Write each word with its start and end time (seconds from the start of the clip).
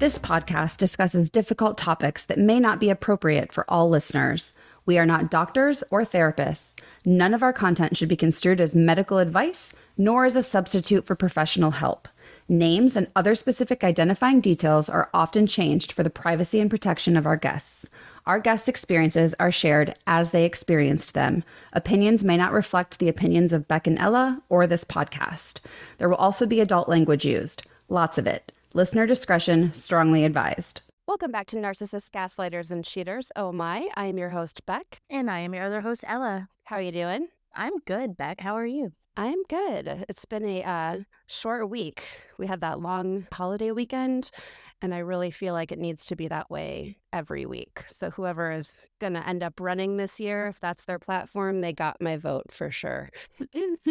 This 0.00 0.18
podcast 0.18 0.78
discusses 0.78 1.28
difficult 1.28 1.76
topics 1.76 2.24
that 2.24 2.38
may 2.38 2.58
not 2.58 2.80
be 2.80 2.88
appropriate 2.88 3.52
for 3.52 3.66
all 3.68 3.90
listeners. 3.90 4.54
We 4.86 4.96
are 4.96 5.04
not 5.04 5.30
doctors 5.30 5.84
or 5.90 6.06
therapists. 6.06 6.72
None 7.04 7.34
of 7.34 7.42
our 7.42 7.52
content 7.52 7.98
should 7.98 8.08
be 8.08 8.16
construed 8.16 8.62
as 8.62 8.74
medical 8.74 9.18
advice, 9.18 9.74
nor 9.98 10.24
as 10.24 10.36
a 10.36 10.42
substitute 10.42 11.04
for 11.04 11.14
professional 11.14 11.72
help. 11.72 12.08
Names 12.48 12.96
and 12.96 13.08
other 13.14 13.34
specific 13.34 13.84
identifying 13.84 14.40
details 14.40 14.88
are 14.88 15.10
often 15.12 15.46
changed 15.46 15.92
for 15.92 16.02
the 16.02 16.08
privacy 16.08 16.60
and 16.60 16.70
protection 16.70 17.14
of 17.14 17.26
our 17.26 17.36
guests. 17.36 17.90
Our 18.24 18.40
guest 18.40 18.70
experiences 18.70 19.34
are 19.38 19.52
shared 19.52 19.98
as 20.06 20.30
they 20.30 20.46
experienced 20.46 21.12
them. 21.12 21.44
Opinions 21.74 22.24
may 22.24 22.38
not 22.38 22.52
reflect 22.52 23.00
the 23.00 23.10
opinions 23.10 23.52
of 23.52 23.68
Beck 23.68 23.86
and 23.86 23.98
Ella 23.98 24.40
or 24.48 24.66
this 24.66 24.82
podcast. 24.82 25.58
There 25.98 26.08
will 26.08 26.16
also 26.16 26.46
be 26.46 26.60
adult 26.60 26.88
language 26.88 27.26
used, 27.26 27.66
lots 27.90 28.16
of 28.16 28.26
it. 28.26 28.50
Listener 28.72 29.04
discretion 29.04 29.74
strongly 29.74 30.24
advised. 30.24 30.82
Welcome 31.08 31.32
back 31.32 31.48
to 31.48 31.56
Narcissists, 31.56 32.08
Gaslighters, 32.08 32.70
and 32.70 32.84
Cheaters. 32.84 33.32
Oh 33.34 33.50
my, 33.50 33.88
I 33.96 34.06
am 34.06 34.16
your 34.16 34.28
host, 34.28 34.64
Beck. 34.64 35.00
And 35.10 35.28
I 35.28 35.40
am 35.40 35.52
your 35.52 35.64
other 35.64 35.80
host, 35.80 36.04
Ella. 36.06 36.48
How 36.62 36.76
are 36.76 36.80
you 36.80 36.92
doing? 36.92 37.26
I'm 37.52 37.78
good, 37.84 38.16
Beck. 38.16 38.40
How 38.40 38.54
are 38.54 38.66
you? 38.66 38.92
I'm 39.16 39.42
good. 39.48 40.04
It's 40.08 40.24
been 40.24 40.44
a 40.44 40.62
uh, 40.62 40.98
short 41.26 41.68
week. 41.68 42.04
We 42.38 42.46
had 42.46 42.60
that 42.60 42.78
long 42.78 43.26
holiday 43.32 43.72
weekend, 43.72 44.30
and 44.80 44.94
I 44.94 44.98
really 44.98 45.32
feel 45.32 45.52
like 45.52 45.72
it 45.72 45.80
needs 45.80 46.06
to 46.06 46.14
be 46.14 46.28
that 46.28 46.48
way 46.48 46.96
every 47.12 47.46
week. 47.46 47.82
So, 47.88 48.10
whoever 48.10 48.52
is 48.52 48.88
going 49.00 49.14
to 49.14 49.28
end 49.28 49.42
up 49.42 49.58
running 49.58 49.96
this 49.96 50.20
year, 50.20 50.46
if 50.46 50.60
that's 50.60 50.84
their 50.84 51.00
platform, 51.00 51.60
they 51.60 51.72
got 51.72 52.00
my 52.00 52.18
vote 52.18 52.52
for 52.52 52.70
sure. 52.70 53.10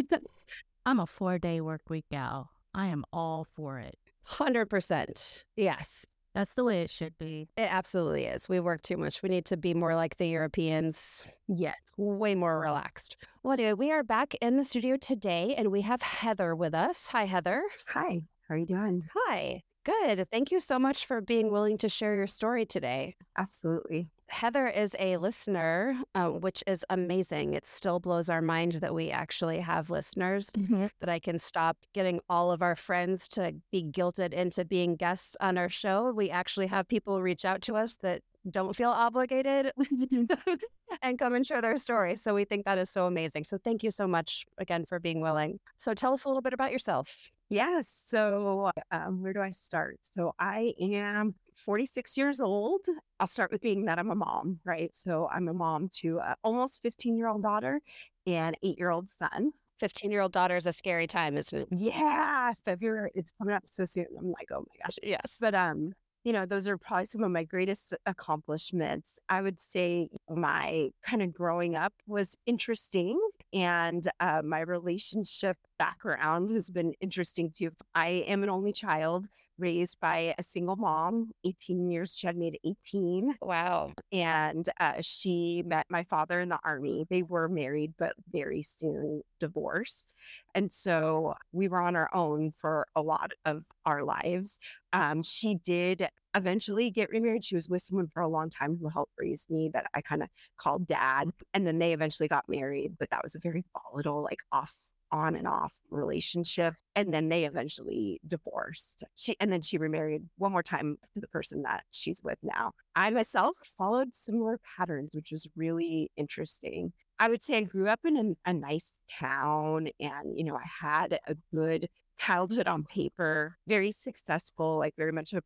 I'm 0.86 1.02
a 1.02 1.06
four 1.06 1.38
day 1.38 1.60
work 1.60 1.90
week 1.90 2.06
gal. 2.10 2.52
I 2.74 2.88
am 2.88 3.04
all 3.12 3.44
for 3.44 3.78
it. 3.78 3.98
100%. 4.28 5.44
Yes. 5.56 6.06
That's 6.36 6.54
the 6.54 6.64
way 6.64 6.82
it 6.84 6.90
should 6.90 7.18
be. 7.18 7.50
It 7.58 7.74
absolutely 7.74 8.26
is. 8.26 8.48
We 8.48 8.60
work 8.60 8.82
too 8.84 8.98
much. 8.98 9.24
We 9.24 9.30
need 9.30 9.46
to 9.46 9.58
be 9.58 9.74
more 9.74 9.96
like 9.96 10.18
the 10.18 10.28
Europeans. 10.28 11.26
Yes. 11.48 11.76
Way 11.98 12.36
more 12.36 12.60
relaxed. 12.60 13.18
Well, 13.44 13.54
anyway, 13.54 13.74
we 13.74 13.92
are 13.92 14.04
back 14.04 14.36
in 14.36 14.58
the 14.58 14.64
studio 14.64 14.96
today 14.96 15.56
and 15.58 15.72
we 15.72 15.82
have 15.82 16.02
Heather 16.02 16.56
with 16.56 16.76
us. 16.76 17.08
Hi, 17.08 17.26
Heather. 17.26 17.64
Hi. 17.88 18.22
How 18.48 18.56
are 18.56 18.58
you 18.58 18.66
doing? 18.68 19.08
Hi. 19.28 19.64
Good. 19.84 20.28
Thank 20.32 20.52
you 20.52 20.60
so 20.60 20.78
much 20.78 21.06
for 21.06 21.20
being 21.20 21.52
willing 21.52 21.78
to 21.80 21.90
share 21.90 22.16
your 22.16 22.28
story 22.28 22.66
today. 22.66 23.16
Absolutely. 23.38 24.08
Heather 24.30 24.68
is 24.68 24.96
a 25.00 25.18
listener, 25.18 26.02
uh, 26.16 26.28
which 26.30 26.64
is 26.68 26.86
amazing. 26.90 27.54
It 27.54 27.66
still 27.66 28.00
blows 28.00 28.30
our 28.30 28.42
mind 28.42 28.74
that 28.74 28.94
we 28.94 29.12
actually 29.12 29.60
have 29.60 29.90
listeners, 29.90 30.50
Mm-hmm. 30.58 30.88
that 31.00 31.10
I 31.10 31.20
can 31.20 31.40
stop 31.40 31.78
getting 31.94 32.20
all 32.30 32.52
of 32.52 32.62
our 32.62 32.76
friends 32.76 33.28
to 33.30 33.56
be 33.72 33.84
guilted 33.84 34.34
into 34.34 34.66
being 34.66 34.96
guests 34.96 35.36
on 35.42 35.58
our 35.58 35.70
show. 35.70 36.12
We 36.12 36.30
actually 36.30 36.68
have 36.68 36.88
people 36.88 37.22
reach 37.22 37.46
out 37.46 37.62
to 37.64 37.76
us 37.76 37.96
that 38.02 38.22
don't 38.52 38.76
feel 38.76 38.90
obligated 38.90 39.72
and 41.02 41.20
come 41.20 41.34
and 41.34 41.46
share 41.46 41.62
their 41.62 41.78
story. 41.78 42.16
So 42.16 42.34
we 42.34 42.46
think 42.46 42.66
that 42.66 42.78
is 42.78 42.90
so 42.90 43.06
amazing. 43.06 43.44
So 43.44 43.58
thank 43.58 43.84
you 43.84 43.92
so 43.92 44.08
much 44.08 44.46
again 44.58 44.86
for 44.86 45.00
being 45.00 45.22
willing. 45.22 45.60
So 45.78 45.94
tell 45.94 46.14
us 46.14 46.26
a 46.26 46.30
little 46.30 46.42
bit 46.42 46.54
about 46.54 46.72
yourself. 46.72 47.32
Yes. 47.50 47.88
So, 48.06 48.72
um, 48.92 49.24
where 49.24 49.34
do 49.34 49.42
I 49.42 49.50
start? 49.50 49.98
So, 50.16 50.36
I 50.38 50.74
am 50.80 51.34
46 51.56 52.16
years 52.16 52.40
old. 52.40 52.82
I'll 53.20 53.26
start 53.26 53.52
with 53.52 53.62
being 53.62 53.86
that 53.86 53.98
I'm 53.98 54.12
a 54.12 54.16
mom, 54.16 54.60
right? 54.66 54.96
So, 54.96 55.28
I'm 55.32 55.48
a 55.48 55.54
mom 55.54 55.90
to 56.02 56.22
almost 56.44 56.80
15 56.84 57.18
year 57.18 57.28
old 57.28 57.42
daughter 57.42 57.82
and 58.28 58.56
eight 58.62 58.78
year 58.78 58.92
old 58.92 59.10
son. 59.10 59.54
15 59.80 60.12
year 60.12 60.22
old 60.22 60.32
daughter 60.32 60.58
is 60.58 60.68
a 60.68 60.74
scary 60.74 61.08
time, 61.08 61.38
isn't 61.38 61.62
it? 61.62 61.68
Yeah, 61.72 62.54
February. 62.66 63.12
It's 63.16 63.32
coming 63.32 63.56
up 63.56 63.64
so 63.66 63.86
soon. 63.86 64.06
I'm 64.18 64.32
like, 64.32 64.50
oh 64.52 64.60
my 64.60 64.86
gosh. 64.86 65.00
Yes. 65.02 65.38
But 65.40 65.56
um, 65.56 65.94
you 66.24 66.34
know, 66.34 66.46
those 66.46 66.68
are 66.68 66.78
probably 66.78 67.06
some 67.06 67.24
of 67.24 67.32
my 67.32 67.44
greatest 67.44 67.94
accomplishments. 68.06 69.18
I 69.30 69.42
would 69.42 69.60
say 69.60 70.10
my 70.30 70.90
kind 71.04 71.22
of 71.22 71.34
growing 71.34 71.76
up 71.76 71.94
was 72.08 72.36
interesting, 72.46 73.20
and 73.54 74.08
uh, 74.20 74.42
my 74.44 74.60
relationship 74.60 75.58
background 75.78 76.50
has 76.50 76.70
been 76.70 76.94
interesting 77.00 77.52
too. 77.52 77.72
I 77.96 78.26
am 78.28 78.44
an 78.44 78.50
only 78.50 78.74
child 78.74 79.28
raised 79.60 80.00
by 80.00 80.34
a 80.38 80.44
single 80.44 80.76
mom. 80.76 81.32
18 81.46 81.90
years, 81.90 82.16
she 82.16 82.28
had 82.28 82.38
made 82.38 82.56
at 82.56 82.70
18 82.94 83.36
Wow. 83.42 83.94
and 84.12 84.68
uh, 84.80 84.94
she 85.02 85.64
met 85.66 85.86
my 85.90 86.04
father 86.04 86.40
in 86.40 86.50
the 86.50 86.60
army. 86.64 87.06
They 87.10 87.24
were 87.24 87.48
married, 87.48 87.94
but 87.98 88.14
very 88.32 88.62
soon 88.62 89.22
divorced. 89.40 90.14
And 90.56 90.72
so 90.72 91.36
we 91.52 91.68
were 91.68 91.80
on 91.82 91.96
our 91.96 92.10
own 92.14 92.54
for 92.58 92.88
a 92.96 93.02
lot 93.02 93.32
of 93.46 93.64
our 93.86 94.04
lives. 94.04 94.60
Um, 94.94 95.24
she 95.24 95.56
did 95.56 96.08
eventually 96.36 96.92
get 96.92 97.10
remarried. 97.10 97.44
She 97.46 97.56
was 97.56 97.70
with 97.70 97.82
someone 97.82 98.08
for 98.08 98.22
a 98.22 98.28
long 98.28 98.50
time 98.50 98.78
who 98.80 98.90
helped 98.90 99.14
raise 99.18 99.46
me 99.50 99.70
that 99.74 99.88
I 99.94 100.02
kind 100.02 100.22
of 100.24 100.30
called 100.58 100.88
dad. 100.88 101.30
And 101.54 101.66
then 101.66 101.80
they 101.80 101.94
eventually 101.94 102.28
got 102.28 102.48
married, 102.48 102.94
but 103.00 103.10
that 103.10 103.24
was 103.24 103.36
a 103.36 103.40
very 103.40 103.64
volatile, 103.74 104.24
like 104.24 104.40
off 104.52 104.76
on 105.12 105.36
and 105.36 105.48
off 105.48 105.74
relationship 105.90 106.76
and 106.96 107.14
then 107.14 107.30
they 107.30 107.46
eventually 107.46 108.20
divorced. 108.28 109.04
She 109.16 109.36
and 109.40 109.52
then 109.52 109.62
she 109.62 109.78
remarried 109.78 110.24
one 110.38 110.52
more 110.52 110.64
time 110.64 110.98
to 111.14 111.20
the 111.20 111.28
person 111.28 111.64
that 111.64 111.84
she's 111.92 112.22
with 112.24 112.38
now. 112.44 112.74
I 112.96 113.10
myself 113.10 113.56
followed 113.78 114.14
similar 114.14 114.60
patterns 114.78 115.12
which 115.14 115.32
was 115.32 115.48
really 115.56 116.12
interesting. 116.18 116.94
I 117.20 117.28
would 117.28 117.44
say 117.44 117.58
i 117.58 117.62
grew 117.62 117.90
up 117.90 118.00
in 118.06 118.36
a, 118.46 118.54
nice 118.54 118.94
town 119.10 119.90
and 120.00 120.38
you 120.38 120.44
know 120.44 120.56
i 120.56 120.66
had 120.66 121.20
a 121.28 121.36
good 121.54 121.90
childhood 122.18 122.68
on 122.68 122.84
paper 122.84 123.58
very 123.68 123.92
successful 123.92 124.78
like 124.78 124.94
very 124.98 125.12
much 125.12 125.34
a 125.34 125.42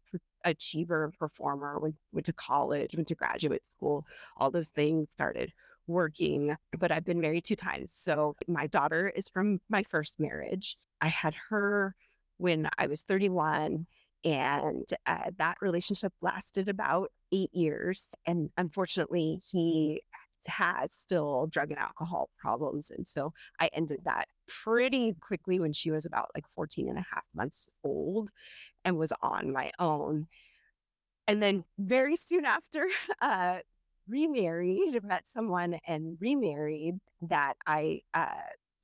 achiever 0.46 1.06
and 1.06 1.14
performer 1.18 1.80
went, 1.80 1.96
went 2.12 2.26
to 2.26 2.34
college 2.34 2.96
went 2.96 3.08
to 3.08 3.16
graduate 3.16 3.66
school 3.66 4.06
all 4.38 4.52
those 4.52 4.70
things 4.70 5.10
started 5.12 5.52
working, 5.88 6.56
but 6.78 6.92
I've 6.92 7.06
been 7.06 7.22
married 7.22 7.46
two 7.46 7.56
times. 7.56 7.94
So 7.94 8.36
my 8.48 8.68
daughter 8.68 9.12
is 9.16 9.30
from 9.30 9.60
my 9.70 9.84
first 9.84 10.20
marriage. 10.20 10.78
I 11.02 11.08
had 11.08 11.34
her 11.50 11.96
when 12.38 12.70
I 12.78 12.88
was 12.88 13.02
31, 13.04 13.86
and 14.26 14.88
uh, 15.06 15.32
that 15.38 15.58
relationship 15.62 16.14
lasted 16.22 16.70
about 16.70 17.12
eight 17.32 17.54
years. 17.54 18.08
And 18.26 18.50
unfortunately, 18.58 19.42
he 19.52 20.02
has 20.48 20.94
still 20.94 21.48
drug 21.48 21.72
and 21.72 21.80
alcohol 21.80 22.30
problems. 22.38 22.92
And 22.92 23.08
so 23.08 23.34
I 23.60 23.70
ended 23.74 24.02
that 24.06 24.28
pretty 24.48 25.14
quickly 25.20 25.60
when 25.60 25.74
she 25.74 25.92
was 25.92 26.06
about 26.06 26.32
like 26.36 26.48
14 26.48 26.90
and 26.90 26.98
a 26.98 27.06
half 27.14 27.26
months 27.34 27.70
old 27.84 28.32
and 28.84 28.98
was 28.98 29.14
on 29.22 29.52
my 29.52 29.72
own. 29.80 30.28
And 31.28 31.42
then 31.42 31.64
very 31.78 32.16
soon 32.16 32.46
after, 32.46 32.88
uh, 33.22 33.60
remarried, 34.08 35.04
met 35.04 35.28
someone 35.28 35.80
and 35.88 36.18
remarried 36.20 36.96
that 37.22 37.56
I 37.66 38.02
uh, 38.14 38.28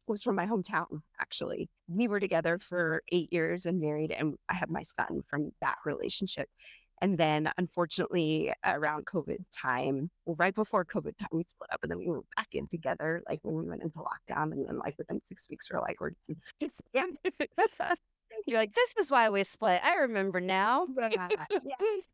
was 0.08 0.24
from 0.24 0.36
my 0.36 0.46
hometown, 0.46 1.02
actually. 1.20 1.70
We 1.88 2.08
were 2.08 2.20
together 2.20 2.60
for 2.60 3.04
eight 3.12 3.32
years 3.32 3.66
and 3.66 3.80
married, 3.80 4.12
and 4.12 4.36
I 4.50 4.56
have 4.56 4.70
my 4.70 4.84
son 4.84 5.22
from 5.30 5.52
that 5.62 5.78
relationship. 5.86 6.50
And 7.02 7.18
then, 7.18 7.50
unfortunately, 7.58 8.52
around 8.66 9.06
COVID 9.06 9.38
time, 9.54 10.10
well, 10.26 10.36
right 10.38 10.54
before 10.54 10.84
COVID 10.84 11.18
time, 11.18 11.30
we 11.32 11.46
split 11.48 11.70
up 11.72 11.80
and 11.82 11.90
then 11.90 11.98
we 11.98 12.10
were 12.10 12.24
back 12.36 12.50
in 12.52 12.68
together, 12.68 13.24
like 13.30 13.40
when 13.44 13.56
we 13.56 13.70
went 13.70 13.84
into 13.84 14.00
lockdown. 14.00 14.52
And 14.52 14.68
then, 14.68 14.80
like, 14.80 14.98
within 14.98 15.22
six 15.28 15.50
weeks, 15.50 15.72
we're 15.72 15.80
like, 15.80 16.02
we're 16.02 16.12
done. 16.94 17.18
You're 18.46 18.60
like, 18.60 18.74
this 18.74 18.96
is 18.98 19.12
why 19.12 19.30
we 19.30 19.44
split. 19.44 19.82
I 19.84 19.96
remember 19.96 20.40
now. 20.40 20.88
yeah. 21.00 21.28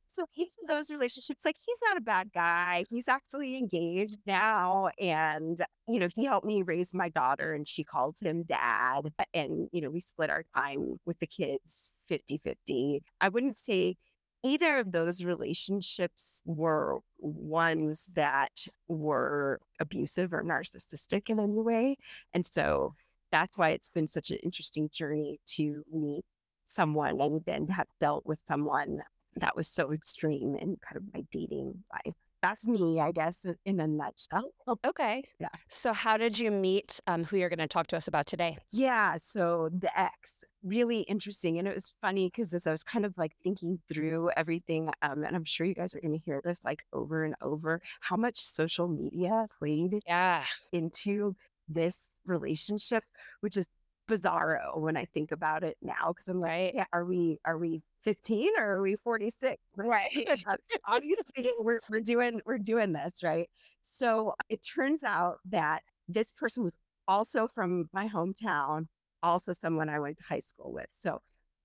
So 0.08 0.26
each 0.36 0.54
of 0.62 0.68
those 0.68 0.90
relationships, 0.90 1.46
like 1.46 1.58
he's 1.66 1.78
not 1.84 1.98
a 1.98 2.02
bad 2.02 2.32
guy. 2.34 2.86
He's 2.90 3.08
actually 3.08 3.58
engaged 3.58 4.18
now. 4.26 4.90
And, 5.00 5.60
you 5.88 6.00
know, 6.00 6.08
he 6.16 6.26
helped 6.26 6.46
me 6.46 6.62
raise 6.62 6.94
my 6.94 7.10
daughter 7.10 7.54
and 7.54 7.68
she 7.68 7.84
called 7.84 8.18
him 8.22 8.44
dad. 8.44 9.12
And, 9.34 9.70
you 9.72 9.82
know, 9.82 9.90
we 9.90 10.00
split 10.00 10.30
our 10.30 10.44
time 10.56 11.00
with 11.06 11.20
the 11.20 11.28
kids 11.28 11.92
50 12.08 12.40
50. 12.44 13.04
I 13.22 13.30
wouldn't 13.30 13.58
say 13.58 13.98
either 14.44 14.78
of 14.78 14.92
those 14.92 15.24
relationships 15.24 16.42
were 16.46 17.00
ones 17.18 18.08
that 18.14 18.68
were 18.88 19.60
abusive 19.80 20.34
or 20.34 20.44
narcissistic 20.44 21.30
in 21.30 21.40
any 21.40 21.60
way. 21.60 21.98
And 22.34 22.46
so 22.46 22.94
that's 23.36 23.58
why 23.58 23.70
it's 23.72 23.90
been 23.90 24.08
such 24.08 24.32
an 24.32 24.38
interesting 24.44 24.90
journey 24.94 25.40
to 25.58 25.84
meet 25.92 26.24
someone 26.68 27.20
and 27.20 27.42
then 27.46 27.68
have 27.68 27.88
dealt 28.00 28.26
with 28.26 28.40
someone 28.48 29.00
that 29.36 29.58
was 29.58 29.68
so 29.68 29.92
extreme 29.92 30.56
in 30.56 30.78
kind 30.86 30.96
of 30.96 31.04
my 31.14 31.22
dating 31.32 31.84
life. 31.92 32.16
That's 32.42 32.66
me, 32.66 33.00
I 33.02 33.12
guess, 33.12 33.46
in 33.66 33.80
a 33.82 33.88
nutshell. 33.88 34.52
Okay. 34.86 35.24
Yeah. 35.40 35.50
So, 35.68 35.92
how 35.94 36.16
did 36.18 36.40
you 36.40 36.50
meet 36.50 37.00
um, 37.08 37.24
who 37.26 37.36
you're 37.38 37.50
going 37.50 37.60
to 37.60 37.68
talk 37.68 37.88
to 37.88 37.98
us 37.98 38.08
about 38.08 38.26
today? 38.26 38.58
Yeah. 38.72 39.16
So 39.18 39.70
the 39.78 39.92
ex, 40.00 40.44
really 40.64 41.00
interesting. 41.02 41.58
And 41.60 41.68
it 41.68 41.76
was 41.76 41.94
funny 42.02 42.30
because 42.30 42.54
as 42.54 42.66
I 42.68 42.72
was 42.72 42.84
kind 42.84 43.06
of 43.06 43.14
like 43.18 43.34
thinking 43.44 43.80
through 43.92 44.30
everything, 44.38 44.92
um, 45.02 45.24
and 45.24 45.36
I'm 45.36 45.44
sure 45.44 45.66
you 45.68 45.74
guys 45.76 45.94
are 45.96 46.00
going 46.00 46.18
to 46.20 46.24
hear 46.26 46.40
this 46.44 46.60
like 46.64 46.84
over 46.94 47.24
and 47.26 47.36
over, 47.42 47.82
how 48.00 48.16
much 48.16 48.40
social 48.40 48.88
media 48.88 49.48
played 49.60 50.00
Yeah. 50.08 50.44
into 50.72 51.36
this 51.68 52.08
relationship, 52.26 53.04
which 53.42 53.58
is 53.58 53.68
bizarro 54.08 54.78
when 54.78 54.98
I 54.98 55.06
think 55.06 55.32
about 55.32 55.64
it 55.64 55.78
now. 55.82 56.14
Cause 56.14 56.28
I'm 56.28 56.40
like, 56.40 56.50
Right. 56.52 56.72
yeah, 56.76 56.86
are 56.94 57.06
we 57.06 57.40
are 57.46 57.58
we 57.58 57.82
15 58.04 58.52
or 58.58 58.78
are 58.78 58.82
we 58.82 58.96
46? 58.98 59.62
Right. 59.78 60.12
Uh, 60.48 60.56
obviously, 60.88 61.52
we're, 61.60 61.80
we're 61.90 62.02
doing 62.02 62.42
we're 62.46 62.58
doing 62.60 62.94
this, 62.94 63.24
right? 63.24 63.50
So 63.82 64.34
it 64.50 64.62
turns 64.64 65.04
out 65.04 65.38
that 65.50 65.82
this 66.08 66.32
person 66.32 66.64
was 66.64 66.74
also 67.08 67.48
from 67.48 67.90
my 67.94 68.08
hometown, 68.08 68.88
also 69.24 69.54
someone 69.54 69.90
I 69.90 70.00
went 70.00 70.18
to 70.18 70.24
high 70.24 70.40
school 70.40 70.72
with. 70.74 70.88
So 70.92 71.20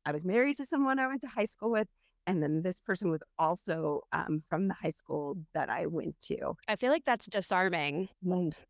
I 0.04 0.12
was 0.12 0.24
married 0.24 0.56
to 0.58 0.66
someone 0.66 0.98
I 0.98 1.06
went 1.08 1.20
to 1.22 1.28
high 1.28 1.44
school 1.44 1.70
with. 1.70 1.88
And 2.26 2.42
then 2.42 2.62
this 2.62 2.80
person 2.80 3.10
was 3.10 3.22
also 3.38 4.02
um, 4.12 4.42
from 4.48 4.68
the 4.68 4.74
high 4.74 4.90
school 4.90 5.36
that 5.54 5.68
I 5.68 5.86
went 5.86 6.20
to. 6.22 6.54
I 6.68 6.76
feel 6.76 6.90
like 6.90 7.04
that's 7.04 7.26
disarming. 7.26 8.08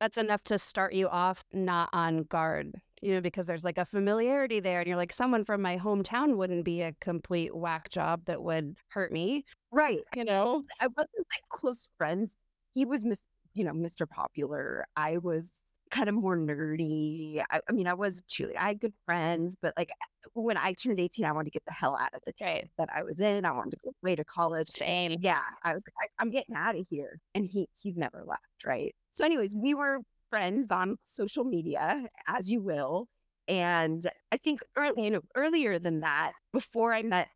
That's 0.00 0.16
enough 0.18 0.42
to 0.44 0.58
start 0.58 0.94
you 0.94 1.08
off 1.08 1.44
not 1.52 1.90
on 1.92 2.22
guard, 2.24 2.74
you 3.02 3.14
know, 3.14 3.20
because 3.20 3.46
there's 3.46 3.64
like 3.64 3.76
a 3.78 3.84
familiarity 3.84 4.60
there. 4.60 4.78
And 4.80 4.86
you're 4.88 4.96
like, 4.96 5.12
someone 5.12 5.44
from 5.44 5.60
my 5.62 5.76
hometown 5.76 6.36
wouldn't 6.36 6.64
be 6.64 6.82
a 6.82 6.94
complete 7.00 7.54
whack 7.54 7.90
job 7.90 8.22
that 8.26 8.42
would 8.42 8.76
hurt 8.88 9.12
me, 9.12 9.44
Right. 9.72 10.00
you 10.14 10.24
know? 10.24 10.64
I 10.80 10.86
wasn't 10.86 11.18
like 11.18 11.42
close 11.50 11.88
friends. 11.98 12.36
He 12.72 12.84
was 12.84 13.04
Miss, 13.04 13.20
you 13.52 13.64
know, 13.64 13.72
Mr. 13.72 14.08
Popular. 14.08 14.86
I 14.96 15.18
was 15.18 15.52
kind 15.90 16.08
of 16.08 16.14
more 16.14 16.36
nerdy. 16.36 17.42
I, 17.50 17.60
I 17.68 17.72
mean, 17.72 17.86
I 17.86 17.94
was 17.94 18.22
cheerleader. 18.22 18.56
I 18.58 18.68
had 18.68 18.80
good 18.80 18.94
friends, 19.06 19.56
but 19.60 19.74
like 19.76 19.90
when 20.34 20.56
I 20.56 20.72
turned 20.74 21.00
18, 21.00 21.24
I 21.24 21.32
wanted 21.32 21.46
to 21.46 21.50
get 21.50 21.64
the 21.66 21.72
hell 21.72 21.96
out 22.00 22.14
of 22.14 22.20
the 22.26 22.32
town 22.32 22.48
Right. 22.48 22.70
that 22.78 22.88
I 22.94 23.02
was 23.02 23.20
in. 23.20 23.44
I 23.44 23.52
wanted 23.52 23.72
to 23.72 23.76
go 23.84 23.92
away 24.02 24.16
to 24.16 24.24
college. 24.24 24.68
Same. 24.68 25.16
Yeah, 25.20 25.42
I 25.62 25.74
was 25.74 25.82
like, 26.00 26.10
I'm 26.18 26.30
getting 26.30 26.54
out 26.56 26.76
of 26.76 26.86
here. 26.90 27.20
And 27.34 27.44
he 27.46 27.68
he's 27.76 27.96
never 27.96 28.22
left, 28.26 28.42
right? 28.64 28.94
So, 29.14 29.24
anyways, 29.24 29.54
we 29.54 29.74
were 29.74 29.98
friends 30.30 30.70
on 30.70 30.96
social 31.06 31.44
media, 31.44 32.06
as 32.26 32.50
you 32.50 32.60
will. 32.62 33.08
And 33.48 34.04
I 34.30 34.36
think 34.36 34.60
early, 34.76 35.04
you 35.04 35.10
know, 35.10 35.22
earlier 35.34 35.78
than 35.78 36.00
that, 36.00 36.32
before 36.52 36.92
I 36.92 37.02
met 37.02 37.28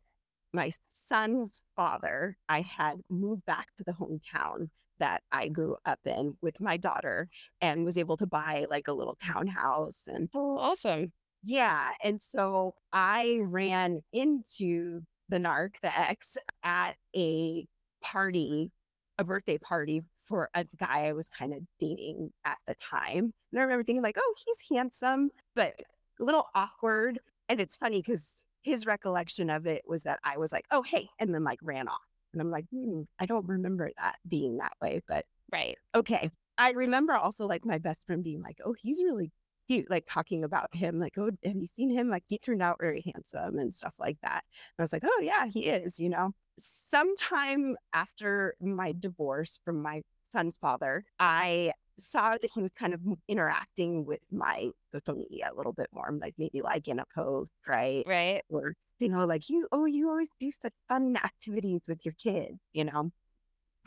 my 0.53 0.71
son's 0.93 1.59
father, 1.75 2.37
I 2.47 2.61
had 2.61 3.01
moved 3.09 3.45
back 3.45 3.67
to 3.77 3.83
the 3.83 3.91
hometown 3.91 4.69
that 4.99 5.23
I 5.31 5.47
grew 5.49 5.77
up 5.85 5.99
in 6.05 6.35
with 6.41 6.59
my 6.61 6.77
daughter 6.77 7.29
and 7.61 7.85
was 7.85 7.97
able 7.97 8.17
to 8.17 8.25
buy 8.27 8.65
like 8.69 8.87
a 8.87 8.93
little 8.93 9.17
townhouse 9.23 10.07
and 10.07 10.29
Oh, 10.33 10.57
awesome. 10.57 11.11
yeah. 11.43 11.91
And 12.03 12.21
so 12.21 12.75
I 12.93 13.39
ran 13.41 14.01
into 14.13 15.01
the 15.29 15.37
narc, 15.37 15.75
the 15.81 15.97
ex, 15.97 16.37
at 16.63 16.95
a 17.15 17.65
party, 18.01 18.71
a 19.17 19.23
birthday 19.23 19.57
party 19.57 20.03
for 20.23 20.49
a 20.53 20.65
guy 20.77 21.05
I 21.05 21.13
was 21.13 21.27
kind 21.27 21.53
of 21.53 21.59
dating 21.79 22.31
at 22.45 22.57
the 22.67 22.75
time. 22.75 23.33
And 23.51 23.59
I 23.59 23.63
remember 23.63 23.83
thinking, 23.83 24.03
like, 24.03 24.17
oh, 24.19 24.33
he's 24.45 24.75
handsome, 24.75 25.29
but 25.55 25.73
a 26.19 26.23
little 26.23 26.47
awkward. 26.55 27.19
And 27.49 27.59
it's 27.59 27.75
funny 27.75 28.01
because 28.01 28.35
his 28.61 28.85
recollection 28.85 29.49
of 29.49 29.67
it 29.67 29.83
was 29.87 30.03
that 30.03 30.19
I 30.23 30.37
was 30.37 30.51
like, 30.51 30.65
oh, 30.71 30.81
hey, 30.81 31.07
and 31.19 31.33
then 31.33 31.43
like 31.43 31.59
ran 31.61 31.87
off. 31.87 32.04
And 32.35 32.41
I'm 32.41 32.51
like, 32.51 32.65
hmm, 32.71 33.03
I 33.17 33.25
don't 33.25 33.47
remember 33.47 33.89
that 33.99 34.17
being 34.27 34.57
that 34.57 34.73
way, 34.81 35.01
but 35.07 35.25
Right. 35.51 35.77
okay. 35.95 36.29
I 36.57 36.71
remember 36.71 37.13
also 37.13 37.47
like 37.47 37.65
my 37.65 37.77
best 37.77 38.01
friend 38.05 38.23
being 38.23 38.41
like, 38.41 38.59
oh, 38.65 38.73
he's 38.77 39.01
really 39.01 39.31
cute, 39.67 39.89
like 39.89 40.05
talking 40.07 40.43
about 40.43 40.73
him, 40.75 40.99
like, 40.99 41.17
oh, 41.17 41.31
have 41.43 41.55
you 41.55 41.67
seen 41.67 41.89
him? 41.89 42.09
Like, 42.09 42.23
he 42.27 42.37
turned 42.37 42.61
out 42.61 42.77
very 42.79 43.01
handsome 43.13 43.57
and 43.57 43.73
stuff 43.73 43.95
like 43.99 44.17
that. 44.21 44.43
And 44.43 44.79
I 44.79 44.83
was 44.83 44.93
like, 44.93 45.03
oh, 45.05 45.21
yeah, 45.21 45.47
he 45.47 45.61
is, 45.67 45.99
you 45.99 46.09
know. 46.09 46.31
Sometime 46.59 47.75
after 47.93 48.55
my 48.61 48.93
divorce 48.97 49.59
from 49.65 49.81
my 49.81 50.01
son's 50.31 50.55
father, 50.57 51.05
I 51.19 51.71
saw 51.97 52.31
that 52.31 52.49
he 52.53 52.61
was 52.61 52.71
kind 52.73 52.93
of 52.93 53.01
interacting 53.27 54.05
with 54.05 54.19
my 54.31 54.69
social 54.93 55.15
media 55.15 55.49
a 55.51 55.55
little 55.55 55.73
bit 55.73 55.87
more, 55.93 56.09
like 56.21 56.35
maybe 56.37 56.61
liking 56.61 56.99
a 56.99 57.05
post, 57.13 57.51
right? 57.67 58.03
Right. 58.07 58.41
Or, 58.49 58.73
you 58.99 59.09
know, 59.09 59.25
like 59.25 59.49
you, 59.49 59.67
oh, 59.71 59.85
you 59.85 60.09
always 60.09 60.29
do 60.39 60.51
such 60.51 60.73
fun 60.87 61.17
activities 61.17 61.81
with 61.87 62.05
your 62.05 62.13
kids, 62.21 62.59
you 62.73 62.85
know? 62.85 63.11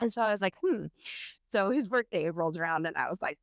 And 0.00 0.12
so 0.12 0.22
I 0.22 0.30
was 0.32 0.40
like, 0.42 0.54
hmm. 0.62 0.86
So 1.52 1.70
his 1.70 1.88
birthday 1.88 2.30
rolled 2.30 2.56
around 2.56 2.86
and 2.86 2.96
I 2.96 3.08
was 3.08 3.18
like, 3.22 3.38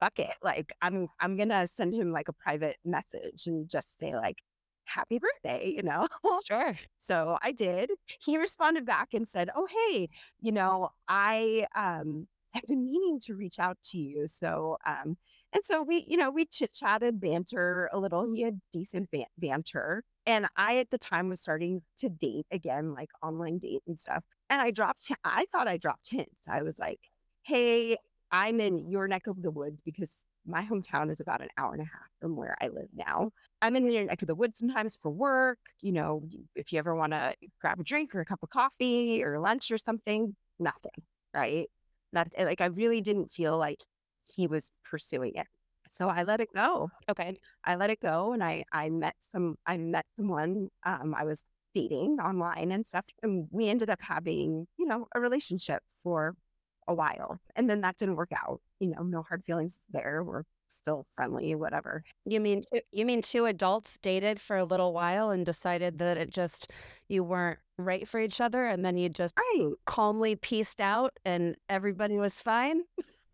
fuck 0.00 0.18
it. 0.18 0.34
Like 0.42 0.72
I'm 0.82 1.08
I'm 1.20 1.36
gonna 1.36 1.66
send 1.66 1.94
him 1.94 2.12
like 2.12 2.28
a 2.28 2.32
private 2.32 2.76
message 2.84 3.46
and 3.46 3.68
just 3.68 3.98
say 3.98 4.14
like 4.16 4.38
happy 4.84 5.18
birthday, 5.18 5.68
you 5.76 5.82
know? 5.82 6.08
Sure. 6.46 6.76
so 6.98 7.38
I 7.42 7.52
did. 7.52 7.90
He 8.20 8.36
responded 8.38 8.84
back 8.86 9.14
and 9.14 9.28
said, 9.28 9.50
Oh 9.54 9.66
hey, 9.66 10.08
you 10.40 10.52
know, 10.52 10.90
I 11.08 11.66
um 11.76 12.26
have 12.54 12.66
been 12.66 12.86
meaning 12.86 13.20
to 13.20 13.34
reach 13.34 13.58
out 13.58 13.78
to 13.90 13.98
you. 13.98 14.26
So 14.28 14.78
um 14.86 15.16
and 15.52 15.64
so 15.64 15.82
we, 15.82 16.04
you 16.08 16.16
know, 16.16 16.30
we 16.30 16.46
chit 16.46 16.72
chatted, 16.72 17.20
banter 17.20 17.90
a 17.92 17.98
little. 17.98 18.32
He 18.32 18.42
had 18.42 18.60
decent 18.72 19.10
ban- 19.10 19.26
banter. 19.36 20.02
And 20.24 20.46
I, 20.56 20.78
at 20.78 20.90
the 20.90 20.98
time, 20.98 21.28
was 21.28 21.40
starting 21.40 21.82
to 21.98 22.08
date 22.08 22.46
again, 22.50 22.94
like 22.94 23.10
online 23.22 23.58
date 23.58 23.82
and 23.86 24.00
stuff. 24.00 24.24
And 24.48 24.60
I 24.62 24.70
dropped, 24.70 25.10
I 25.24 25.46
thought 25.52 25.68
I 25.68 25.76
dropped 25.76 26.08
hints. 26.10 26.48
I 26.48 26.62
was 26.62 26.78
like, 26.78 27.00
hey, 27.42 27.98
I'm 28.30 28.60
in 28.60 28.90
your 28.90 29.08
neck 29.08 29.26
of 29.26 29.42
the 29.42 29.50
woods 29.50 29.82
because 29.84 30.24
my 30.46 30.62
hometown 30.62 31.10
is 31.10 31.20
about 31.20 31.42
an 31.42 31.48
hour 31.58 31.72
and 31.72 31.82
a 31.82 31.84
half 31.84 32.08
from 32.20 32.34
where 32.34 32.56
I 32.60 32.68
live 32.68 32.88
now. 32.94 33.30
I'm 33.60 33.76
in 33.76 33.90
your 33.90 34.04
neck 34.04 34.22
of 34.22 34.28
the 34.28 34.34
woods 34.34 34.58
sometimes 34.58 34.98
for 35.00 35.10
work. 35.10 35.58
You 35.82 35.92
know, 35.92 36.22
if 36.56 36.72
you 36.72 36.78
ever 36.78 36.94
want 36.94 37.12
to 37.12 37.34
grab 37.60 37.78
a 37.78 37.84
drink 37.84 38.14
or 38.14 38.20
a 38.20 38.24
cup 38.24 38.42
of 38.42 38.50
coffee 38.50 39.22
or 39.22 39.38
lunch 39.38 39.70
or 39.70 39.78
something, 39.78 40.34
nothing, 40.58 41.02
right? 41.34 41.68
Not 42.12 42.28
like 42.38 42.60
I 42.60 42.66
really 42.66 43.00
didn't 43.00 43.32
feel 43.32 43.58
like 43.58 43.78
he 44.34 44.46
was 44.46 44.70
pursuing 44.84 45.32
it. 45.36 45.46
So 45.88 46.08
I 46.08 46.22
let 46.22 46.40
it 46.40 46.48
go. 46.54 46.90
Okay. 47.10 47.36
I 47.64 47.74
let 47.76 47.90
it 47.90 48.00
go 48.00 48.32
and 48.32 48.42
I 48.42 48.64
I 48.72 48.88
met 48.90 49.14
some 49.20 49.56
I 49.66 49.76
met 49.76 50.06
someone 50.16 50.68
um 50.84 51.14
I 51.16 51.24
was 51.24 51.44
dating 51.74 52.18
online 52.20 52.70
and 52.72 52.86
stuff 52.86 53.04
and 53.22 53.48
we 53.50 53.68
ended 53.68 53.90
up 53.90 54.00
having, 54.02 54.66
you 54.78 54.86
know, 54.86 55.06
a 55.14 55.20
relationship 55.20 55.82
for 56.02 56.34
a 56.88 56.94
while. 56.94 57.38
And 57.56 57.68
then 57.70 57.80
that 57.82 57.96
didn't 57.98 58.16
work 58.16 58.32
out. 58.32 58.60
You 58.80 58.88
know, 58.90 59.02
no 59.02 59.22
hard 59.22 59.44
feelings 59.44 59.78
there. 59.90 60.22
We're 60.24 60.42
still 60.72 61.06
friendly, 61.16 61.54
whatever. 61.54 62.02
You 62.24 62.40
mean 62.40 62.62
you 62.92 63.04
mean 63.06 63.22
two 63.22 63.46
adults 63.46 63.98
dated 63.98 64.40
for 64.40 64.56
a 64.56 64.64
little 64.64 64.92
while 64.92 65.30
and 65.30 65.44
decided 65.46 65.98
that 65.98 66.16
it 66.18 66.30
just 66.30 66.70
you 67.08 67.24
weren't 67.24 67.58
right 67.78 68.06
for 68.06 68.20
each 68.20 68.40
other 68.40 68.64
and 68.66 68.84
then 68.84 68.96
you 68.96 69.08
just 69.08 69.34
Right. 69.36 69.70
calmly 69.86 70.36
pieced 70.36 70.80
out 70.80 71.12
and 71.24 71.56
everybody 71.68 72.16
was 72.16 72.40
fine? 72.42 72.82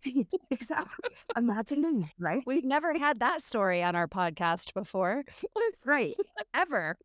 exactly. 0.50 1.10
Imagine, 1.36 2.08
right? 2.18 2.42
We've 2.46 2.64
never 2.64 2.96
had 2.98 3.20
that 3.20 3.42
story 3.42 3.82
on 3.82 3.94
our 3.96 4.08
podcast 4.08 4.74
before, 4.74 5.24
Right. 5.84 6.14
ever. 6.54 6.96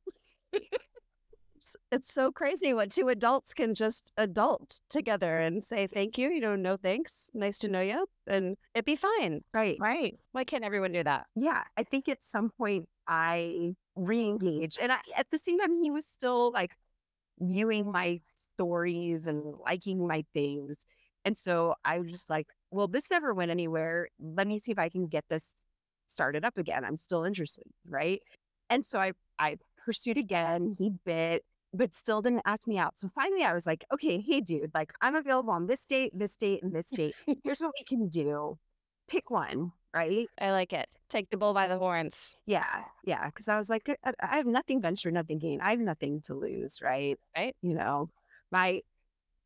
It's, 1.64 1.76
it's 1.92 2.14
so 2.14 2.32
crazy 2.32 2.74
what 2.74 2.92
two 2.92 3.08
adults 3.08 3.54
can 3.54 3.74
just 3.74 4.12
adult 4.18 4.82
together 4.90 5.40
and 5.40 5.64
say 5.64 5.88
thank 5.88 6.18
you, 6.18 6.30
you 6.30 6.42
know, 6.42 6.56
no 6.56 6.76
thanks, 6.76 7.30
nice 7.34 7.58
to 7.60 7.70
know 7.70 7.80
you, 7.80 8.06
and 8.28 8.58
it'd 8.76 8.86
be 8.86 8.98
fine. 8.98 9.42
Right. 9.54 9.78
Right. 9.80 10.20
Why 10.34 10.44
can't 10.44 10.66
everyone 10.66 10.92
do 10.92 11.04
that? 11.04 11.26
yeah, 11.36 11.64
I 11.78 11.84
think 11.84 12.10
at 12.10 12.24
some 12.24 12.50
point 12.50 12.88
I 13.08 13.76
re-engaged, 13.96 14.78
and 14.82 14.92
I, 14.92 14.98
at 15.16 15.28
the 15.32 15.38
same 15.38 15.60
time 15.60 15.82
he 15.82 15.90
was 15.90 16.06
still 16.06 16.52
like 16.52 16.72
viewing 17.40 17.92
my 17.92 18.20
stories 18.56 19.26
and 19.26 19.56
liking 19.66 20.06
my 20.06 20.26
things, 20.34 20.78
and 21.24 21.38
so 21.38 21.76
I 21.86 22.00
was 22.00 22.12
just 22.12 22.30
like, 22.30 22.48
well, 22.72 22.88
this 22.88 23.10
never 23.10 23.34
went 23.34 23.52
anywhere. 23.52 24.10
Let 24.20 24.48
me 24.48 24.60
see 24.60 24.72
if 24.72 24.80
I 24.80 24.90
can 24.90 25.08
get 25.08 25.24
this 25.30 25.54
started 26.08 26.44
up 26.44 26.58
again. 26.58 26.84
I'm 26.84 26.98
still 26.98 27.24
interested, 27.24 27.64
right? 27.88 28.22
And 28.70 28.86
so 28.86 29.00
I 29.00 29.14
I 29.40 29.58
pursued 29.86 30.18
again. 30.18 30.76
He 30.78 30.92
bit, 31.06 31.44
but 31.74 31.94
still 31.94 32.22
didn't 32.22 32.44
ask 32.46 32.68
me 32.68 32.78
out. 32.78 32.98
So 32.98 33.10
finally, 33.14 33.44
I 33.44 33.54
was 33.54 33.66
like, 33.66 33.84
okay, 33.94 34.20
hey, 34.20 34.42
dude, 34.42 34.72
like 34.74 34.94
I'm 35.02 35.16
available 35.16 35.52
on 35.52 35.68
this 35.68 35.86
date, 35.86 36.12
this 36.16 36.38
date, 36.38 36.62
and 36.64 36.72
this 36.72 36.90
date. 36.90 37.16
Here's 37.44 37.60
what 37.60 37.74
we 37.78 37.84
can 37.88 38.08
do. 38.08 38.58
Pick 39.08 39.30
one, 39.30 39.72
right? 39.94 40.28
I 40.40 40.52
like 40.52 40.72
it. 40.72 40.88
Take 41.10 41.30
the 41.30 41.38
bull 41.38 41.54
by 41.54 41.68
the 41.68 41.78
horns. 41.78 42.36
Yeah, 42.46 42.84
yeah. 43.04 43.26
Because 43.26 43.48
I 43.48 43.58
was 43.58 43.70
like, 43.70 43.90
I, 44.04 44.14
I 44.22 44.38
have 44.38 44.46
nothing 44.46 44.82
venture, 44.82 45.12
nothing 45.12 45.40
gain. 45.40 45.62
I 45.62 45.72
have 45.72 45.80
nothing 45.80 46.22
to 46.26 46.34
lose, 46.36 46.80
right? 46.82 47.18
Right. 47.36 47.56
You 47.62 47.74
know, 47.74 48.10
my 48.52 48.82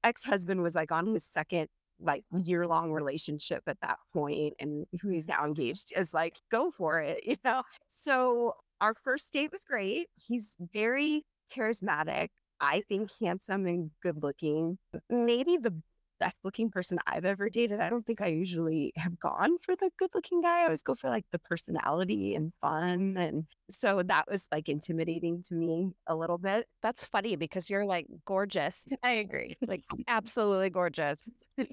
ex 0.04 0.24
husband 0.24 0.62
was 0.62 0.76
like 0.76 0.92
on 0.92 1.08
his 1.08 1.24
second 1.24 1.70
like 2.00 2.24
year 2.44 2.68
long 2.68 2.92
relationship 2.92 3.64
at 3.68 3.80
that 3.82 3.98
point, 4.14 4.54
and 4.60 4.86
who 5.02 5.10
he's 5.10 5.28
now 5.28 5.46
engaged 5.46 5.92
is 5.96 6.14
like, 6.14 6.36
go 6.52 6.72
for 6.72 7.00
it, 7.00 7.22
you 7.26 7.38
know. 7.44 7.64
So 7.90 8.54
our 8.80 8.94
first 8.94 9.34
date 9.34 9.52
was 9.52 9.64
great. 9.64 10.08
He's 10.16 10.56
very 10.60 11.26
charismatic. 11.50 12.30
I 12.60 12.82
think 12.90 13.12
handsome 13.20 13.68
and 13.68 13.92
good 14.02 14.24
looking. 14.24 14.78
Maybe 15.10 15.58
the 15.58 15.74
best 16.20 16.38
looking 16.44 16.70
person 16.70 16.98
I've 17.06 17.26
ever 17.26 17.50
dated. 17.50 17.80
I 17.80 17.90
don't 17.90 18.06
think 18.06 18.22
I 18.22 18.28
usually 18.28 18.94
have 18.96 19.20
gone 19.20 19.58
for 19.62 19.76
the 19.76 19.92
good 19.98 20.10
looking 20.14 20.42
guy. 20.42 20.62
I 20.62 20.64
always 20.64 20.82
go 20.82 20.96
for 20.96 21.10
like 21.10 21.26
the 21.32 21.40
personality 21.40 22.36
and 22.36 22.54
fun. 22.62 23.18
And 23.18 23.46
so 23.70 24.02
that 24.04 24.26
was 24.30 24.48
like 24.52 24.70
intimidating 24.70 25.44
to 25.44 25.56
me 25.56 25.92
a 26.08 26.16
little 26.16 26.38
bit. 26.38 26.68
That's 26.82 27.06
funny 27.06 27.36
because 27.36 27.70
you're 27.70 27.86
like 27.86 28.08
gorgeous. 28.26 28.84
I 29.04 29.12
agree. 29.12 29.58
Like 29.66 29.84
absolutely 30.08 30.70
gorgeous. 30.70 31.20
I 31.60 31.66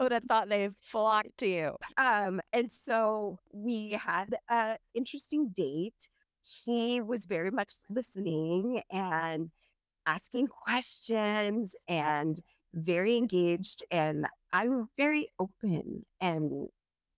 would 0.00 0.12
have 0.12 0.24
thought 0.24 0.48
they 0.48 0.70
flocked 0.80 1.38
to 1.38 1.46
you. 1.46 1.76
Um, 1.96 2.40
and 2.52 2.70
so 2.70 3.38
we 3.52 3.90
had 3.92 4.36
a 4.50 4.76
interesting 4.94 5.48
date. 5.48 6.08
He 6.64 7.00
was 7.00 7.26
very 7.26 7.50
much 7.50 7.74
listening 7.90 8.82
and 8.90 9.50
asking 10.06 10.48
questions 10.48 11.74
and 11.88 12.40
very 12.74 13.16
engaged. 13.16 13.84
And 13.90 14.26
I'm 14.52 14.88
very 14.96 15.28
open. 15.38 16.04
And, 16.20 16.68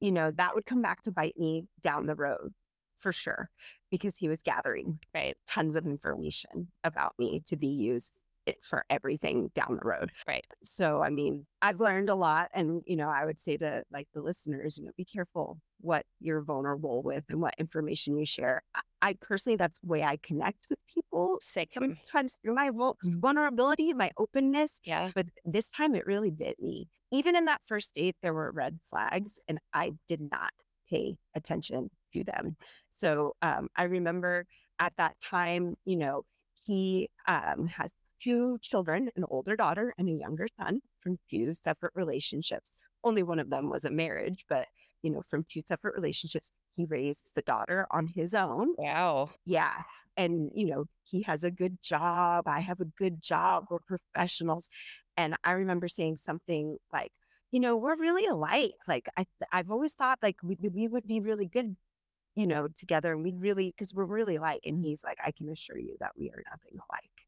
you 0.00 0.12
know, 0.12 0.30
that 0.32 0.54
would 0.54 0.66
come 0.66 0.82
back 0.82 1.02
to 1.02 1.12
bite 1.12 1.37
me 1.37 1.66
down 1.82 2.06
the 2.06 2.14
road 2.14 2.52
for 2.99 3.12
sure, 3.12 3.50
because 3.90 4.16
he 4.18 4.28
was 4.28 4.42
gathering 4.42 4.99
Right. 5.14 5.37
tons 5.47 5.76
of 5.76 5.87
information 5.87 6.73
about 6.82 7.12
me 7.18 7.40
to 7.47 7.56
be 7.56 7.68
used 7.68 8.18
eh, 8.47 8.54
for 8.62 8.85
everything 8.90 9.50
down 9.54 9.78
the 9.80 9.88
road. 9.88 10.11
Right. 10.26 10.47
So, 10.64 11.00
I 11.02 11.11
mean, 11.11 11.47
I've 11.62 11.78
learned 11.80 12.08
a 12.08 12.16
lot. 12.16 12.50
And, 12.52 12.82
you 12.87 12.97
know, 12.97 13.08
I 13.08 13.25
would 13.25 13.38
say 13.38 13.56
to 13.58 13.85
like 13.92 14.08
the 14.14 14.23
listeners, 14.23 14.78
you 14.78 14.87
know, 14.87 14.92
be 14.97 15.04
careful 15.04 15.61
what 15.80 16.04
you're 16.20 16.42
vulnerable 16.42 17.02
with 17.02 17.25
and 17.28 17.40
what 17.40 17.54
information 17.58 18.16
you 18.16 18.26
share. 18.26 18.62
I, 18.75 18.80
I 19.00 19.12
personally, 19.14 19.56
that's 19.56 19.78
the 19.78 19.87
way 19.87 20.02
I 20.02 20.18
connect 20.23 20.66
with 20.68 20.78
people. 20.92 21.38
Sick. 21.40 21.70
Sometimes 21.75 22.38
through 22.42 22.54
my 22.54 22.70
vul- 22.70 22.99
vulnerability, 23.02 23.92
my 23.94 24.11
openness. 24.18 24.80
Yeah. 24.85 25.11
But 25.14 25.26
this 25.44 25.70
time 25.70 25.94
it 25.94 26.06
really 26.06 26.30
bit 26.30 26.61
me. 26.61 26.88
Even 27.12 27.37
in 27.37 27.44
that 27.47 27.61
first 27.66 27.94
date, 27.94 28.16
there 28.23 28.35
were 28.35 28.50
red 28.50 28.78
flags 28.90 29.38
and 29.47 29.58
I 29.73 29.92
did 30.08 30.20
not 30.30 30.52
pay 30.90 31.16
attention 31.35 31.90
to 32.12 32.25
them. 32.25 32.56
So 32.94 33.35
um, 33.40 33.68
I 33.76 33.85
remember 33.85 34.47
at 34.78 34.94
that 34.97 35.16
time, 35.23 35.76
you 35.85 35.97
know, 35.97 36.23
he 36.66 37.08
um, 37.26 37.68
has 37.68 37.90
two 38.20 38.58
children, 38.61 39.11
an 39.14 39.25
older 39.28 39.54
daughter 39.54 39.94
and 39.97 40.08
a 40.08 40.12
younger 40.12 40.49
son 40.61 40.80
from 41.00 41.18
two 41.30 41.54
separate 41.54 41.92
relationships. 41.94 42.73
Only 43.04 43.23
one 43.23 43.38
of 43.38 43.49
them 43.49 43.70
was 43.70 43.85
a 43.85 43.90
marriage, 43.90 44.44
but, 44.49 44.66
you 45.02 45.10
know, 45.10 45.22
from 45.22 45.44
two 45.48 45.62
separate 45.66 45.94
relationships, 45.94 46.50
he 46.76 46.84
raised 46.84 47.30
the 47.34 47.42
daughter 47.42 47.86
on 47.90 48.06
his 48.06 48.34
own. 48.34 48.74
Wow. 48.76 49.30
Yeah. 49.44 49.82
And, 50.16 50.50
you 50.54 50.66
know, 50.66 50.86
he 51.04 51.22
has 51.22 51.44
a 51.44 51.50
good 51.50 51.78
job. 51.82 52.48
I 52.48 52.60
have 52.60 52.80
a 52.80 52.84
good 52.84 53.22
job. 53.22 53.66
We're 53.70 53.78
professionals. 53.78 54.68
And 55.16 55.36
I 55.44 55.52
remember 55.52 55.88
saying 55.88 56.16
something 56.16 56.78
like, 56.92 57.12
you 57.50 57.60
know, 57.60 57.76
we're 57.76 57.96
really 57.96 58.26
alike. 58.26 58.72
Like 58.86 59.08
I, 59.16 59.26
I've 59.52 59.70
always 59.70 59.92
thought 59.92 60.18
like 60.22 60.36
we, 60.42 60.56
we 60.60 60.88
would 60.88 61.06
be 61.06 61.20
really 61.20 61.46
good, 61.46 61.76
you 62.34 62.46
know, 62.46 62.68
together 62.76 63.12
and 63.12 63.22
we'd 63.24 63.40
really, 63.40 63.74
cause 63.78 63.94
we're 63.94 64.04
really 64.04 64.36
alike. 64.36 64.60
And 64.64 64.84
he's 64.84 65.02
like, 65.04 65.18
I 65.24 65.30
can 65.30 65.48
assure 65.48 65.78
you 65.78 65.96
that 66.00 66.12
we 66.18 66.30
are 66.30 66.42
nothing 66.50 66.78
alike. 66.90 67.26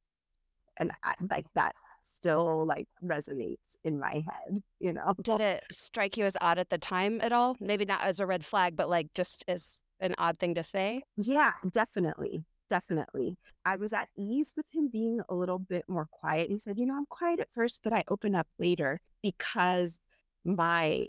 And 0.77 0.93
I, 1.03 1.15
like 1.31 1.47
that 1.55 1.75
still 2.05 2.67
like 2.67 2.87
resonates 3.05 3.57
in 3.85 3.99
my 3.99 4.25
head, 4.27 4.63
you 4.79 4.93
know? 4.93 5.15
Did 5.23 5.41
it 5.41 5.65
strike 5.71 6.17
you 6.17 6.25
as 6.25 6.37
odd 6.41 6.59
at 6.59 6.71
the 6.71 6.79
time 6.79 7.21
at 7.21 7.33
all? 7.33 7.57
Maybe 7.61 7.85
not 7.85 8.03
as 8.03 8.21
a 8.21 8.27
red 8.27 8.45
flag, 8.45 8.77
but 8.77 8.89
like 8.89 9.09
just 9.15 9.45
as 9.49 9.83
an 10.01 10.15
odd 10.19 10.39
thing 10.39 10.55
to 10.55 10.63
say? 10.63 11.03
Yeah, 11.17 11.53
definitely. 11.71 12.45
Definitely. 12.69 13.37
I 13.65 13.77
was 13.77 13.93
at 13.93 14.09
ease 14.17 14.55
with 14.57 14.67
him 14.73 14.89
being 14.93 15.21
a 15.29 15.35
little 15.35 15.59
bit 15.59 15.85
more 15.89 16.07
quiet. 16.11 16.51
He 16.51 16.59
said, 16.59 16.79
You 16.79 16.87
know, 16.87 16.97
I'm 16.97 17.07
quiet 17.07 17.41
at 17.41 17.49
first, 17.55 17.81
but 17.83 17.93
I 17.93 18.05
open 18.09 18.35
up 18.35 18.47
later 18.59 19.01
because 19.23 19.99
my 20.45 21.07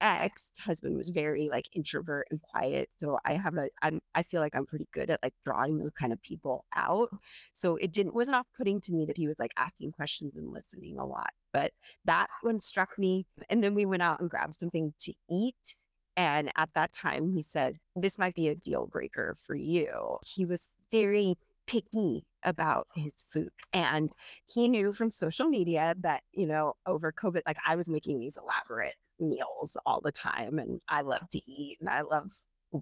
ex 0.00 0.50
husband 0.58 0.96
was 0.96 1.10
very 1.10 1.48
like 1.48 1.68
introvert 1.72 2.26
and 2.30 2.40
quiet. 2.40 2.88
So 2.98 3.18
I 3.24 3.34
have 3.34 3.56
a, 3.56 3.68
I'm, 3.82 4.00
I 4.14 4.22
feel 4.22 4.40
like 4.40 4.54
I'm 4.54 4.66
pretty 4.66 4.88
good 4.92 5.10
at 5.10 5.20
like 5.22 5.34
drawing 5.44 5.78
those 5.78 5.92
kind 5.98 6.12
of 6.12 6.22
people 6.22 6.64
out. 6.74 7.10
So 7.52 7.76
it 7.76 7.92
didn't, 7.92 8.14
wasn't 8.14 8.36
off 8.36 8.46
putting 8.56 8.80
to 8.82 8.92
me 8.92 9.04
that 9.06 9.16
he 9.16 9.26
was 9.26 9.38
like 9.38 9.52
asking 9.56 9.92
questions 9.92 10.36
and 10.36 10.52
listening 10.52 10.98
a 10.98 11.06
lot. 11.06 11.30
But 11.52 11.72
that 12.04 12.28
one 12.42 12.60
struck 12.60 12.98
me. 12.98 13.26
And 13.48 13.62
then 13.62 13.74
we 13.74 13.86
went 13.86 14.02
out 14.02 14.20
and 14.20 14.30
grabbed 14.30 14.58
something 14.58 14.92
to 15.00 15.14
eat. 15.30 15.74
And 16.16 16.50
at 16.56 16.70
that 16.74 16.92
time, 16.92 17.30
he 17.30 17.42
said, 17.42 17.76
This 17.94 18.18
might 18.18 18.34
be 18.34 18.48
a 18.48 18.54
deal 18.54 18.86
breaker 18.86 19.36
for 19.46 19.54
you. 19.54 20.18
He 20.24 20.44
was 20.44 20.68
very 20.90 21.36
picky 21.68 22.24
about 22.42 22.88
his 22.94 23.12
food. 23.30 23.50
And 23.72 24.12
he 24.46 24.68
knew 24.68 24.92
from 24.92 25.10
social 25.10 25.46
media 25.46 25.94
that, 26.00 26.22
you 26.32 26.46
know, 26.46 26.74
over 26.86 27.12
COVID, 27.12 27.42
like 27.46 27.58
I 27.64 27.76
was 27.76 27.88
making 27.88 28.18
these 28.18 28.36
elaborate 28.36 28.94
meals 29.20 29.76
all 29.86 30.00
the 30.00 30.12
time. 30.12 30.58
And 30.58 30.80
I 30.88 31.02
love 31.02 31.28
to 31.30 31.40
eat 31.50 31.78
and 31.80 31.88
I 31.88 32.02
love 32.02 32.32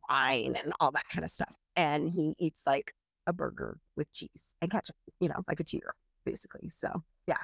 wine 0.09 0.57
and 0.63 0.73
all 0.81 0.91
that 0.93 1.09
kind 1.09 1.25
of 1.25 1.31
stuff. 1.31 1.55
And 1.77 2.11
he 2.11 2.35
eats 2.39 2.63
like 2.67 2.95
a 3.27 3.33
burger 3.33 3.79
with 3.97 4.11
cheese 4.13 4.55
and 4.61 4.71
ketchup, 4.71 4.97
you 5.21 5.29
know, 5.29 5.43
like 5.49 5.61
a 5.61 5.65
two 5.65 5.79
year 5.79 5.95
basically. 6.25 6.69
So, 6.69 7.03
yeah. 7.27 7.37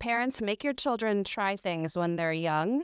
Parents, 0.00 0.40
make 0.40 0.64
your 0.64 0.72
children 0.72 1.22
try 1.22 1.56
things 1.56 1.96
when 1.96 2.16
they're 2.16 2.32
young, 2.32 2.82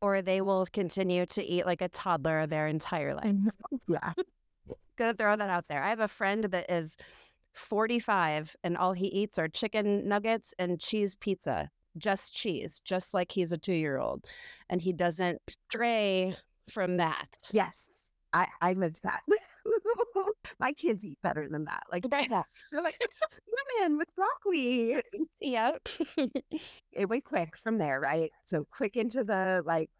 or 0.00 0.22
they 0.22 0.40
will 0.40 0.66
continue 0.72 1.26
to 1.26 1.42
eat 1.42 1.66
like 1.66 1.82
a 1.82 1.88
toddler 1.88 2.46
their 2.46 2.68
entire 2.68 3.14
life. 3.14 3.34
Yeah. 3.88 4.12
Gonna 4.96 5.14
throw 5.14 5.36
that 5.36 5.50
out 5.50 5.66
there. 5.66 5.82
I 5.82 5.90
have 5.90 6.00
a 6.00 6.08
friend 6.08 6.44
that 6.44 6.70
is 6.70 6.96
45 7.52 8.56
and 8.62 8.76
all 8.76 8.92
he 8.92 9.08
eats 9.08 9.38
are 9.38 9.48
chicken 9.48 10.08
nuggets 10.08 10.54
and 10.58 10.80
cheese 10.80 11.16
pizza, 11.16 11.70
just 11.98 12.34
cheese, 12.34 12.80
just 12.84 13.14
like 13.14 13.30
he's 13.32 13.52
a 13.52 13.58
two 13.58 13.72
year 13.74 13.98
old. 13.98 14.26
And 14.68 14.80
he 14.80 14.92
doesn't 14.92 15.40
stray 15.48 16.36
from 16.70 16.96
that. 16.98 17.28
Yes. 17.52 18.10
I, 18.32 18.48
I 18.60 18.72
lived 18.72 19.00
that. 19.04 19.20
My 20.58 20.72
kids 20.72 21.04
eat 21.04 21.18
better 21.22 21.48
than 21.48 21.64
that. 21.66 21.84
Like, 21.90 22.04
Right. 22.10 22.28
they're 22.28 22.82
like, 22.82 22.96
it's 23.00 23.18
just 23.18 23.38
women 23.78 23.96
with 23.98 24.08
broccoli. 24.16 25.00
Yep. 25.40 25.88
it 26.92 27.08
went 27.08 27.24
quick 27.24 27.56
from 27.56 27.78
there, 27.78 28.00
right? 28.00 28.30
So 28.44 28.66
quick 28.70 28.96
into 28.96 29.22
the 29.24 29.62
like, 29.64 29.90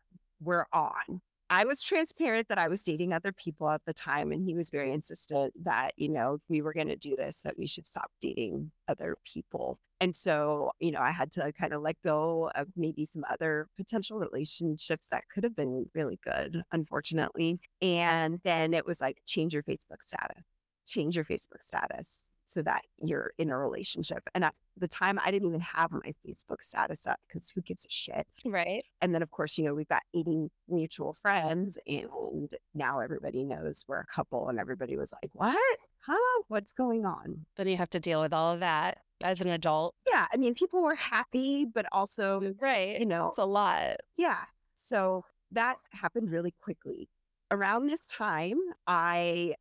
we're 0.41 0.67
on. 0.73 1.21
I 1.51 1.65
was 1.65 1.83
transparent 1.83 2.49
that 2.49 2.59
I 2.59 2.69
was 2.69 2.83
dating 2.83 3.13
other 3.13 3.31
people 3.31 3.69
at 3.69 3.83
the 3.87 3.93
time, 3.93 4.33
and 4.33 4.43
he 4.43 4.55
was 4.55 4.71
very 4.71 4.91
insistent 4.93 5.53
that, 5.65 5.93
you 5.97 6.09
know, 6.09 6.39
we 6.49 6.63
were 6.63 6.73
going 6.73 6.89
to 6.89 6.97
do 6.97 7.15
this, 7.17 7.43
that 7.43 7.59
we 7.59 7.67
should 7.67 7.87
stop 7.87 8.11
dating 8.21 8.71
other 8.89 9.17
people. 9.25 9.79
And 10.04 10.14
so, 10.14 10.73
you 10.80 10.90
know, 10.90 11.00
I 11.00 11.12
had 11.12 11.32
to 11.32 11.50
kind 11.58 11.73
of 11.73 11.80
let 11.80 11.96
go 12.02 12.50
of 12.54 12.68
maybe 12.76 13.06
some 13.06 13.25
other 13.30 13.68
potential 13.75 14.18
relationships 14.18 15.08
that 15.11 15.25
could 15.32 15.44
have 15.44 15.56
been 15.56 15.87
really 15.94 16.20
good, 16.23 16.62
unfortunately. 16.73 17.58
And 17.80 18.38
then 18.44 18.75
it 18.75 18.84
was 18.84 19.00
like, 19.00 19.23
change 19.25 19.54
your 19.54 19.62
Facebook 19.62 20.02
status, 20.02 20.44
change 20.87 21.16
your 21.16 21.25
Facebook 21.25 21.62
status 21.62 22.26
so 22.44 22.61
that 22.61 22.82
you're 23.02 23.32
in 23.38 23.49
a 23.49 23.56
relationship. 23.56 24.23
And 24.34 24.44
at 24.44 24.54
the 24.76 24.88
time, 24.88 25.18
I 25.25 25.30
didn't 25.30 25.49
even 25.49 25.61
have 25.61 25.90
my 25.90 26.12
Facebook 26.23 26.61
status 26.61 27.06
up 27.06 27.18
because 27.26 27.49
who 27.49 27.62
gives 27.62 27.87
a 27.87 27.90
shit? 27.90 28.26
Right. 28.44 28.84
And 29.00 29.14
then, 29.14 29.23
of 29.23 29.30
course, 29.30 29.56
you 29.56 29.64
know, 29.64 29.75
we've 29.75 29.88
got 29.88 30.02
80 30.14 30.50
mutual 30.68 31.14
friends, 31.14 31.78
and 31.87 32.52
now 32.75 32.99
everybody 32.99 33.42
knows 33.42 33.87
we're 33.88 34.00
a 34.00 34.06
couple, 34.06 34.50
and 34.50 34.58
everybody 34.58 34.99
was 34.99 35.14
like, 35.23 35.30
What? 35.32 35.78
Huh? 36.06 36.42
What's 36.49 36.73
going 36.73 37.04
on? 37.06 37.46
Then 37.56 37.68
you 37.68 37.76
have 37.76 37.90
to 37.90 38.00
deal 38.00 38.20
with 38.20 38.32
all 38.32 38.52
of 38.52 38.61
that 38.61 38.99
as 39.23 39.40
an 39.40 39.49
adult. 39.49 39.94
Yeah. 40.06 40.26
I 40.32 40.37
mean, 40.37 40.54
people 40.54 40.82
were 40.82 40.94
happy, 40.94 41.64
but 41.64 41.87
also, 41.92 42.54
Right. 42.61 42.99
you 42.99 43.06
know, 43.06 43.28
It's 43.30 43.38
a 43.38 43.44
lot. 43.44 43.96
yeah. 44.16 44.40
So 44.75 45.25
that 45.52 45.76
happened 45.92 46.30
really 46.30 46.54
quickly. 46.62 47.08
Around 47.50 47.87
this 47.87 48.06
time, 48.06 48.58
I 48.87 49.54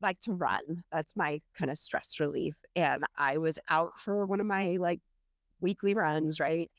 like 0.00 0.20
to 0.20 0.32
run. 0.32 0.84
That's 0.92 1.14
my 1.16 1.40
kind 1.54 1.70
of 1.70 1.76
stress 1.78 2.18
relief. 2.20 2.54
And 2.76 3.04
I 3.16 3.38
was 3.38 3.58
out 3.68 3.98
for 3.98 4.24
one 4.24 4.40
of 4.40 4.46
my 4.46 4.76
like 4.76 5.00
weekly 5.60 5.92
runs, 5.94 6.40
right? 6.40 6.70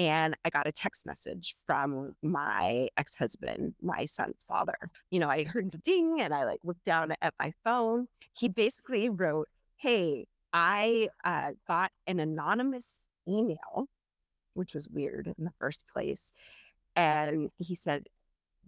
And 0.00 0.34
I 0.46 0.48
got 0.48 0.66
a 0.66 0.72
text 0.72 1.04
message 1.04 1.56
from 1.66 2.14
my 2.22 2.88
ex 2.96 3.14
husband, 3.14 3.74
my 3.82 4.06
son's 4.06 4.42
father. 4.48 4.78
You 5.10 5.20
know, 5.20 5.28
I 5.28 5.44
heard 5.44 5.70
the 5.70 5.76
ding 5.76 6.22
and 6.22 6.32
I 6.32 6.44
like 6.46 6.60
looked 6.64 6.84
down 6.84 7.14
at 7.20 7.34
my 7.38 7.52
phone. 7.62 8.08
He 8.32 8.48
basically 8.48 9.10
wrote, 9.10 9.48
Hey, 9.76 10.26
I 10.54 11.10
uh, 11.22 11.50
got 11.68 11.92
an 12.06 12.18
anonymous 12.18 12.98
email, 13.28 13.88
which 14.54 14.74
was 14.74 14.88
weird 14.88 15.26
in 15.26 15.44
the 15.44 15.52
first 15.58 15.84
place. 15.86 16.32
And 16.96 17.50
he 17.58 17.74
said, 17.74 18.06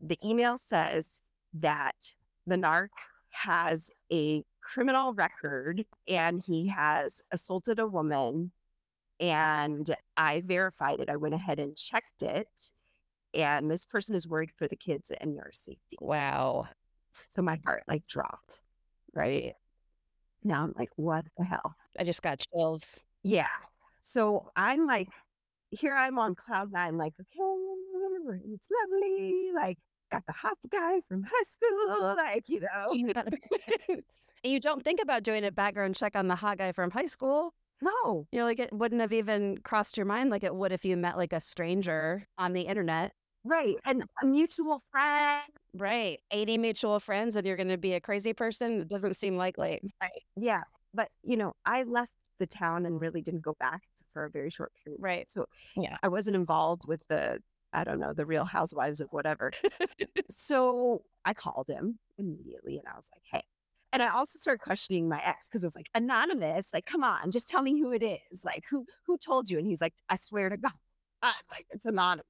the 0.02 0.18
email 0.22 0.58
says 0.58 1.22
that 1.54 2.12
the 2.46 2.56
narc 2.56 2.88
has 3.30 3.90
a 4.12 4.44
criminal 4.60 5.14
record 5.14 5.86
and 6.06 6.42
he 6.42 6.66
has 6.68 7.22
assaulted 7.30 7.78
a 7.78 7.86
woman. 7.86 8.52
And 9.22 9.94
I 10.16 10.42
verified 10.44 10.98
it. 10.98 11.08
I 11.08 11.16
went 11.16 11.34
ahead 11.34 11.60
and 11.60 11.76
checked 11.76 12.22
it. 12.22 12.48
And 13.32 13.70
this 13.70 13.86
person 13.86 14.16
is 14.16 14.28
worried 14.28 14.50
for 14.56 14.66
the 14.66 14.76
kids 14.76 15.12
and 15.20 15.34
your 15.34 15.50
safety. 15.52 15.96
Wow. 16.00 16.66
So 17.28 17.40
my 17.40 17.58
heart 17.64 17.84
like 17.86 18.06
dropped, 18.08 18.60
right? 19.14 19.54
Now 20.42 20.64
I'm 20.64 20.74
like, 20.76 20.90
what 20.96 21.24
the 21.38 21.44
hell? 21.44 21.76
I 21.96 22.02
just 22.02 22.20
got 22.20 22.44
chills. 22.52 23.04
Yeah. 23.22 23.46
So 24.00 24.50
I'm 24.56 24.86
like, 24.86 25.08
here 25.70 25.94
I'm 25.94 26.18
on 26.18 26.34
cloud 26.34 26.72
nine, 26.72 26.98
like, 26.98 27.14
okay, 27.20 28.42
it's 28.52 28.66
lovely. 28.82 29.50
Like, 29.54 29.78
got 30.10 30.26
the 30.26 30.32
hot 30.32 30.58
guy 30.68 31.00
from 31.08 31.22
high 31.22 31.44
school, 31.50 32.16
like, 32.16 32.48
you 32.48 32.60
know. 32.60 33.96
you 34.42 34.58
don't 34.58 34.84
think 34.84 35.00
about 35.00 35.22
doing 35.22 35.44
a 35.44 35.52
background 35.52 35.94
check 35.94 36.16
on 36.16 36.26
the 36.26 36.34
hot 36.34 36.58
guy 36.58 36.72
from 36.72 36.90
high 36.90 37.06
school. 37.06 37.54
No, 37.82 38.26
You 38.32 38.38
know, 38.38 38.44
like 38.44 38.60
it 38.60 38.72
wouldn't 38.72 39.00
have 39.00 39.12
even 39.12 39.58
crossed 39.58 39.96
your 39.96 40.06
mind 40.06 40.30
like 40.30 40.44
it 40.44 40.54
would 40.54 40.72
if 40.72 40.84
you 40.84 40.96
met 40.96 41.16
like 41.18 41.32
a 41.32 41.40
stranger 41.40 42.26
on 42.38 42.52
the 42.52 42.62
internet. 42.62 43.12
right. 43.44 43.76
And 43.84 44.04
a 44.22 44.26
mutual 44.26 44.82
friend. 44.92 45.42
Right. 45.74 46.20
80 46.30 46.58
mutual 46.58 47.00
friends 47.00 47.34
and 47.36 47.46
you're 47.46 47.56
going 47.56 47.68
to 47.68 47.78
be 47.78 47.94
a 47.94 48.00
crazy 48.00 48.32
person? 48.32 48.80
It 48.82 48.88
doesn't 48.88 49.16
seem 49.16 49.36
likely. 49.36 49.80
Right. 50.00 50.22
Yeah. 50.36 50.62
But, 50.94 51.10
you 51.22 51.36
know, 51.36 51.54
I 51.64 51.82
left 51.84 52.12
the 52.38 52.46
town 52.46 52.86
and 52.86 53.00
really 53.00 53.22
didn't 53.22 53.42
go 53.42 53.54
back 53.58 53.82
for 54.12 54.24
a 54.24 54.30
very 54.30 54.50
short 54.50 54.72
period. 54.84 55.00
Right. 55.02 55.30
So 55.30 55.46
Yeah. 55.76 55.96
I 56.02 56.08
wasn't 56.08 56.36
involved 56.36 56.86
with 56.86 57.02
the, 57.08 57.40
I 57.72 57.84
don't 57.84 57.98
know, 57.98 58.12
the 58.12 58.26
real 58.26 58.44
housewives 58.44 59.00
of 59.00 59.08
whatever. 59.12 59.52
so 60.30 61.02
I 61.24 61.34
called 61.34 61.68
him 61.68 61.98
immediately 62.18 62.78
and 62.78 62.86
I 62.86 62.96
was 62.96 63.08
like, 63.14 63.22
hey. 63.24 63.42
And 63.92 64.02
I 64.02 64.08
also 64.08 64.38
started 64.38 64.60
questioning 64.60 65.08
my 65.08 65.20
ex 65.24 65.48
because 65.48 65.62
it 65.62 65.66
was 65.66 65.76
like 65.76 65.90
anonymous. 65.94 66.68
Like, 66.72 66.86
come 66.86 67.04
on, 67.04 67.30
just 67.30 67.48
tell 67.48 67.62
me 67.62 67.78
who 67.78 67.92
it 67.92 68.02
is. 68.02 68.44
Like, 68.44 68.64
who 68.70 68.86
who 69.06 69.18
told 69.18 69.50
you? 69.50 69.58
And 69.58 69.66
he's 69.66 69.80
like, 69.80 69.94
I 70.08 70.16
swear 70.16 70.48
to 70.48 70.56
God, 70.58 70.72
like 71.50 71.66
it's 71.70 71.84
anonymous. 71.86 72.24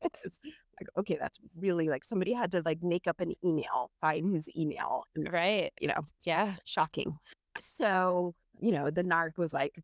Like, 0.81 0.89
okay, 0.99 1.17
that's 1.21 1.39
really 1.57 1.89
like 1.89 2.05
somebody 2.05 2.33
had 2.33 2.51
to 2.53 2.63
like 2.65 2.83
make 2.83 3.07
up 3.07 3.21
an 3.21 3.35
email, 3.45 3.91
find 4.01 4.35
his 4.35 4.49
email, 4.57 5.05
and 5.15 5.33
Right. 5.33 5.73
you 5.81 5.89
know, 5.89 6.07
Yeah. 6.25 6.57
shocking. 6.65 7.17
So, 7.59 8.35
you 8.61 8.73
know, 8.73 8.91
the 8.91 9.05
narc 9.05 9.39
was 9.39 9.53
like, 9.55 9.79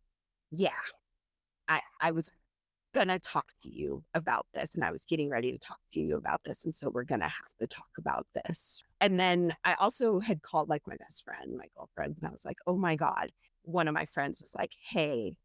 Yeah, 0.51 0.71
I, 1.69 1.81
I 2.01 2.11
was 2.13 2.31
gonna 2.95 3.19
talk 3.19 3.47
to 3.63 3.69
you 3.69 4.03
about 4.15 4.47
this 4.55 4.75
and 4.75 4.85
I 4.85 4.91
was 4.91 5.05
getting 5.05 5.29
ready 5.29 5.53
to 5.53 5.59
talk 5.59 5.79
to 5.93 6.01
you 6.01 6.17
about 6.17 6.43
this. 6.45 6.65
And 6.65 6.75
so 6.75 6.91
we're 6.91 7.05
gonna 7.05 7.29
have 7.29 7.57
to 7.61 7.67
talk 7.67 7.91
about 7.99 8.27
this. 8.35 8.83
And 9.01 9.19
then 9.19 9.55
I 9.65 9.75
also 9.75 10.21
had 10.21 10.43
called 10.43 10.69
like 10.69 10.83
my 10.87 10.97
best 10.97 11.25
friend, 11.25 11.57
my 11.57 11.67
girlfriend, 11.77 12.17
and 12.19 12.29
I 12.29 12.33
was 12.33 12.45
like, 12.45 12.59
Oh 12.67 12.77
my 12.77 12.97
God. 12.97 13.31
One 13.63 13.89
of 13.89 13.95
my 13.95 14.07
friends 14.07 14.41
was 14.41 14.55
like, 14.57 14.73
Hey, 14.89 15.37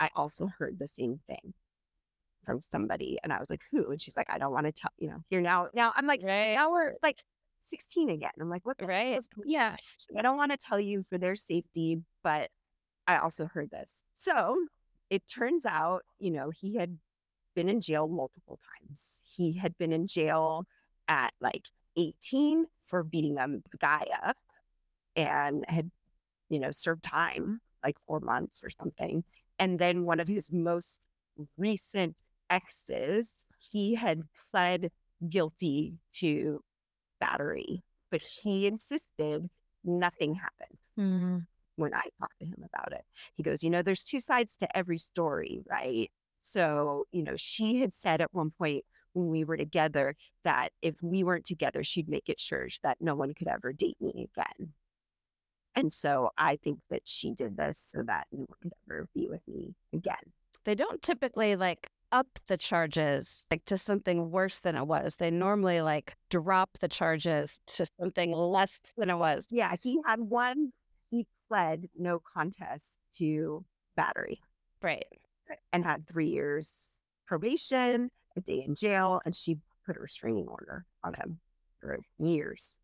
I 0.00 0.10
also 0.16 0.46
heard 0.58 0.78
the 0.78 0.88
same 0.88 1.20
thing 1.26 1.54
from 2.44 2.60
somebody. 2.60 3.18
And 3.22 3.32
I 3.32 3.38
was 3.40 3.50
like, 3.50 3.62
Who? 3.72 3.90
And 3.90 4.00
she's 4.00 4.16
like, 4.16 4.30
I 4.30 4.38
don't 4.38 4.52
want 4.52 4.66
to 4.66 4.72
tell 4.72 4.92
you 4.98 5.08
know, 5.10 5.22
here 5.28 5.40
now. 5.40 5.68
Now 5.74 5.92
I'm 5.94 6.06
like, 6.06 6.22
Right. 6.22 6.54
now 6.54 6.70
we're 6.70 6.94
like 7.02 7.22
16 7.64 8.10
again. 8.10 8.30
I'm 8.40 8.48
like, 8.48 8.64
what 8.64 8.78
the 8.78 8.84
hell 8.84 8.88
Right. 8.88 9.16
is 9.18 9.28
Yeah. 9.44 9.76
Like, 10.10 10.18
I 10.18 10.22
don't 10.22 10.36
want 10.36 10.52
to 10.52 10.58
tell 10.58 10.80
you 10.80 11.04
for 11.10 11.18
their 11.18 11.36
safety, 11.36 11.98
but 12.22 12.50
I 13.06 13.18
also 13.18 13.46
heard 13.46 13.70
this. 13.70 14.02
So 14.14 14.56
it 15.10 15.26
turns 15.28 15.66
out, 15.66 16.02
you 16.18 16.30
know, 16.30 16.50
he 16.50 16.76
had 16.76 16.98
been 17.54 17.68
in 17.68 17.80
jail 17.80 18.08
multiple 18.08 18.58
times. 18.80 19.20
He 19.22 19.54
had 19.54 19.76
been 19.78 19.92
in 19.92 20.06
jail 20.06 20.66
at 21.08 21.32
like 21.40 21.68
18 21.96 22.66
for 22.84 23.02
beating 23.02 23.38
a 23.38 23.48
guy 23.78 24.06
up 24.22 24.36
and 25.14 25.64
had, 25.68 25.90
you 26.48 26.58
know, 26.58 26.70
served 26.70 27.02
time 27.02 27.60
like 27.84 27.96
four 28.06 28.20
months 28.20 28.62
or 28.62 28.70
something. 28.70 29.24
And 29.58 29.78
then 29.78 30.04
one 30.04 30.20
of 30.20 30.28
his 30.28 30.52
most 30.52 31.00
recent 31.56 32.16
exes, 32.50 33.32
he 33.58 33.94
had 33.94 34.22
pled 34.50 34.90
guilty 35.28 35.94
to 36.14 36.62
battery, 37.20 37.82
but 38.10 38.20
he 38.22 38.66
insisted 38.66 39.48
nothing 39.84 40.34
happened 40.34 40.78
Mm-hmm. 40.98 41.38
When 41.76 41.94
I 41.94 42.02
talked 42.18 42.38
to 42.40 42.46
him 42.46 42.64
about 42.74 42.92
it. 42.92 43.04
He 43.34 43.42
goes, 43.42 43.62
You 43.62 43.70
know, 43.70 43.82
there's 43.82 44.04
two 44.04 44.20
sides 44.20 44.56
to 44.58 44.76
every 44.76 44.98
story, 44.98 45.62
right? 45.68 46.10
So, 46.42 47.04
you 47.12 47.22
know, 47.22 47.34
she 47.36 47.80
had 47.80 47.94
said 47.94 48.20
at 48.20 48.32
one 48.32 48.50
point 48.50 48.84
when 49.14 49.28
we 49.28 49.44
were 49.44 49.56
together 49.56 50.14
that 50.44 50.70
if 50.82 51.02
we 51.02 51.24
weren't 51.24 51.44
together, 51.44 51.82
she'd 51.82 52.08
make 52.08 52.28
it 52.28 52.38
sure 52.38 52.68
that 52.82 52.98
no 53.00 53.14
one 53.14 53.34
could 53.34 53.48
ever 53.48 53.72
date 53.72 53.96
me 54.00 54.28
again. 54.32 54.72
And 55.74 55.92
so 55.92 56.30
I 56.38 56.56
think 56.56 56.80
that 56.90 57.02
she 57.04 57.32
did 57.32 57.56
this 57.56 57.78
so 57.78 58.02
that 58.06 58.26
no 58.32 58.46
one 58.48 58.58
could 58.62 58.72
ever 58.88 59.08
be 59.14 59.28
with 59.28 59.42
me 59.46 59.74
again. 59.92 60.32
They 60.64 60.74
don't 60.74 61.02
typically 61.02 61.56
like 61.56 61.88
up 62.12 62.26
the 62.48 62.56
charges 62.56 63.44
like 63.50 63.64
to 63.66 63.76
something 63.76 64.30
worse 64.30 64.60
than 64.60 64.76
it 64.76 64.86
was. 64.86 65.16
They 65.16 65.30
normally 65.30 65.82
like 65.82 66.16
drop 66.30 66.70
the 66.80 66.88
charges 66.88 67.60
to 67.68 67.86
something 68.00 68.32
less 68.32 68.80
than 68.96 69.10
it 69.10 69.16
was. 69.16 69.46
Yeah, 69.50 69.74
he 69.82 70.00
had 70.06 70.20
one, 70.20 70.72
pled 71.48 71.88
no 71.96 72.20
contest 72.20 72.98
to 73.18 73.64
battery. 73.96 74.40
Right. 74.82 75.06
and 75.72 75.84
had 75.84 76.06
three 76.06 76.28
years 76.28 76.90
probation, 77.26 78.10
a 78.36 78.40
day 78.40 78.62
in 78.66 78.74
jail, 78.74 79.20
and 79.24 79.34
she 79.34 79.58
put 79.84 79.96
a 79.96 80.00
restraining 80.00 80.48
order 80.48 80.84
on 81.02 81.14
him 81.14 81.40
for 81.80 81.98
years. 82.18 82.78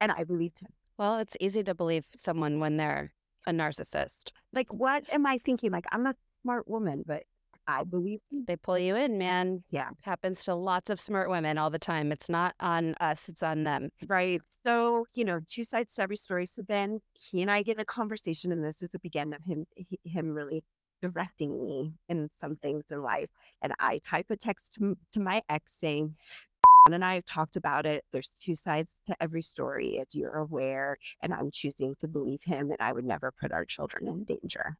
And 0.00 0.12
I 0.12 0.24
believed 0.24 0.60
him. 0.60 0.72
Well, 0.98 1.18
it's 1.18 1.36
easy 1.40 1.62
to 1.64 1.74
believe 1.74 2.04
someone 2.22 2.60
when 2.60 2.76
they're 2.76 3.12
a 3.46 3.52
narcissist. 3.52 4.32
Like, 4.52 4.72
what 4.72 5.04
am 5.12 5.26
I 5.26 5.38
thinking? 5.38 5.70
Like, 5.70 5.86
I'm 5.92 6.06
a 6.06 6.14
smart 6.42 6.68
woman, 6.68 7.04
but 7.06 7.22
I 7.68 7.84
believe. 7.84 8.20
They 8.32 8.56
pull 8.56 8.78
you 8.78 8.96
in, 8.96 9.18
man. 9.18 9.62
Yeah. 9.70 9.90
Happens 10.00 10.42
to 10.46 10.54
lots 10.54 10.88
of 10.88 10.98
smart 10.98 11.28
women 11.28 11.58
all 11.58 11.68
the 11.68 11.78
time. 11.78 12.10
It's 12.10 12.30
not 12.30 12.54
on 12.60 12.94
us, 12.94 13.28
it's 13.28 13.42
on 13.42 13.64
them. 13.64 13.90
Right. 14.06 14.40
So, 14.64 15.06
you 15.14 15.24
know, 15.24 15.40
two 15.46 15.64
sides 15.64 15.94
to 15.94 16.02
every 16.02 16.16
story. 16.16 16.46
So 16.46 16.62
then 16.66 17.00
he 17.12 17.42
and 17.42 17.50
I 17.50 17.62
get 17.62 17.76
in 17.76 17.82
a 17.82 17.84
conversation, 17.84 18.52
and 18.52 18.64
this 18.64 18.80
is 18.82 18.88
the 18.88 18.98
beginning 18.98 19.34
of 19.34 19.44
him 19.44 19.66
he, 19.76 20.00
him 20.02 20.30
really 20.30 20.64
directing 21.02 21.62
me 21.62 21.92
in 22.08 22.30
some 22.40 22.56
things 22.56 22.84
in 22.90 23.02
life. 23.02 23.28
And 23.60 23.74
I 23.78 23.98
type 23.98 24.26
a 24.30 24.36
text 24.36 24.72
to, 24.74 24.96
to 25.12 25.20
my 25.20 25.42
ex 25.50 25.74
saying, 25.78 26.16
and 26.90 27.04
I 27.04 27.14
have 27.14 27.26
talked 27.26 27.56
about 27.56 27.84
it. 27.84 28.02
There's 28.12 28.32
two 28.40 28.54
sides 28.54 28.90
to 29.08 29.16
every 29.22 29.42
story, 29.42 29.98
as 30.00 30.14
you're 30.14 30.36
aware, 30.36 30.96
and 31.20 31.34
I'm 31.34 31.50
choosing 31.52 31.94
to 32.00 32.08
believe 32.08 32.42
him, 32.42 32.70
and 32.70 32.80
I 32.80 32.92
would 32.92 33.04
never 33.04 33.30
put 33.30 33.52
our 33.52 33.66
children 33.66 34.08
in 34.08 34.24
danger. 34.24 34.78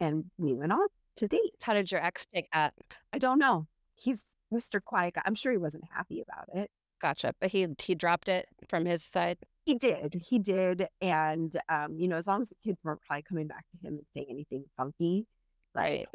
And 0.00 0.24
we 0.36 0.54
went 0.54 0.72
on 0.72 0.88
to 1.16 1.26
date. 1.28 1.54
How 1.62 1.74
did 1.74 1.90
your 1.90 2.02
ex 2.04 2.24
take 2.34 2.46
that? 2.52 2.74
I 3.12 3.18
don't 3.18 3.38
know. 3.38 3.66
He's 3.96 4.24
Mr. 4.52 4.82
Quiet 4.82 5.14
guy. 5.14 5.22
I'm 5.24 5.34
sure 5.34 5.52
he 5.52 5.58
wasn't 5.58 5.84
happy 5.92 6.20
about 6.22 6.48
it. 6.54 6.70
Gotcha. 7.00 7.34
But 7.40 7.50
he 7.50 7.66
he 7.82 7.94
dropped 7.94 8.28
it 8.28 8.46
from 8.68 8.84
his 8.86 9.02
side. 9.04 9.38
He 9.64 9.74
did. 9.74 10.14
He 10.28 10.38
did. 10.38 10.86
And, 11.00 11.56
um, 11.68 11.96
you 11.98 12.06
know, 12.08 12.16
as 12.16 12.26
long 12.26 12.40
as 12.40 12.48
the 12.48 12.54
kids 12.64 12.78
weren't 12.84 13.00
probably 13.02 13.22
coming 13.22 13.48
back 13.48 13.64
to 13.70 13.86
him 13.88 13.94
and 13.94 14.06
saying 14.14 14.26
anything 14.30 14.64
funky, 14.76 15.26
like 15.74 15.84
Right. 15.84 16.08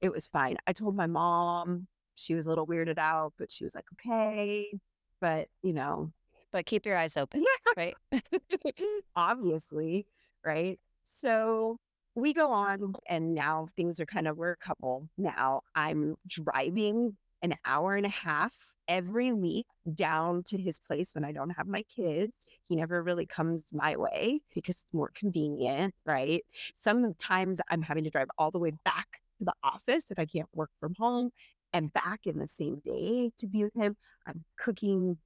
it 0.00 0.10
was 0.12 0.26
fine. 0.28 0.56
I 0.66 0.72
told 0.72 0.96
my 0.96 1.06
mom, 1.06 1.86
she 2.16 2.34
was 2.34 2.46
a 2.46 2.48
little 2.48 2.66
weirded 2.66 2.98
out, 2.98 3.32
but 3.38 3.52
she 3.52 3.62
was 3.64 3.74
like, 3.76 3.84
okay. 3.94 4.72
But, 5.20 5.48
you 5.62 5.72
know, 5.72 6.12
But 6.50 6.66
keep 6.66 6.84
your 6.84 6.96
eyes 6.96 7.16
open. 7.16 7.42
yeah, 7.42 7.72
Right. 7.76 7.94
obviously. 9.16 10.06
Right. 10.44 10.78
So 11.04 11.78
we 12.16 12.32
go 12.32 12.50
on, 12.50 12.94
and 13.08 13.34
now 13.34 13.68
things 13.76 14.00
are 14.00 14.06
kind 14.06 14.26
of, 14.26 14.36
we're 14.36 14.52
a 14.52 14.56
couple 14.56 15.08
now. 15.18 15.60
I'm 15.74 16.16
driving 16.26 17.16
an 17.42 17.54
hour 17.64 17.94
and 17.94 18.06
a 18.06 18.10
half 18.10 18.54
every 18.88 19.32
week 19.32 19.66
down 19.94 20.42
to 20.44 20.56
his 20.56 20.78
place 20.78 21.14
when 21.14 21.24
I 21.24 21.32
don't 21.32 21.50
have 21.50 21.66
my 21.66 21.82
kids. 21.82 22.32
He 22.68 22.76
never 22.76 23.02
really 23.02 23.26
comes 23.26 23.64
my 23.70 23.96
way 23.96 24.40
because 24.54 24.76
it's 24.76 24.94
more 24.94 25.10
convenient, 25.14 25.94
right? 26.04 26.42
Sometimes 26.76 27.60
I'm 27.68 27.82
having 27.82 28.04
to 28.04 28.10
drive 28.10 28.28
all 28.38 28.50
the 28.50 28.58
way 28.58 28.72
back 28.84 29.20
to 29.38 29.44
the 29.44 29.54
office 29.62 30.10
if 30.10 30.18
I 30.18 30.24
can't 30.24 30.48
work 30.54 30.70
from 30.80 30.94
home 30.98 31.30
and 31.72 31.92
back 31.92 32.20
in 32.24 32.38
the 32.38 32.48
same 32.48 32.80
day 32.82 33.30
to 33.38 33.46
be 33.46 33.64
with 33.64 33.74
him. 33.74 33.96
I'm 34.26 34.44
cooking 34.58 35.18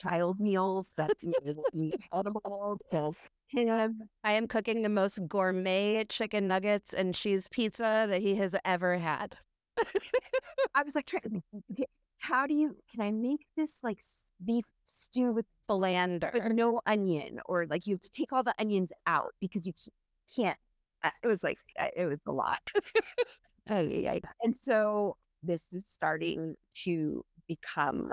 child 0.00 0.38
meals 0.38 0.90
that 0.96 1.10
you 1.20 1.32
know, 1.44 1.64
will 2.44 2.78
be 3.54 3.62
edible 3.62 3.76
to 3.76 3.82
him. 3.82 4.08
I 4.24 4.32
am 4.32 4.46
cooking 4.46 4.82
the 4.82 4.88
most 4.88 5.26
gourmet 5.28 6.04
chicken 6.08 6.48
nuggets 6.48 6.92
and 6.92 7.14
cheese 7.14 7.48
pizza 7.50 8.06
that 8.08 8.20
he 8.20 8.34
has 8.36 8.54
ever 8.64 8.98
had. 8.98 9.36
I 10.74 10.82
was 10.82 10.94
like, 10.94 11.06
trying 11.06 11.42
how 12.18 12.46
do 12.46 12.54
you, 12.54 12.76
can 12.90 13.00
I 13.00 13.10
make 13.10 13.46
this 13.56 13.78
like 13.82 14.00
beef 14.44 14.64
stew 14.84 15.32
with 15.32 15.46
but 15.66 15.78
Blander. 15.78 16.52
no 16.52 16.80
onion? 16.84 17.40
Or 17.46 17.66
like 17.66 17.86
you 17.86 17.94
have 17.94 18.00
to 18.02 18.10
take 18.10 18.32
all 18.32 18.42
the 18.42 18.54
onions 18.58 18.92
out 19.06 19.34
because 19.40 19.66
you 19.66 19.72
can't. 20.34 20.58
It 21.22 21.26
was 21.26 21.44
like, 21.44 21.58
it 21.96 22.06
was 22.06 22.18
a 22.26 22.32
lot. 22.32 22.60
And 24.42 24.56
so 24.56 25.16
this 25.42 25.64
is 25.72 25.84
starting 25.86 26.56
to 26.84 27.24
become 27.46 28.12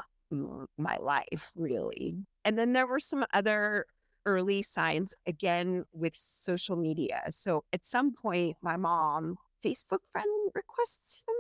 my 0.78 0.98
life, 0.98 1.52
really. 1.56 2.18
And 2.44 2.58
then 2.58 2.74
there 2.74 2.88
were 2.88 3.00
some 3.00 3.26
other 3.34 3.86
early 4.26 4.62
signs, 4.62 5.14
again, 5.28 5.86
with 5.94 6.16
social 6.16 6.76
media. 6.76 7.24
So 7.30 7.64
at 7.74 7.86
some 7.86 8.14
point, 8.14 8.58
my 8.62 8.78
mom 8.78 9.38
Facebook 9.64 10.00
friend 10.12 10.52
requests 10.54 11.22
him, 11.28 11.36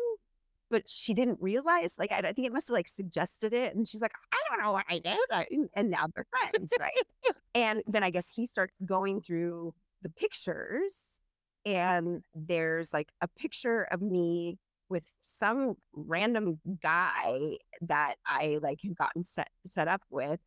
but 0.69 0.89
she 0.89 1.13
didn't 1.13 1.39
realize, 1.41 1.95
like, 1.97 2.11
I, 2.11 2.19
I 2.19 2.33
think 2.33 2.47
it 2.47 2.53
must 2.53 2.67
have 2.69 2.75
like 2.75 2.87
suggested 2.87 3.53
it. 3.53 3.75
And 3.75 3.87
she's 3.87 4.01
like, 4.01 4.13
I 4.31 4.37
don't 4.49 4.63
know 4.63 4.71
what 4.71 4.85
I 4.89 4.99
did. 4.99 5.17
I, 5.31 5.47
and 5.75 5.89
now 5.89 6.07
they're 6.13 6.25
friends, 6.29 6.71
right? 6.79 6.93
and 7.55 7.83
then 7.87 8.03
I 8.03 8.09
guess 8.09 8.29
he 8.29 8.45
starts 8.45 8.73
going 8.85 9.21
through 9.21 9.73
the 10.01 10.09
pictures 10.09 11.19
and 11.65 12.23
there's 12.35 12.93
like 12.93 13.11
a 13.21 13.27
picture 13.27 13.83
of 13.91 14.01
me 14.01 14.57
with 14.87 15.03
some 15.23 15.75
random 15.93 16.59
guy 16.81 17.57
that 17.81 18.15
I 18.25 18.59
like 18.61 18.79
had 18.83 18.95
gotten 18.95 19.23
set 19.23 19.49
set 19.65 19.87
up 19.87 20.01
with 20.11 20.39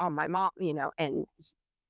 on 0.00 0.14
my 0.14 0.26
mom, 0.26 0.50
you 0.58 0.74
know, 0.74 0.90
and 0.98 1.26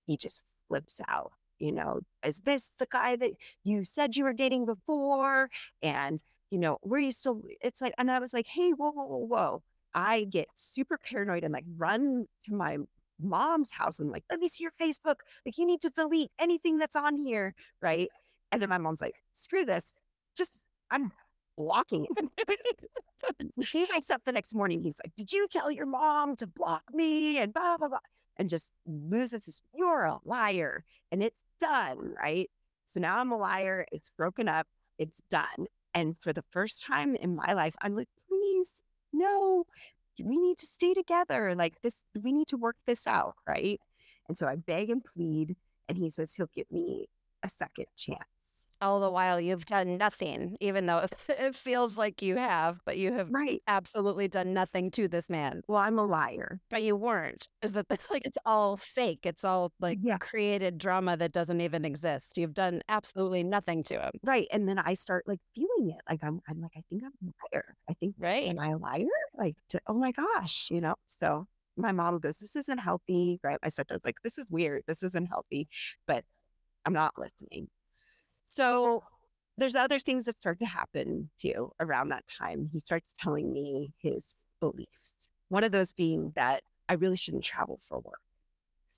he 0.06 0.16
just 0.16 0.42
flips 0.68 1.00
out, 1.08 1.32
you 1.58 1.72
know, 1.72 2.00
is 2.24 2.40
this 2.40 2.72
the 2.78 2.86
guy 2.90 3.16
that 3.16 3.32
you 3.62 3.84
said 3.84 4.16
you 4.16 4.24
were 4.24 4.32
dating 4.32 4.66
before? 4.66 5.50
And, 5.82 6.20
you 6.50 6.58
know, 6.58 6.78
were 6.82 6.98
you 6.98 7.12
still 7.12 7.42
it's 7.60 7.80
like 7.80 7.94
and 7.98 8.10
I 8.10 8.18
was 8.18 8.32
like, 8.32 8.46
hey, 8.46 8.70
whoa, 8.70 8.90
whoa, 8.90 9.06
whoa, 9.06 9.26
whoa. 9.26 9.62
I 9.94 10.24
get 10.24 10.48
super 10.56 10.98
paranoid 10.98 11.44
and 11.44 11.52
like 11.52 11.64
run 11.76 12.26
to 12.44 12.54
my 12.54 12.78
mom's 13.20 13.70
house 13.70 14.00
and 14.00 14.10
like, 14.10 14.24
let 14.30 14.40
me 14.40 14.48
see 14.48 14.64
your 14.64 14.72
Facebook. 14.80 15.16
Like, 15.46 15.58
you 15.58 15.66
need 15.66 15.80
to 15.82 15.90
delete 15.90 16.30
anything 16.38 16.78
that's 16.78 16.96
on 16.96 17.16
here. 17.16 17.54
Right. 17.80 18.08
And 18.52 18.60
then 18.60 18.68
my 18.68 18.78
mom's 18.78 19.00
like, 19.00 19.14
screw 19.32 19.64
this. 19.64 19.92
Just, 20.36 20.60
I'm 20.90 21.12
blocking 21.56 22.06
it. 22.16 23.46
she 23.62 23.86
wakes 23.92 24.10
up 24.10 24.22
the 24.24 24.32
next 24.32 24.54
morning. 24.54 24.82
He's 24.82 24.96
like, 25.04 25.14
Did 25.16 25.32
you 25.32 25.46
tell 25.50 25.70
your 25.70 25.86
mom 25.86 26.36
to 26.36 26.46
block 26.46 26.82
me? 26.92 27.38
And 27.38 27.52
blah, 27.52 27.76
blah, 27.76 27.88
blah. 27.88 27.98
And 28.36 28.50
just 28.50 28.72
loses 28.86 29.44
his, 29.44 29.62
You're 29.74 30.04
a 30.04 30.18
liar. 30.24 30.84
And 31.12 31.22
it's 31.22 31.42
done. 31.60 32.14
Right. 32.20 32.50
So 32.86 33.00
now 33.00 33.18
I'm 33.18 33.32
a 33.32 33.36
liar. 33.36 33.86
It's 33.92 34.10
broken 34.10 34.48
up. 34.48 34.66
It's 34.98 35.20
done. 35.30 35.66
And 35.94 36.16
for 36.20 36.32
the 36.32 36.44
first 36.50 36.84
time 36.84 37.14
in 37.16 37.36
my 37.36 37.52
life, 37.52 37.74
I'm 37.80 37.94
like, 37.94 38.08
Please, 38.28 38.82
no, 39.12 39.64
we 40.22 40.38
need 40.38 40.58
to 40.58 40.66
stay 40.66 40.94
together. 40.94 41.54
Like 41.54 41.80
this, 41.82 42.02
we 42.20 42.32
need 42.32 42.48
to 42.48 42.56
work 42.56 42.76
this 42.86 43.06
out. 43.06 43.36
Right. 43.46 43.80
And 44.28 44.36
so 44.36 44.46
I 44.46 44.56
beg 44.56 44.90
and 44.90 45.04
plead. 45.04 45.56
And 45.88 45.98
he 45.98 46.10
says 46.10 46.34
he'll 46.34 46.50
give 46.54 46.70
me 46.70 47.08
a 47.42 47.48
second 47.48 47.86
chance 47.96 48.33
all 48.84 49.00
the 49.00 49.10
while 49.10 49.40
you've 49.40 49.64
done 49.66 49.96
nothing, 49.96 50.56
even 50.60 50.86
though 50.86 51.06
it 51.28 51.56
feels 51.56 51.96
like 51.96 52.20
you 52.22 52.36
have, 52.36 52.80
but 52.84 52.98
you 52.98 53.12
have 53.12 53.28
right. 53.32 53.62
absolutely 53.66 54.28
done 54.28 54.52
nothing 54.52 54.90
to 54.92 55.08
this 55.08 55.30
man. 55.30 55.62
Well, 55.66 55.78
I'm 55.78 55.98
a 55.98 56.04
liar. 56.04 56.60
But 56.70 56.82
you 56.82 56.94
weren't. 56.94 57.48
Is 57.62 57.72
that 57.72 57.86
like 58.10 58.26
it's 58.26 58.38
all 58.44 58.76
fake? 58.76 59.20
It's 59.24 59.44
all 59.44 59.72
like 59.80 59.98
Yeah. 60.02 60.18
created 60.18 60.78
drama 60.78 61.16
that 61.16 61.32
doesn't 61.32 61.60
even 61.62 61.84
exist. 61.84 62.36
You've 62.36 62.54
done 62.54 62.82
absolutely 62.88 63.42
nothing 63.42 63.82
to 63.84 63.94
him, 64.00 64.12
Right. 64.22 64.46
And 64.52 64.68
then 64.68 64.78
I 64.78 64.94
start 64.94 65.24
like 65.26 65.40
feeling 65.54 65.90
it. 65.90 66.00
Like 66.08 66.20
I'm 66.22 66.40
I'm 66.48 66.60
like, 66.60 66.72
I 66.76 66.82
think 66.90 67.02
I'm 67.04 67.12
a 67.28 67.56
liar. 67.56 67.74
I 67.88 67.94
think 67.94 68.14
right? 68.18 68.46
am 68.48 68.58
I 68.58 68.68
a 68.70 68.76
liar? 68.76 69.06
Like 69.36 69.56
to, 69.70 69.80
oh 69.86 69.94
my 69.94 70.12
gosh, 70.12 70.68
you 70.70 70.80
know? 70.80 70.94
So 71.06 71.46
my 71.76 71.92
mom 71.92 72.18
goes, 72.18 72.36
This 72.36 72.54
isn't 72.54 72.78
healthy. 72.78 73.40
Right. 73.42 73.58
My 73.62 73.68
stepdad's 73.68 74.04
like, 74.04 74.16
This 74.22 74.36
is 74.38 74.50
weird. 74.50 74.82
This 74.86 75.02
isn't 75.02 75.26
healthy. 75.26 75.68
But 76.06 76.24
I'm 76.84 76.92
not 76.92 77.14
listening. 77.18 77.68
So 78.54 79.02
there's 79.58 79.74
other 79.74 79.98
things 79.98 80.26
that 80.26 80.40
start 80.40 80.60
to 80.60 80.66
happen 80.66 81.28
too 81.40 81.72
around 81.80 82.10
that 82.10 82.24
time. 82.28 82.70
He 82.72 82.78
starts 82.78 83.12
telling 83.18 83.52
me 83.52 83.92
his 83.98 84.34
beliefs. 84.60 85.14
One 85.48 85.64
of 85.64 85.72
those 85.72 85.92
being 85.92 86.32
that 86.36 86.62
I 86.88 86.94
really 86.94 87.16
shouldn't 87.16 87.42
travel 87.42 87.80
for 87.82 87.98
work. 87.98 88.20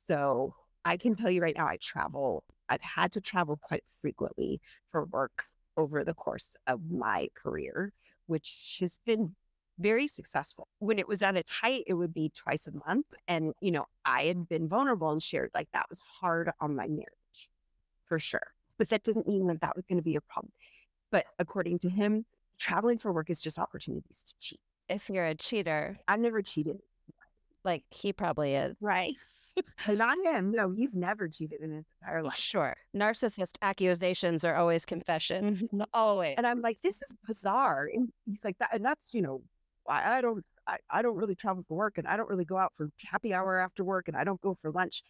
So 0.09 0.55
I 0.85 0.99
can 0.99 1.14
tell 1.14 1.31
you 1.31 1.40
right 1.40 1.57
now, 1.57 1.66
I 1.66 1.79
travel, 1.81 2.45
I've 2.69 2.83
had 2.83 3.12
to 3.12 3.21
travel 3.23 3.59
quite 3.62 3.83
frequently 4.03 4.61
for 4.92 5.07
work 5.07 5.45
over 5.79 6.05
the 6.05 6.14
course 6.14 6.55
of 6.66 6.90
my 6.90 7.29
career, 7.35 7.95
which 8.27 8.77
has 8.81 8.99
been 9.07 9.37
very 9.79 10.07
successful. 10.07 10.69
When 10.81 10.99
it 10.99 11.09
was 11.09 11.23
at 11.23 11.35
its 11.35 11.51
height, 11.51 11.85
it 11.87 11.95
would 11.95 12.12
be 12.12 12.31
twice 12.35 12.66
a 12.66 12.73
month. 12.87 13.07
And, 13.27 13.55
you 13.62 13.71
know, 13.71 13.87
I 14.05 14.25
had 14.25 14.49
been 14.51 14.69
vulnerable 14.69 15.11
and 15.11 15.23
shared 15.23 15.51
like 15.55 15.69
that 15.73 15.87
was 15.88 16.01
hard 16.21 16.51
on 16.61 16.77
my 16.77 16.88
marriage 16.88 17.49
for 18.05 18.19
sure. 18.19 18.56
But 18.79 18.89
that 18.91 19.05
didn't 19.05 19.27
mean 19.27 19.47
that 19.49 19.61
that 19.61 19.77
was 19.77 19.85
going 19.87 19.99
to 19.99 20.05
be 20.05 20.17
a 20.17 20.21
problem. 20.21 20.53
But 21.11 21.27
according 21.39 21.79
to 21.81 21.89
him, 21.89 22.25
traveling 22.59 22.99
for 22.99 23.12
work 23.12 23.31
is 23.31 23.41
just 23.41 23.59
opportunities 23.59 24.23
to 24.25 24.35
cheat. 24.41 24.61
If 24.89 25.11
you're 25.11 25.27
a 25.27 25.35
cheater, 25.35 25.99
I've 26.07 26.21
never 26.21 26.43
cheated. 26.43 26.79
like 27.65 27.85
he 27.91 28.12
probably 28.12 28.55
is. 28.55 28.77
Right. 28.81 29.15
Not 29.89 30.19
him. 30.25 30.53
No, 30.53 30.71
he's 30.71 30.95
never 30.95 31.29
cheated 31.29 31.61
in 31.61 31.73
his 31.73 31.85
entire 32.01 32.23
life. 32.23 32.37
Sure. 32.37 32.77
Narcissist 32.95 33.57
accusations 33.62 34.45
are 34.45 34.55
always 34.55 34.85
confession. 34.85 35.57
Mm-hmm. 35.57 35.83
always. 35.95 36.35
And 36.37 36.47
I'm 36.47 36.61
like, 36.61 36.81
this 36.83 36.97
is 36.97 37.12
bizarre. 37.27 37.89
And 37.93 38.11
he's 38.27 38.45
like, 38.45 38.59
that, 38.59 38.71
and 38.73 38.85
that's, 38.85 39.12
you 39.12 39.23
know, 39.23 39.43
I, 39.89 40.19
I 40.19 40.21
don't, 40.21 40.45
I, 40.67 40.79
I 40.91 41.03
don't 41.03 41.17
really 41.17 41.35
travel 41.35 41.65
for 41.67 41.77
work 41.77 41.99
and 41.99 42.07
I 42.07 42.17
don't 42.17 42.29
really 42.29 42.45
go 42.45 42.59
out 42.59 42.73
for 42.75 42.91
happy 42.99 43.33
hour 43.33 43.59
after 43.59 43.85
work 43.85 44.09
and 44.09 44.17
I 44.17 44.25
don't 44.25 44.41
go 44.41 44.55
for 44.55 44.71
lunch. 44.71 45.03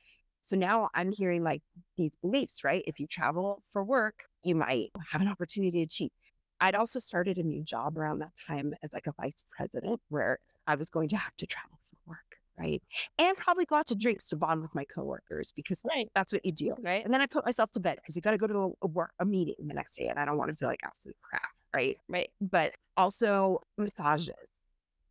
So 0.47 0.55
now 0.55 0.91
I'm 0.95 1.11
hearing 1.11 1.43
like 1.43 1.63
these 1.97 2.13
beliefs, 2.23 2.63
right? 2.63 2.85
If 2.87 3.01
you 3.01 3.09
travel 3.09 3.63
for 3.73 3.83
work, 3.83 4.23
you 4.45 4.55
might 4.55 4.91
have 5.11 5.21
an 5.21 5.27
opportunity 5.27 5.85
to 5.85 5.91
cheat. 5.93 6.13
I'd 6.61 6.77
also 6.77 7.01
started 7.01 7.37
a 7.37 7.43
new 7.43 7.65
job 7.65 7.99
around 7.99 8.21
that 8.21 8.31
time 8.47 8.73
as 8.81 8.93
like 8.93 9.09
a 9.09 9.13
vice 9.21 9.43
president 9.51 10.01
where 10.09 10.39
I 10.69 10.77
was 10.77 10.89
going 10.89 11.09
to 11.09 11.17
have 11.17 11.37
to 11.39 11.47
travel 11.47 11.81
for 11.91 12.11
work, 12.13 12.37
right? 12.57 12.81
And 13.19 13.37
probably 13.37 13.65
go 13.65 13.75
out 13.75 13.89
to 13.89 13.97
drinks 13.97 14.29
to 14.29 14.37
bond 14.37 14.63
with 14.63 14.73
my 14.73 14.85
coworkers 14.85 15.53
because 15.55 15.81
Right. 15.85 16.09
that's 16.15 16.33
what 16.33 16.47
you 16.47 16.53
do. 16.53 16.77
Right. 16.81 17.05
And 17.05 17.13
then 17.13 17.21
I 17.21 17.27
put 17.27 17.45
myself 17.45 17.73
to 17.73 17.81
bed 17.81 17.97
because 17.97 18.15
you 18.15 18.23
got 18.23 18.31
to 18.31 18.39
go 18.39 18.47
to 18.47 18.57
a, 18.57 18.69
a 18.83 18.87
work, 18.87 19.11
a 19.19 19.25
meeting 19.25 19.57
the 19.67 19.75
next 19.75 19.97
day 19.97 20.07
and 20.07 20.17
I 20.19 20.25
don't 20.25 20.39
want 20.39 20.51
to 20.51 20.57
feel 20.57 20.69
like 20.69 20.81
absolute 20.85 21.17
crap, 21.23 21.51
right? 21.75 21.99
Right. 22.09 22.31
But 22.41 22.73
also 22.97 23.63
massages. 23.77 24.31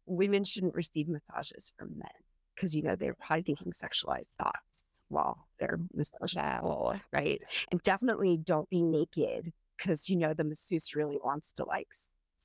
Women 0.05 0.45
shouldn't 0.45 0.75
receive 0.75 1.09
massages 1.09 1.73
from 1.77 1.89
men 1.97 2.07
because, 2.55 2.73
you 2.73 2.83
know, 2.83 2.95
they're 2.95 3.15
probably 3.15 3.43
thinking 3.43 3.73
sexualized 3.73 4.29
thoughts 4.39 4.74
while 5.09 5.47
they're 5.59 5.79
massaging, 5.93 6.41
right? 7.11 7.41
And 7.71 7.81
definitely 7.83 8.37
don't 8.37 8.69
be 8.69 8.81
naked 8.81 9.51
because, 9.77 10.09
you 10.09 10.15
know, 10.15 10.33
the 10.33 10.43
masseuse 10.43 10.95
really 10.95 11.17
wants 11.23 11.51
to 11.53 11.65
like 11.65 11.87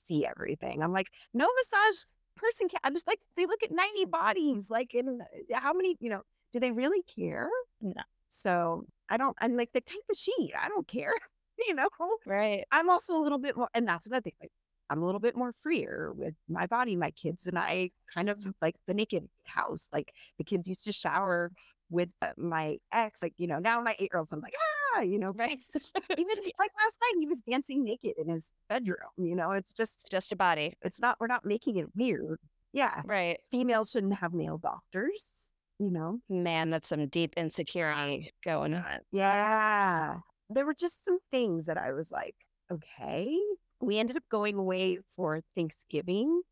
see 0.04 0.26
everything. 0.26 0.82
I'm 0.82 0.92
like, 0.92 1.08
no 1.34 1.48
massage 1.56 2.04
person 2.36 2.68
can. 2.68 2.80
I'm 2.84 2.94
just 2.94 3.06
like, 3.06 3.20
they 3.36 3.46
look 3.46 3.62
at 3.62 3.70
90 3.70 4.06
bodies. 4.06 4.70
Like, 4.70 4.94
in 4.94 5.20
uh, 5.20 5.60
how 5.60 5.72
many, 5.72 5.96
you 6.00 6.10
know, 6.10 6.22
do 6.52 6.60
they 6.60 6.72
really 6.72 7.02
care? 7.02 7.48
No. 7.80 8.02
So 8.28 8.86
I 9.08 9.16
don't, 9.16 9.36
I'm 9.40 9.56
like, 9.56 9.72
they 9.72 9.80
take 9.80 10.06
the 10.08 10.14
sheet. 10.14 10.52
I 10.60 10.68
don't 10.68 10.86
care, 10.86 11.12
you 11.66 11.74
know? 11.74 11.88
Right. 12.26 12.64
I'm 12.70 12.90
also 12.90 13.16
a 13.16 13.22
little 13.22 13.38
bit 13.38 13.56
more, 13.56 13.68
and 13.74 13.86
that's 13.86 14.06
another 14.06 14.22
thing. 14.22 14.34
Like, 14.40 14.52
I'm 14.90 15.02
a 15.02 15.06
little 15.06 15.20
bit 15.20 15.36
more 15.36 15.54
freer 15.62 16.12
with 16.16 16.34
my 16.48 16.66
body. 16.66 16.96
My 16.96 17.12
kids 17.12 17.46
and 17.46 17.56
I 17.56 17.92
kind 18.12 18.28
of 18.28 18.44
like 18.60 18.74
the 18.88 18.94
naked 18.94 19.28
house. 19.44 19.88
Like 19.92 20.12
the 20.36 20.42
kids 20.42 20.66
used 20.66 20.84
to 20.84 20.92
shower 20.92 21.52
with 21.90 22.08
uh, 22.22 22.32
my 22.36 22.78
ex. 22.92 23.22
Like 23.22 23.34
you 23.36 23.46
know, 23.46 23.58
now 23.58 23.80
my 23.80 23.92
eight 23.98 24.10
year 24.12 24.18
old's 24.18 24.32
I'm 24.32 24.40
like 24.40 24.54
ah, 24.96 25.00
you 25.00 25.18
know, 25.18 25.32
Right. 25.32 25.58
even 25.74 26.36
like 26.58 26.70
last 26.78 26.96
night 27.02 27.14
he 27.18 27.26
was 27.26 27.38
dancing 27.48 27.84
naked 27.84 28.14
in 28.18 28.28
his 28.28 28.52
bedroom. 28.68 29.10
You 29.18 29.34
know, 29.36 29.50
it's 29.52 29.72
just 29.72 30.08
Just 30.10 30.32
a 30.32 30.36
body. 30.36 30.74
it's 30.82 31.00
not 31.00 31.18
we're 31.20 31.26
not 31.26 31.44
making 31.44 31.76
it 31.76 31.86
weird. 31.94 32.38
Yeah, 32.72 33.02
Right. 33.04 33.38
females 33.50 33.90
shouldn't 33.90 34.14
have 34.14 34.32
male 34.32 34.56
doctors. 34.58 35.32
You 35.78 35.90
know, 35.90 36.18
Man, 36.28 36.70
that's 36.70 36.88
some 36.88 37.06
deep 37.08 37.34
insecurity 37.38 38.32
going 38.44 38.74
on. 38.74 38.98
Yeah. 39.12 40.18
There 40.50 40.66
were 40.66 40.74
just 40.74 41.04
some 41.04 41.18
things 41.30 41.66
that 41.66 41.78
I 41.78 41.92
was 41.92 42.10
like, 42.10 42.34
okay. 42.70 43.38
We 43.80 43.98
ended 43.98 44.16
up 44.16 44.24
going 44.30 44.56
away 44.56 44.98
for 45.16 45.40
Thanksgiving 45.56 46.42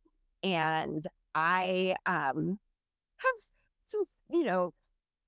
and 0.43 1.07
I 1.35 1.95
um 2.07 2.59
have 3.19 3.35
some, 3.87 4.05
you 4.31 4.45
know, 4.45 4.73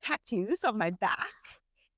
tattoos 0.03 0.65
on 0.65 0.79
my 0.79 0.91
back. 0.91 1.29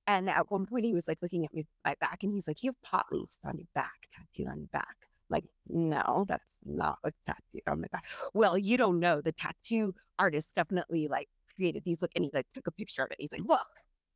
And 0.06 0.28
at 0.28 0.50
one 0.50 0.66
point 0.66 0.84
he 0.84 0.94
was 0.94 1.06
like 1.06 1.18
looking 1.22 1.44
at 1.44 1.54
me 1.54 1.64
my 1.84 1.94
back 2.00 2.22
and 2.22 2.32
he's 2.32 2.48
like, 2.48 2.62
You 2.62 2.70
have 2.70 2.82
pot 2.82 3.06
leaves 3.12 3.38
on 3.44 3.56
your 3.56 3.68
back, 3.74 4.08
tattoo 4.12 4.48
on 4.50 4.58
your 4.58 4.68
back. 4.72 4.96
Like, 5.30 5.44
no, 5.68 6.26
that's 6.28 6.58
not 6.64 6.98
a 7.04 7.12
tattoo 7.26 7.60
on 7.66 7.80
my 7.80 7.88
back. 7.90 8.04
Well, 8.34 8.58
you 8.58 8.76
don't 8.76 9.00
know. 9.00 9.20
The 9.20 9.32
tattoo 9.32 9.94
artist 10.18 10.52
definitely 10.54 11.08
like 11.08 11.28
created 11.56 11.82
these 11.84 12.02
look 12.02 12.10
and 12.14 12.24
he 12.24 12.30
like 12.34 12.46
took 12.54 12.66
a 12.66 12.72
picture 12.72 13.02
of 13.02 13.10
it. 13.10 13.16
He's 13.18 13.32
like, 13.32 13.42
look. 13.44 13.66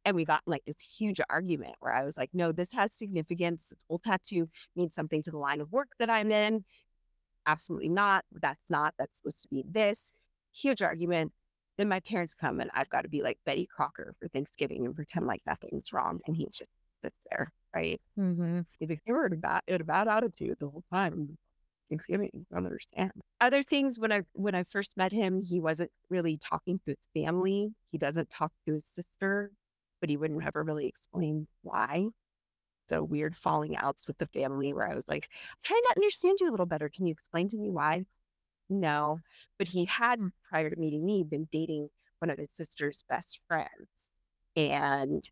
And 0.04 0.14
we 0.14 0.24
got 0.24 0.42
like 0.46 0.62
this 0.66 0.78
huge 0.78 1.20
argument 1.28 1.74
where 1.80 1.92
I 1.92 2.04
was 2.04 2.16
like, 2.16 2.30
no, 2.32 2.52
this 2.52 2.70
has 2.72 2.92
significance. 2.92 3.68
This 3.70 3.80
whole 3.88 3.98
tattoo 3.98 4.48
means 4.76 4.94
something 4.94 5.20
to 5.22 5.32
the 5.32 5.38
line 5.38 5.60
of 5.60 5.72
work 5.72 5.88
that 5.98 6.08
I'm 6.08 6.30
in. 6.30 6.64
Absolutely 7.46 7.88
not. 7.88 8.24
That's 8.30 8.62
not. 8.68 8.94
That's 8.98 9.16
supposed 9.16 9.42
to 9.42 9.48
be 9.48 9.64
this. 9.68 10.12
Huge 10.52 10.82
argument. 10.82 11.32
Then 11.76 11.88
my 11.88 12.00
parents 12.00 12.34
come 12.34 12.60
and 12.60 12.70
I've 12.74 12.88
got 12.88 13.02
to 13.02 13.08
be 13.08 13.22
like 13.22 13.38
Betty 13.44 13.66
Crocker 13.66 14.14
for 14.18 14.28
Thanksgiving 14.28 14.86
and 14.86 14.94
pretend 14.94 15.26
like 15.26 15.42
nothing's 15.46 15.92
wrong. 15.92 16.20
And 16.26 16.36
he 16.36 16.46
just 16.52 16.70
sits 17.02 17.16
there, 17.30 17.52
right? 17.74 18.00
Mm-hmm. 18.18 18.60
He's 18.78 18.88
like, 18.88 19.02
you 19.06 19.14
were 19.14 19.26
in 19.26 19.34
a 19.34 19.36
bad, 19.36 19.62
in 19.66 19.80
a 19.80 19.84
bad 19.84 20.08
attitude 20.08 20.56
the 20.58 20.68
whole 20.68 20.84
time. 20.92 21.36
Thanksgiving, 21.88 22.30
I 22.50 22.56
don't 22.56 22.66
understand. 22.66 23.12
Other 23.40 23.62
things 23.62 23.98
when 24.00 24.10
I 24.10 24.22
when 24.32 24.54
I 24.56 24.64
first 24.64 24.96
met 24.96 25.12
him, 25.12 25.40
he 25.40 25.60
wasn't 25.60 25.92
really 26.10 26.36
talking 26.36 26.78
to 26.80 26.90
his 26.90 26.98
family. 27.14 27.72
He 27.92 27.98
doesn't 27.98 28.30
talk 28.30 28.52
to 28.66 28.74
his 28.74 28.84
sister, 28.86 29.52
but 30.00 30.10
he 30.10 30.16
wouldn't 30.16 30.44
ever 30.44 30.64
really 30.64 30.86
explain 30.86 31.46
why. 31.62 32.08
So 32.88 33.02
weird 33.02 33.36
falling 33.36 33.76
outs 33.76 34.06
with 34.06 34.18
the 34.18 34.26
family 34.26 34.72
where 34.72 34.88
I 34.88 34.94
was 34.94 35.06
like, 35.08 35.28
I'm 35.32 35.58
trying 35.62 35.82
to 35.88 35.94
understand 35.96 36.38
you 36.40 36.48
a 36.48 36.52
little 36.52 36.66
better. 36.66 36.88
Can 36.88 37.06
you 37.06 37.12
explain 37.12 37.48
to 37.48 37.56
me 37.56 37.70
why? 37.70 38.04
No. 38.68 39.20
But 39.58 39.68
he 39.68 39.84
had 39.84 40.18
hmm. 40.18 40.28
prior 40.48 40.70
to 40.70 40.76
meeting 40.76 41.04
me 41.04 41.24
been 41.24 41.48
dating 41.50 41.88
one 42.18 42.30
of 42.30 42.38
his 42.38 42.50
sister's 42.52 43.04
best 43.08 43.40
friends. 43.46 43.88
And 44.56 45.28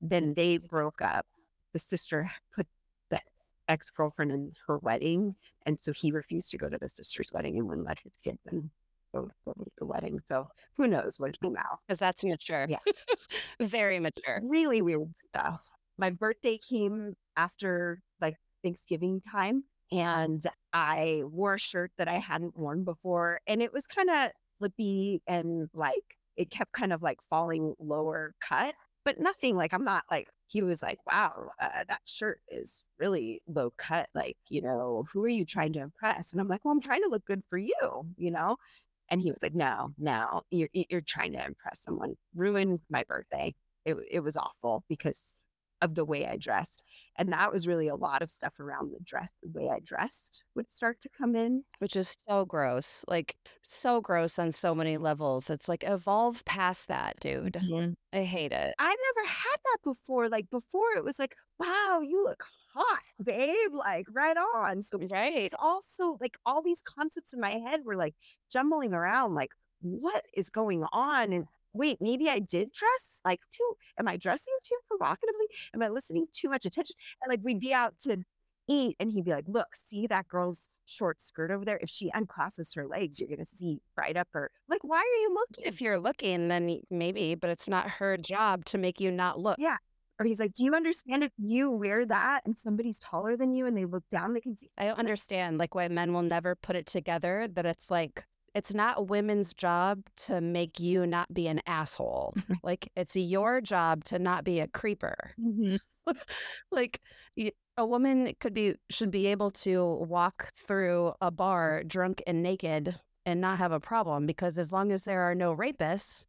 then 0.00 0.34
they 0.34 0.58
broke 0.58 1.00
up. 1.00 1.26
The 1.72 1.78
sister 1.78 2.30
put 2.54 2.66
the 3.10 3.20
ex 3.68 3.90
girlfriend 3.90 4.32
in 4.32 4.52
her 4.66 4.78
wedding. 4.78 5.36
And 5.64 5.80
so 5.80 5.92
he 5.92 6.12
refused 6.12 6.50
to 6.50 6.58
go 6.58 6.68
to 6.68 6.78
the 6.78 6.88
sister's 6.88 7.30
wedding 7.32 7.58
and 7.58 7.68
wouldn't 7.68 7.86
let 7.86 8.00
his 8.00 8.12
kids 8.22 8.40
in 8.50 8.70
go, 9.14 9.30
go 9.44 9.52
to 9.52 9.70
the 9.78 9.86
wedding. 9.86 10.20
So 10.28 10.48
who 10.76 10.86
knows 10.86 11.18
what 11.18 11.40
came 11.40 11.56
out. 11.56 11.78
Because 11.86 11.98
that's 11.98 12.24
mature. 12.24 12.66
Yeah. 12.68 12.78
Very 13.60 13.98
mature. 13.98 14.40
Really 14.42 14.82
weird 14.82 15.14
stuff. 15.16 15.62
My 15.96 16.10
birthday 16.10 16.58
came 16.58 17.14
after 17.36 18.02
like 18.20 18.36
Thanksgiving 18.62 19.20
time. 19.20 19.64
And 19.92 20.42
I 20.72 21.22
wore 21.26 21.54
a 21.54 21.58
shirt 21.58 21.92
that 21.98 22.08
I 22.08 22.18
hadn't 22.18 22.56
worn 22.58 22.84
before. 22.84 23.40
And 23.46 23.62
it 23.62 23.72
was 23.72 23.86
kind 23.86 24.10
of 24.10 24.30
flippy 24.58 25.22
and 25.26 25.68
like 25.74 26.16
it 26.36 26.50
kept 26.50 26.72
kind 26.72 26.92
of 26.92 27.02
like 27.02 27.18
falling 27.28 27.74
lower 27.78 28.34
cut, 28.40 28.74
but 29.04 29.20
nothing 29.20 29.56
like 29.56 29.74
I'm 29.74 29.84
not 29.84 30.04
like, 30.10 30.28
he 30.46 30.62
was 30.62 30.82
like, 30.82 30.98
wow, 31.06 31.50
uh, 31.60 31.84
that 31.88 32.00
shirt 32.04 32.40
is 32.48 32.84
really 32.98 33.40
low 33.46 33.72
cut. 33.76 34.08
Like, 34.14 34.36
you 34.48 34.62
know, 34.62 35.04
who 35.12 35.22
are 35.24 35.28
you 35.28 35.44
trying 35.44 35.72
to 35.74 35.80
impress? 35.80 36.32
And 36.32 36.40
I'm 36.40 36.48
like, 36.48 36.64
well, 36.64 36.72
I'm 36.72 36.80
trying 36.80 37.02
to 37.02 37.08
look 37.08 37.24
good 37.24 37.42
for 37.48 37.58
you, 37.58 38.06
you 38.16 38.30
know? 38.30 38.56
And 39.10 39.20
he 39.20 39.30
was 39.30 39.42
like, 39.42 39.54
no, 39.54 39.92
no, 39.98 40.42
you're, 40.50 40.68
you're 40.72 41.00
trying 41.00 41.32
to 41.32 41.44
impress 41.44 41.82
someone. 41.82 42.14
Ruined 42.34 42.80
my 42.90 43.04
birthday. 43.04 43.54
It, 43.84 43.96
it 44.10 44.20
was 44.20 44.36
awful 44.36 44.84
because 44.88 45.34
of 45.82 45.94
the 45.94 46.04
way 46.04 46.26
I 46.26 46.36
dressed. 46.36 46.82
And 47.16 47.32
that 47.32 47.52
was 47.52 47.66
really 47.66 47.88
a 47.88 47.94
lot 47.96 48.22
of 48.22 48.30
stuff 48.30 48.58
around 48.60 48.92
the 48.92 49.00
dress, 49.02 49.30
the 49.42 49.48
way 49.50 49.68
I 49.68 49.80
dressed 49.80 50.44
would 50.54 50.70
start 50.70 51.00
to 51.02 51.08
come 51.08 51.34
in. 51.36 51.64
Which 51.78 51.96
is 51.96 52.16
so 52.28 52.44
gross. 52.44 53.04
Like, 53.08 53.36
so 53.62 54.00
gross 54.00 54.38
on 54.38 54.52
so 54.52 54.74
many 54.74 54.96
levels. 54.96 55.50
It's 55.50 55.68
like, 55.68 55.84
evolve 55.86 56.44
past 56.44 56.88
that, 56.88 57.18
dude. 57.20 57.54
Mm-hmm. 57.54 57.92
I 58.12 58.24
hate 58.24 58.52
it. 58.52 58.74
I 58.78 58.88
never 59.14 59.28
had 59.28 59.56
that 59.64 59.78
before. 59.84 60.28
Like, 60.28 60.50
before 60.50 60.92
it 60.96 61.04
was 61.04 61.18
like, 61.18 61.34
wow, 61.58 62.00
you 62.02 62.22
look 62.24 62.44
hot, 62.74 63.02
babe. 63.22 63.72
Like, 63.72 64.06
right 64.12 64.36
on. 64.56 64.82
So, 64.82 64.98
Right. 64.98 65.34
it's 65.34 65.54
also 65.58 66.16
like 66.20 66.36
all 66.46 66.62
these 66.62 66.82
concepts 66.82 67.32
in 67.32 67.40
my 67.40 67.52
head 67.66 67.80
were 67.84 67.96
like 67.96 68.14
jumbling 68.50 68.92
around, 68.92 69.34
like, 69.34 69.50
what 69.82 70.24
is 70.34 70.50
going 70.50 70.84
on? 70.92 71.32
And 71.32 71.46
wait, 71.72 71.98
maybe 72.00 72.28
I 72.28 72.38
did 72.38 72.72
dress 72.72 73.20
like 73.24 73.40
too. 73.52 73.74
Am 73.98 74.08
I 74.08 74.16
dressing 74.16 74.54
too 74.62 74.76
provocatively? 74.88 75.46
Am 75.74 75.82
I 75.82 75.88
listening 75.88 76.26
too 76.32 76.48
much 76.48 76.66
attention? 76.66 76.96
And 77.22 77.30
like 77.30 77.40
we'd 77.42 77.60
be 77.60 77.74
out 77.74 77.94
to 78.00 78.24
eat 78.68 78.96
and 79.00 79.10
he'd 79.10 79.24
be 79.24 79.32
like, 79.32 79.46
look, 79.48 79.68
see 79.74 80.06
that 80.06 80.28
girl's 80.28 80.68
short 80.86 81.20
skirt 81.20 81.50
over 81.50 81.64
there? 81.64 81.78
If 81.82 81.90
she 81.90 82.10
uncrosses 82.10 82.74
her 82.76 82.86
legs, 82.86 83.18
you're 83.18 83.28
going 83.28 83.44
to 83.44 83.56
see 83.56 83.80
right 83.96 84.16
up 84.16 84.28
her. 84.32 84.50
Like, 84.68 84.82
why 84.82 84.98
are 84.98 85.20
you 85.22 85.34
looking? 85.34 85.64
If 85.66 85.80
you're 85.80 85.98
looking, 85.98 86.48
then 86.48 86.80
maybe, 86.90 87.34
but 87.34 87.50
it's 87.50 87.68
not 87.68 87.88
her 87.88 88.16
job 88.16 88.64
to 88.66 88.78
make 88.78 89.00
you 89.00 89.10
not 89.10 89.38
look. 89.38 89.56
Yeah. 89.58 89.76
Or 90.18 90.26
he's 90.26 90.38
like, 90.38 90.52
do 90.52 90.64
you 90.64 90.74
understand 90.74 91.24
if 91.24 91.32
you 91.38 91.70
wear 91.70 92.04
that 92.04 92.42
and 92.44 92.58
somebody's 92.58 92.98
taller 92.98 93.36
than 93.36 93.52
you 93.52 93.66
and 93.66 93.76
they 93.76 93.86
look 93.86 94.04
down, 94.10 94.34
they 94.34 94.40
can 94.40 94.54
see. 94.54 94.68
I 94.76 94.84
don't 94.84 94.98
understand 94.98 95.58
like 95.58 95.74
why 95.74 95.88
men 95.88 96.12
will 96.12 96.22
never 96.22 96.54
put 96.54 96.76
it 96.76 96.86
together 96.86 97.48
that 97.54 97.64
it's 97.64 97.90
like 97.90 98.26
it's 98.54 98.74
not 98.74 99.08
women's 99.08 99.54
job 99.54 100.02
to 100.16 100.40
make 100.40 100.80
you 100.80 101.06
not 101.06 101.32
be 101.32 101.46
an 101.46 101.60
asshole. 101.66 102.34
Mm-hmm. 102.36 102.54
like 102.62 102.90
it's 102.96 103.16
your 103.16 103.60
job 103.60 104.04
to 104.04 104.18
not 104.18 104.44
be 104.44 104.60
a 104.60 104.68
creeper. 104.68 105.32
Mm-hmm. 105.40 106.12
like 106.70 107.00
a 107.76 107.86
woman 107.86 108.34
could 108.40 108.54
be 108.54 108.74
should 108.90 109.10
be 109.10 109.26
able 109.28 109.50
to 109.50 109.84
walk 110.08 110.52
through 110.54 111.12
a 111.20 111.30
bar 111.30 111.82
drunk 111.84 112.22
and 112.26 112.42
naked 112.42 112.98
and 113.24 113.40
not 113.40 113.58
have 113.58 113.72
a 113.72 113.80
problem 113.80 114.26
because 114.26 114.58
as 114.58 114.72
long 114.72 114.90
as 114.92 115.04
there 115.04 115.22
are 115.22 115.34
no 115.34 115.54
rapists 115.54 116.26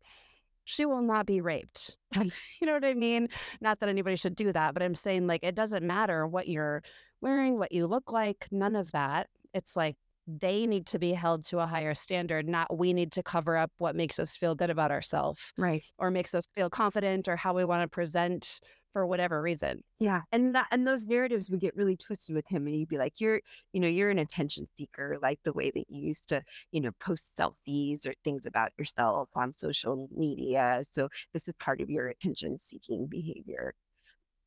she 0.63 0.86
will 0.86 1.01
not 1.01 1.25
be 1.25 1.41
raped. 1.41 1.97
Mm-hmm. 2.13 2.27
You 2.60 2.67
know 2.67 2.73
what 2.73 2.84
i 2.84 2.93
mean? 2.93 3.29
Not 3.62 3.79
that 3.79 3.88
anybody 3.88 4.17
should 4.17 4.36
do 4.36 4.51
that 4.51 4.73
but 4.73 4.84
i'm 4.84 4.95
saying 4.95 5.27
like 5.27 5.43
it 5.43 5.55
doesn't 5.55 5.81
matter 5.81 6.27
what 6.27 6.49
you're 6.49 6.84
wearing 7.21 7.57
what 7.57 7.71
you 7.71 7.88
look 7.88 8.12
like 8.12 8.47
none 8.51 8.75
of 8.75 8.91
that. 8.91 9.27
It's 9.53 9.75
like 9.75 9.95
they 10.39 10.65
need 10.65 10.86
to 10.88 11.00
be 11.00 11.13
held 11.13 11.46
to 11.46 11.60
a 11.60 11.67
higher 11.67 11.96
standard 11.96 12.48
not 12.48 12.78
we 12.78 12.94
need 12.94 13.12
to 13.12 13.24
cover 13.24 13.58
up 13.58 13.72
what 13.78 13.96
makes 13.96 14.20
us 14.20 14.38
feel 14.38 14.56
good 14.56 14.70
about 14.70 14.91
ourselves 14.91 15.52
Right. 15.58 15.84
or 15.98 16.12
makes 16.12 16.34
us 16.34 16.46
feel 16.56 16.70
confident 16.70 17.28
or 17.28 17.36
how 17.36 17.54
we 17.54 17.65
want 17.65 17.84
to 17.84 17.88
present 17.88 18.60
for 18.94 19.06
whatever 19.06 19.41
reason 19.41 19.84
Yeah. 20.00 20.22
And 20.34 20.54
that 20.56 20.67
and 20.70 20.86
those 20.86 21.08
narratives 21.08 21.50
would 21.50 21.62
get 21.62 21.76
really 21.76 21.96
twisted 21.96 22.36
with 22.36 22.48
him 22.48 22.65
and 22.67 22.76
he'd 22.76 22.89
be 22.89 22.98
like, 22.98 23.22
You're 23.22 23.39
you 23.72 23.80
know, 23.80 23.88
you're 23.88 24.10
an 24.10 24.20
attention 24.20 24.67
seeker, 24.76 25.17
like 25.22 25.39
the 25.44 25.54
way 25.54 25.72
that 25.72 25.86
you 25.88 26.02
used 26.02 26.28
to, 26.30 26.44
you 26.72 26.82
know, 26.82 26.91
post 27.00 27.32
selfies 27.38 28.06
or 28.06 28.13
things 28.24 28.46
about 28.46 28.72
yourself 28.78 29.30
on 29.34 29.54
social 29.54 30.10
media. 30.15 30.84
So 30.91 31.08
this 31.34 31.48
is 31.48 31.54
part 31.56 31.80
of 31.80 31.89
your 31.89 32.08
attention 32.10 32.60
seeking 32.60 33.08
behavior. 33.08 33.74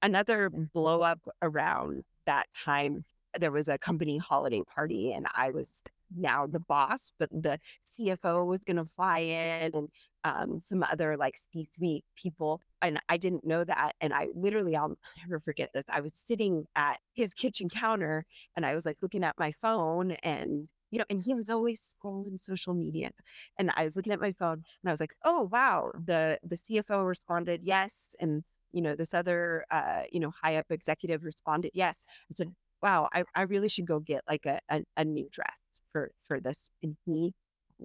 Another 0.03 0.51
mm-hmm. 0.51 0.65
blow 0.75 1.01
up 1.01 1.21
around 1.41 2.05
that 2.27 2.47
time, 2.55 3.05
there 3.39 3.53
was 3.53 3.69
a 3.69 3.79
company 3.79 4.19
holiday 4.19 4.63
party 4.75 5.13
and 5.13 5.27
I 5.35 5.51
was 5.51 5.83
now 6.17 6.47
the 6.47 6.61
boss, 6.61 7.13
but 7.19 7.29
the 7.31 7.59
CFO 7.93 8.47
was 8.47 8.63
gonna 8.65 8.87
fly 8.97 9.21
in 9.21 9.75
and 9.75 9.89
um, 10.25 10.59
some 10.61 10.83
other 10.83 11.17
like 11.17 11.37
C-suite 11.53 12.05
people, 12.17 12.61
and 12.83 13.01
I 13.09 13.17
didn't 13.17 13.47
know 13.47 13.65
that. 13.65 13.93
And 14.01 14.13
I 14.13 14.29
literally, 14.35 14.75
I'll 14.77 14.97
never 15.19 15.41
forget 15.41 15.71
this. 15.75 15.85
I 15.89 16.01
was 16.01 16.13
sitting 16.15 16.67
at 16.77 16.99
his 17.15 17.35
kitchen 17.35 17.69
counter, 17.69 18.25
and 18.57 18.65
I 18.65 18.75
was 18.75 18.87
like 18.87 18.99
looking 19.03 19.25
at 19.25 19.39
my 19.39 19.53
phone, 19.53 20.13
and 20.23 20.69
you 20.91 20.99
know, 20.99 21.05
and 21.11 21.23
he 21.23 21.35
was 21.35 21.51
always 21.51 21.95
scrolling 21.95 22.41
social 22.41 22.75
media, 22.75 23.11
and 23.59 23.71
I 23.77 23.85
was 23.85 23.97
looking 23.97 24.13
at 24.13 24.21
my 24.21 24.33
phone, 24.33 24.65
and 24.83 24.89
I 24.89 24.93
was 24.93 25.01
like, 25.01 25.15
oh 25.25 25.49
wow, 25.53 25.91
the 25.95 26.39
the 26.43 26.57
CFO 26.57 27.07
responded 27.07 27.61
yes, 27.65 28.15
and 28.21 28.45
you 28.73 28.83
know, 28.83 28.95
this 28.97 29.15
other 29.15 29.65
uh, 29.71 30.03
you 30.11 30.21
know 30.21 30.33
high 30.43 30.57
up 30.57 30.67
executive 30.71 31.25
responded 31.25 31.73
yes. 31.75 31.97
I 32.31 32.35
said, 32.35 32.55
wow, 32.83 33.09
I, 33.13 33.25
I 33.35 33.43
really 33.43 33.69
should 33.69 33.87
go 33.87 34.01
get 34.01 34.23
like 34.29 34.47
a, 34.47 34.61
a 34.69 34.83
a 34.97 35.05
new 35.05 35.29
dress 35.31 35.57
for 35.93 36.11
for 36.27 36.41
this, 36.41 36.71
and 36.83 36.97
he 37.05 37.33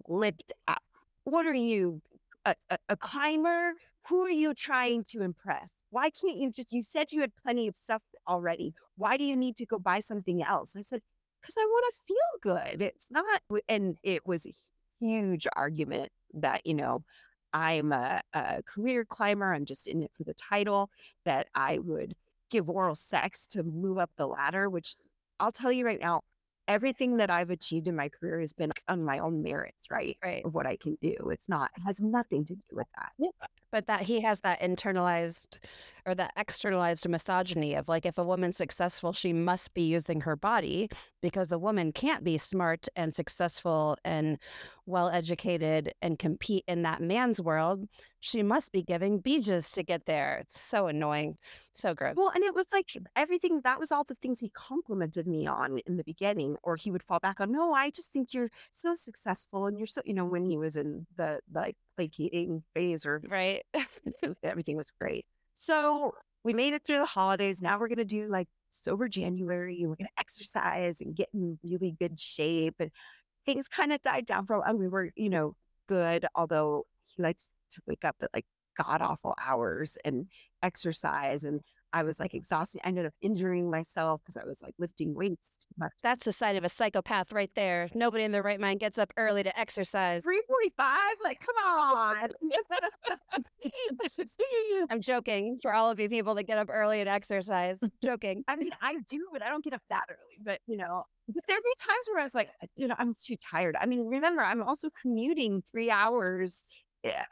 lipped 0.08 0.52
out. 0.68 0.80
What 1.24 1.46
are 1.46 1.54
you, 1.54 2.02
a, 2.46 2.56
a, 2.70 2.78
a 2.90 2.98
climber? 2.98 3.74
Who 4.08 4.22
are 4.22 4.30
you 4.32 4.54
trying 4.54 5.04
to 5.06 5.22
impress? 5.22 5.70
Why 5.92 6.10
can't 6.10 6.38
you 6.38 6.52
just, 6.52 6.72
you 6.72 6.84
said 6.84 7.12
you 7.12 7.22
had 7.22 7.32
plenty 7.44 7.68
of 7.68 7.76
stuff 7.76 8.02
already. 8.28 8.74
Why 8.96 9.18
do 9.18 9.24
you 9.24 9.36
need 9.36 9.56
to 9.58 9.66
go 9.66 9.78
buy 9.78 10.00
something 10.00 10.42
else? 10.42 10.76
I 10.76 10.82
said, 10.82 11.02
because 11.42 11.56
I 11.58 11.66
want 11.66 11.86
to 11.86 12.02
feel 12.08 12.54
good. 12.54 12.82
It's 12.82 13.08
not, 13.12 13.42
and 13.68 13.98
it 14.04 14.26
was 14.26 14.46
a 14.46 14.54
huge 15.00 15.48
argument 15.56 16.12
that, 16.34 16.66
you 16.66 16.74
know, 16.74 17.04
I'm 17.54 17.92
a, 17.92 18.22
a 18.34 18.64
career 18.64 19.06
climber. 19.06 19.54
I'm 19.54 19.66
just 19.66 19.88
in 19.88 20.04
it 20.04 20.12
for 20.18 20.24
the 20.24 20.34
title, 20.34 20.90
that 21.26 21.48
I 21.54 21.80
would 21.80 22.16
give 22.50 22.70
oral 22.70 22.96
sex 22.96 23.48
to 23.48 23.64
move 23.64 23.98
up 23.98 24.12
the 24.18 24.28
ladder, 24.28 24.70
which 24.70 24.96
I'll 25.40 25.52
tell 25.52 25.72
you 25.72 25.86
right 25.86 26.00
now, 26.00 26.22
everything 26.68 27.18
that 27.18 27.30
I've 27.30 27.50
achieved 27.50 27.88
in 27.88 27.96
my 27.96 28.10
career 28.10 28.40
has 28.40 28.54
been 28.54 28.72
on 28.88 29.04
my 29.04 29.20
own 29.20 29.42
merits, 29.42 29.90
right? 29.90 30.18
right 30.24 30.46
Of 30.46 30.54
what 30.54 30.66
I 30.66 30.76
can 30.78 30.98
do. 31.02 31.16
It's 31.32 31.50
not, 31.50 31.72
it 31.78 31.82
has 31.82 32.02
nothing 32.02 32.46
to 32.46 32.56
do 32.56 32.66
with 32.72 32.88
that. 32.98 33.12
But 33.72 33.88
that 33.88 34.02
he 34.02 34.22
has 34.22 34.42
that 34.42 34.62
internalized 34.62 35.58
or 36.06 36.16
that 36.16 36.32
externalized 36.38 37.08
misogyny 37.08 37.76
of 37.76 37.88
like 37.90 38.06
if 38.06 38.18
a 38.18 38.24
woman's 38.24 38.58
successful 38.58 39.14
she 39.14 39.34
must 39.34 39.74
be 39.74 39.82
using 39.82 40.22
her 40.22 40.36
body 40.36 40.90
because 41.22 41.52
a 41.52 41.60
woman 41.60 41.92
can't 41.92 42.24
be 42.24 42.38
smart 42.38 42.88
and 42.96 43.14
successful 43.14 43.98
and 44.04 44.38
well 44.90 45.10
educated 45.10 45.94
and 46.02 46.20
compete 46.20 46.64
in 46.68 46.82
that 46.82 47.02
man's 47.02 47.40
world. 47.40 47.88
She 48.22 48.44
must 48.44 48.72
be 48.72 48.82
giving 48.82 49.20
beaches 49.20 49.72
to 49.74 49.84
get 49.84 50.06
there. 50.06 50.40
It's 50.42 50.60
so 50.60 50.88
annoying. 50.88 51.38
So 51.72 51.94
gross. 51.94 52.16
Well, 52.18 52.32
and 52.34 52.44
it 52.44 52.54
was 52.54 52.66
like 52.74 52.92
everything 53.16 53.62
that 53.64 53.80
was 53.80 53.92
all 53.92 54.04
the 54.04 54.16
things 54.16 54.40
he 54.40 54.50
complimented 54.50 55.28
me 55.28 55.48
on 55.48 55.80
in 55.86 55.96
the 55.96 56.04
beginning, 56.04 56.58
or 56.64 56.76
he 56.76 56.92
would 56.92 57.04
fall 57.04 57.20
back 57.20 57.40
on, 57.40 57.52
no, 57.52 57.72
I 57.72 57.92
just 57.92 58.12
think 58.12 58.34
you're 58.34 58.52
so 58.74 58.96
successful 58.96 59.68
and 59.68 59.78
you're 59.78 59.88
so, 59.88 60.02
you 60.04 60.14
know, 60.14 60.26
when 60.26 60.44
he 60.44 60.58
was 60.58 60.76
in 60.76 61.06
the 61.16 61.40
like 61.54 61.78
placating 62.00 62.64
phase 62.74 63.06
or 63.06 63.22
right 63.28 63.64
everything 64.44 64.78
was 64.78 64.92
great. 64.92 65.26
So 65.56 66.14
we 66.46 66.54
made 66.54 66.74
it 66.74 66.86
through 66.86 67.00
the 67.00 67.06
holidays. 67.06 67.62
Now 67.62 67.78
we're 67.78 67.90
going 67.90 67.98
to 67.98 68.06
do 68.06 68.30
like 68.30 68.48
sober 68.72 69.10
January 69.10 69.82
and 69.82 69.90
we're 69.90 69.98
going 69.98 70.08
to 70.08 70.20
exercise 70.20 71.02
and 71.02 71.14
get 71.14 71.28
in 71.34 71.60
really 71.62 71.96
good 72.00 72.18
shape. 72.20 72.76
And 72.80 72.92
things 73.46 73.68
kind 73.68 73.92
of 73.92 74.02
died 74.02 74.26
down 74.26 74.46
for, 74.46 74.66
and 74.66 74.80
we 74.80 74.88
were, 74.88 75.12
you 75.18 75.30
know, 75.30 75.56
good, 75.90 76.26
although 76.36 76.86
he 77.04 77.22
likes 77.22 77.50
to 77.72 77.82
wake 77.86 78.06
up 78.06 78.16
at 78.22 78.30
like 78.34 78.46
god 78.78 79.02
awful 79.02 79.36
hours 79.46 79.98
and 80.06 80.28
exercise. 80.64 81.44
And 81.44 81.60
I 81.94 82.04
was 82.04 82.20
like 82.20 82.34
exhausted. 82.34 82.82
I 82.84 82.90
ended 82.90 83.06
up 83.06 83.14
injuring 83.22 83.70
myself 83.70 84.22
because 84.24 84.38
I 84.38 84.46
was 84.46 84.62
like 84.62 84.74
lifting 84.80 85.14
weights 85.16 85.52
too 85.62 85.76
much. 85.78 85.92
that's 86.04 86.26
the 86.26 86.34
sign 86.34 86.56
of 86.56 86.64
a 86.64 86.70
psychopath 86.70 87.32
right 87.32 87.52
there 87.56 87.90
nobody 87.94 88.24
in 88.24 88.32
their 88.32 88.44
right 88.44 88.60
mind 88.60 88.80
gets 88.80 88.98
up 88.98 89.12
early 89.18 89.44
to 89.44 89.60
exercise 89.60 90.24
345? 90.24 91.00
Like, 91.24 91.40
come 91.40 91.56
on. 91.66 92.30
i'm 94.90 95.02
joking 95.02 95.58
for 95.62 95.74
all 95.74 95.90
of 95.92 96.00
you 96.00 96.10
people 96.10 96.34
that 96.36 96.44
get 96.44 96.58
up 96.58 96.70
early 96.72 97.00
and 97.00 97.10
exercise 97.10 97.78
joking 98.04 98.44
I 98.48 98.56
mean, 98.56 98.72
I 98.82 98.98
do, 99.10 99.28
but 99.32 99.44
I 99.44 99.50
don't 99.50 99.64
get 99.64 99.74
up 99.74 99.82
that 99.90 100.06
early. 100.10 100.38
But 100.44 100.60
you 100.68 100.78
know, 100.78 101.04
but 101.28 101.44
there'd 101.48 101.62
be 101.64 101.74
times 101.80 102.08
where 102.12 102.20
I 102.20 102.24
was 102.24 102.36
like, 102.36 102.50
you 102.76 102.88
know, 102.88 102.96
I'm 102.98 103.16
too 103.22 103.36
tired. 103.38 103.76
I 103.80 103.86
mean, 103.86 104.08
remember, 104.08 104.42
I'm 104.42 104.64
also 104.64 104.90
commuting 105.02 105.62
three 105.72 105.90
hours 105.92 106.66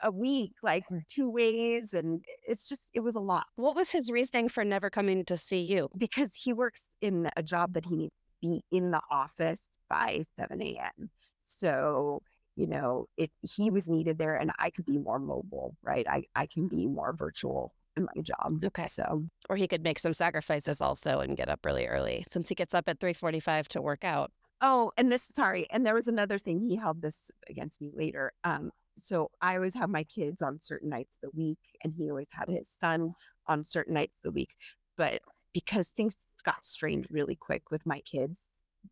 a 0.02 0.12
week, 0.12 0.54
like 0.64 0.86
two 1.10 1.30
ways, 1.30 1.94
and 1.94 2.24
it's 2.48 2.70
just 2.70 2.84
it 2.94 3.02
was 3.02 3.16
a 3.16 3.20
lot 3.20 3.46
What 3.56 3.76
was 3.76 3.92
his 3.92 4.10
reasoning 4.12 4.50
for 4.50 4.64
never 4.64 4.90
coming 4.90 5.26
to 5.26 5.38
see 5.38 5.62
you? 5.62 5.90
because 5.98 6.36
he 6.36 6.54
works 6.54 6.84
in 7.02 7.30
a 7.36 7.44
job 7.44 7.74
that 7.74 7.86
he 7.86 7.96
needs 7.96 8.14
to 8.14 8.48
be 8.48 8.62
in 8.72 8.92
the 8.92 9.02
office 9.12 9.62
by 9.90 10.24
7 10.40 10.62
a.m. 10.62 11.10
So 11.46 12.22
you 12.56 12.66
know, 12.66 13.06
if 13.18 13.30
he 13.42 13.70
was 13.70 13.88
needed 13.88 14.18
there, 14.18 14.36
and 14.36 14.52
I 14.58 14.72
could 14.72 14.86
be 14.86 14.98
more 14.98 15.20
mobile, 15.20 15.76
right? 15.84 16.08
I 16.10 16.24
I 16.36 16.48
can 16.48 16.68
be 16.68 16.88
more 16.88 17.14
virtual 17.14 17.74
in 17.96 18.06
my 18.16 18.22
job. 18.22 18.64
Okay. 18.66 18.88
So 18.88 19.26
Or 19.50 19.56
he 19.58 19.68
could 19.68 19.84
make 19.84 20.00
some 20.00 20.14
sacrifices 20.14 20.82
also 20.82 21.20
and 21.20 21.38
get 21.38 21.50
up 21.50 21.60
really 21.66 21.86
early 21.88 22.24
since 22.30 22.50
he 22.50 22.56
gets 22.56 22.74
up 22.74 22.86
at 22.88 23.00
3:45 23.00 23.68
to 23.70 23.82
work 23.82 24.04
out. 24.04 24.32
Oh, 24.62 24.92
and 24.98 25.12
this 25.12 25.24
sorry, 25.36 25.68
and 25.70 25.86
there 25.86 25.94
was 25.94 26.08
another 26.08 26.40
thing 26.40 26.60
he 26.62 26.76
held 26.78 27.02
this 27.02 27.30
against 27.48 27.80
me 27.80 27.92
later. 27.94 28.34
Um, 28.44 28.72
so 29.02 29.32
I 29.42 29.56
always 29.56 29.76
have 29.76 29.90
my 29.90 30.04
kids 30.04 30.42
on 30.42 30.60
certain 30.62 30.90
nights 30.90 31.16
of 31.16 31.32
the 31.32 31.38
week, 31.38 31.60
and 31.84 31.94
he 31.94 32.10
always 32.10 32.28
had 32.32 32.50
his 32.50 32.70
son 32.82 33.14
on 33.48 33.64
certain 33.64 33.94
nights 33.94 34.16
of 34.18 34.24
the 34.24 34.32
week. 34.32 34.56
But 34.98 35.22
because 35.54 35.90
things 35.90 36.18
got 36.44 36.66
strained 36.66 37.08
really 37.10 37.36
quick 37.36 37.72
with 37.72 37.86
my 37.86 38.02
kids, 38.02 38.36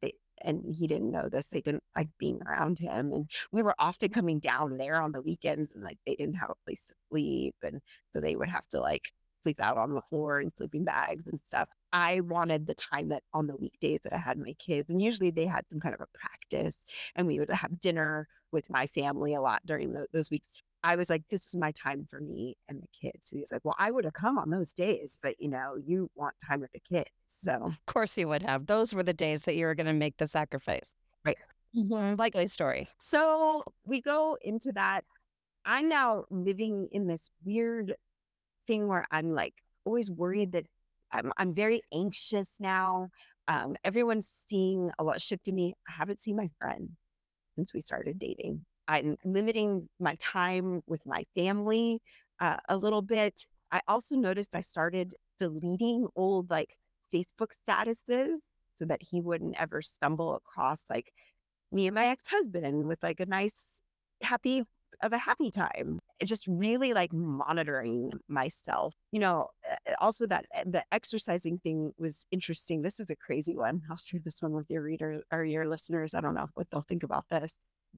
they 0.02 0.13
and 0.41 0.63
he 0.78 0.86
didn't 0.88 1.12
know 1.12 1.30
this, 1.30 1.48
they 1.48 1.62
didn't 1.62 1.84
like 1.96 2.10
being 2.20 2.39
around 2.44 2.80
him, 2.80 3.13
and 3.13 3.30
we 3.52 3.63
were 3.63 3.76
often 3.80 4.10
coming 4.10 4.39
down 4.39 4.78
there 4.78 5.02
on 5.02 5.12
the 5.12 5.22
weekends, 5.22 5.72
and 5.74 5.84
like 5.84 5.98
they 6.06 6.15
didn't 6.15 6.36
have 6.36 6.50
a 6.50 6.65
place 6.65 6.84
to 6.88 6.94
sleep, 7.10 7.56
and 7.63 7.82
so 8.13 8.20
they 8.20 8.36
would 8.36 8.50
have 8.50 8.68
to 8.70 8.80
like 8.80 9.12
sleep 9.45 9.62
out 9.62 9.77
on 9.77 9.93
the 9.93 10.01
floor 10.10 10.41
in 10.41 10.51
sleeping 10.58 10.84
bags 10.84 11.27
and 11.27 11.39
stuff. 11.45 11.69
I 11.93 12.21
wanted 12.21 12.65
the 12.67 12.75
time 12.75 13.10
that 13.10 13.23
on 13.34 13.47
the 13.47 13.55
weekdays 13.55 14.01
that 14.03 14.13
I 14.13 14.17
had 14.17 14.38
my 14.38 14.53
kids, 14.53 14.89
and 14.89 15.01
usually 15.01 15.31
they 15.31 15.45
had 15.45 15.65
some 15.69 15.79
kind 15.79 15.95
of 15.95 16.01
a 16.01 16.08
practice, 16.17 16.79
and 17.15 17.27
we 17.27 17.39
would 17.39 17.49
have 17.49 17.79
dinner 17.79 18.27
with 18.51 18.69
my 18.69 18.88
family 18.88 19.34
a 19.34 19.41
lot 19.41 19.62
during 19.65 19.93
tho- 19.93 20.08
those 20.13 20.31
weeks. 20.31 20.49
I 20.84 20.95
was 20.95 21.10
like, 21.10 21.23
this 21.29 21.47
is 21.47 21.55
my 21.55 21.71
time 21.71 22.05
for 22.10 22.19
me 22.19 22.58
and 22.69 22.81
the 22.81 22.88
kids. 23.01 23.29
So 23.29 23.38
he's 23.38 23.51
like, 23.51 23.65
well, 23.65 23.75
I 23.79 23.89
would 23.91 24.05
have 24.05 24.13
come 24.13 24.38
on 24.38 24.51
those 24.51 24.73
days, 24.73 25.17
but 25.21 25.36
you 25.39 25.49
know, 25.49 25.75
you 25.84 26.10
want 26.15 26.36
time 26.45 26.62
with 26.62 26.71
the 26.73 26.79
kids. 26.79 27.10
So 27.27 27.51
Of 27.53 27.86
course 27.88 28.17
you 28.17 28.27
would 28.27 28.43
have. 28.43 28.67
Those 28.67 28.93
were 28.93 29.03
the 29.03 29.13
days 29.13 29.41
that 29.43 29.55
you 29.55 29.65
were 29.65 29.75
going 29.75 29.88
to 29.88 29.93
make 29.93 30.17
the 30.17 30.27
sacrifice. 30.27 30.93
Right. 31.25 31.38
Mhm. 31.75 32.17
Likely 32.19 32.47
story. 32.47 32.88
So 32.99 33.63
we 33.86 33.99
go 34.01 34.38
into 34.41 34.71
that. 34.73 35.03
I'm 35.65 35.89
now 35.89 36.25
living 36.29 36.88
in 36.91 37.08
this 37.08 37.29
weird 37.43 37.95
thing 38.67 38.88
where 38.88 39.06
I'm 39.12 39.34
like 39.34 39.54
always 39.86 40.10
worried 40.12 40.54
that 40.54 40.65
I'm 41.12 41.32
I'm 41.38 41.54
very 41.54 41.82
anxious 41.93 42.56
now. 42.60 43.10
Um, 43.47 43.75
everyone's 43.84 44.43
seeing 44.49 44.91
a 44.97 45.04
lot 45.04 45.21
shit 45.21 45.43
to 45.45 45.51
me. 45.51 45.75
I 45.88 45.91
haven't 45.93 46.21
seen 46.21 46.36
my 46.36 46.49
friend 46.60 46.89
since 47.56 47.73
we 47.73 47.82
started 47.82 48.19
dating. 48.19 48.65
I'm 48.88 49.17
limiting 49.23 49.89
my 49.99 50.15
time 50.19 50.82
with 50.88 51.01
my 51.06 51.25
family 51.36 52.01
uh, 52.39 52.58
a 52.69 52.78
little 52.78 53.01
bit. 53.01 53.45
I 53.71 53.82
also 53.88 54.15
noticed 54.15 54.56
I 54.56 54.62
started 54.62 55.15
deleting 55.39 56.08
old 56.15 56.49
like 56.49 56.78
Facebook 57.13 57.51
statuses 57.67 58.36
so 58.75 58.86
that 58.86 59.01
he 59.01 59.21
wouldn't 59.21 59.56
ever 59.60 59.82
stumble 59.82 60.36
across 60.36 60.84
like 60.89 61.12
me 61.71 61.88
and 61.88 61.95
my 61.95 62.08
ex-husband 62.08 62.86
with 62.86 63.01
like 63.01 63.19
a 63.19 63.25
nice 63.25 63.65
happy 64.21 64.63
of 65.01 65.13
a 65.13 65.17
happy 65.17 65.51
time 65.51 65.99
It 66.19 66.25
just 66.25 66.45
really 66.47 66.93
like 66.93 67.13
monitoring 67.13 68.12
myself 68.27 68.93
you 69.12 69.19
know 69.19 69.47
also 69.99 70.25
that 70.27 70.45
uh, 70.55 70.63
the 70.65 70.84
exercising 70.91 71.60
thing 71.60 71.93
was 71.97 72.25
interesting 72.31 72.81
this 72.81 72.99
is 72.99 73.10
a 73.10 73.15
crazy 73.15 73.55
one 73.55 73.81
i'll 73.89 73.97
share 73.97 74.19
this 74.23 74.41
one 74.41 74.51
with 74.51 74.69
your 74.69 74.81
readers 74.81 75.21
or 75.31 75.43
your 75.45 75.67
listeners 75.67 76.13
i 76.13 76.21
don't 76.21 76.36
know 76.36 76.47
what 76.53 76.67
they'll 76.71 76.86
think 76.88 77.03
about 77.03 77.25
this 77.29 77.55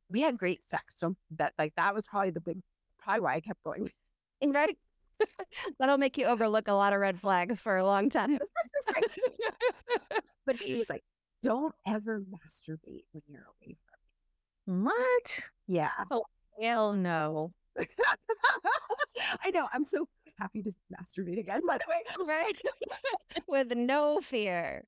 we 0.10 0.22
had 0.22 0.38
great 0.38 0.62
sex 0.70 0.96
so 0.98 1.16
that 1.32 1.54
like 1.58 1.74
that 1.76 1.94
was 1.96 2.06
probably 2.08 2.30
the 2.32 2.42
big 2.42 2.60
probably 3.00 3.22
why 3.22 3.36
i 3.36 3.40
kept 3.40 3.64
going 3.64 3.90
Right. 4.46 4.78
That'll 5.80 5.98
make 5.98 6.18
you 6.18 6.26
overlook 6.26 6.68
a 6.68 6.74
lot 6.74 6.94
of 6.94 7.00
red 7.00 7.20
flags 7.20 7.60
for 7.60 7.76
a 7.76 7.84
long 7.86 8.08
time. 8.08 8.34
The 8.34 8.46
sex 8.46 8.72
is 8.80 8.86
great. 8.94 10.22
but 10.46 10.56
he 10.58 10.76
was 10.76 10.90
like 10.92 11.04
don't 11.42 11.74
ever 11.88 12.20
masturbate 12.22 13.06
when 13.12 13.24
you're 13.28 13.46
away 13.62 13.78
from 14.66 14.84
me. 14.84 14.84
What? 14.86 15.50
yeah 15.68 15.92
Hell 16.60 16.94
no. 16.94 17.54
I 19.44 19.52
know. 19.52 19.68
I'm 19.74 19.86
so 19.86 20.08
happy 20.40 20.62
to 20.64 20.72
masturbate 20.92 21.40
again, 21.40 21.62
by 21.68 21.78
the 21.78 21.86
way. 21.90 22.26
right. 22.28 22.56
With 23.48 23.76
no 23.76 24.20
fear. 24.22 24.84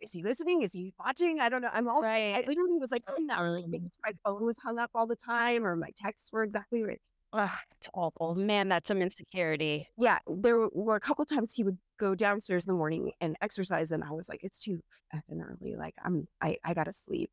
Is, 0.00 0.12
he 0.12 0.22
listening? 0.22 0.62
Is 0.62 0.72
he 0.72 0.92
watching? 0.98 1.38
I 1.40 1.48
don't 1.48 1.62
know. 1.62 1.70
I'm 1.72 1.88
all 1.88 2.02
right. 2.02 2.34
I 2.34 2.44
literally 2.46 2.78
was 2.78 2.90
like, 2.90 3.04
I'm 3.06 3.26
not 3.26 3.40
really 3.40 3.66
my 4.04 4.12
phone 4.24 4.44
was 4.44 4.56
hung 4.62 4.78
up 4.78 4.90
all 4.94 5.06
the 5.06 5.16
time 5.16 5.64
or 5.64 5.76
my 5.76 5.90
texts 5.96 6.30
were 6.32 6.42
exactly 6.42 6.82
right. 6.82 7.00
Ugh, 7.32 7.48
it's 7.78 7.88
awful. 7.94 8.34
Man, 8.34 8.68
that's 8.68 8.88
some 8.88 9.00
insecurity. 9.00 9.88
Yeah, 9.96 10.18
there 10.26 10.58
were- 10.58 10.70
were 10.72 10.96
a 10.96 11.00
couple 11.00 11.24
times 11.24 11.54
he 11.54 11.62
would 11.62 11.78
go 11.98 12.16
downstairs 12.16 12.64
in 12.64 12.72
the 12.72 12.76
morning 12.76 13.12
and 13.20 13.36
exercise, 13.40 13.92
and 13.92 14.02
I 14.02 14.10
was 14.10 14.28
like, 14.28 14.40
it's 14.42 14.58
too 14.58 14.80
effing 15.14 15.40
early. 15.40 15.76
Like 15.76 15.94
I'm, 16.04 16.26
I, 16.40 16.56
I 16.64 16.74
gotta 16.74 16.92
sleep. 16.92 17.30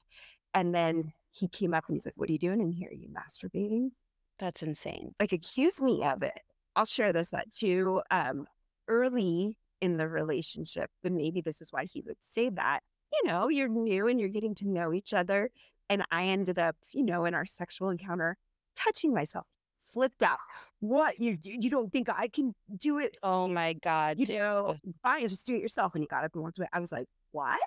And 0.53 0.73
then 0.75 1.13
he 1.31 1.47
came 1.47 1.73
up 1.73 1.85
and 1.87 1.95
he's 1.95 2.05
like, 2.05 2.15
"What 2.17 2.29
are 2.29 2.33
you 2.33 2.39
doing 2.39 2.61
in 2.61 2.71
here? 2.71 2.89
Are 2.89 2.93
you 2.93 3.09
masturbating?" 3.09 3.91
That's 4.39 4.63
insane. 4.63 5.15
like 5.19 5.31
accuse 5.31 5.81
me 5.81 6.03
of 6.03 6.23
it. 6.23 6.39
I'll 6.75 6.85
share 6.85 7.11
this 7.13 7.33
at 7.33 7.51
too. 7.51 8.01
Um, 8.11 8.45
early 8.87 9.57
in 9.81 9.97
the 9.97 10.07
relationship, 10.07 10.89
but 11.03 11.11
maybe 11.11 11.41
this 11.41 11.61
is 11.61 11.71
why 11.71 11.85
he 11.85 12.01
would 12.01 12.17
say 12.21 12.49
that. 12.49 12.81
You 13.13 13.29
know, 13.29 13.47
you're 13.49 13.67
new 13.69 14.07
and 14.07 14.19
you're 14.19 14.29
getting 14.29 14.55
to 14.55 14.67
know 14.67 14.93
each 14.93 15.13
other. 15.13 15.49
And 15.89 16.03
I 16.11 16.25
ended 16.25 16.59
up, 16.59 16.75
you 16.91 17.03
know, 17.03 17.25
in 17.25 17.33
our 17.33 17.45
sexual 17.45 17.89
encounter, 17.89 18.37
touching 18.75 19.13
myself, 19.13 19.45
flipped 19.83 20.21
out. 20.23 20.39
What 20.79 21.19
you 21.19 21.37
you 21.41 21.57
you 21.61 21.69
don't 21.69 21.91
think 21.91 22.09
I 22.09 22.27
can 22.27 22.53
do 22.75 22.99
it? 22.99 23.17
Oh 23.23 23.47
my 23.47 23.73
God. 23.73 24.19
You 24.19 24.27
know, 24.37 24.75
fine, 25.03 25.27
just 25.27 25.45
do 25.45 25.55
it 25.55 25.61
yourself. 25.61 25.95
And 25.95 26.03
you 26.03 26.07
got 26.07 26.23
up 26.25 26.31
and 26.33 26.43
walked 26.43 26.59
away. 26.59 26.67
I 26.73 26.79
was 26.79 26.91
like, 26.91 27.07
what? 27.31 27.59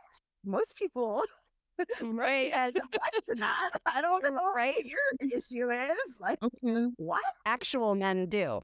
Most 0.44 0.76
people 0.76 1.24
Mm-hmm. 2.00 2.18
Right. 2.18 2.52
And 2.54 2.80
that. 3.36 3.70
I 3.86 4.00
don't 4.00 4.22
know. 4.22 4.52
Right. 4.54 4.84
Your 4.84 4.98
issue 5.36 5.70
is 5.70 6.18
like 6.20 6.38
what? 6.96 7.22
actual 7.46 7.94
men 7.94 8.26
do. 8.26 8.60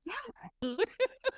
Yeah. 0.62 0.74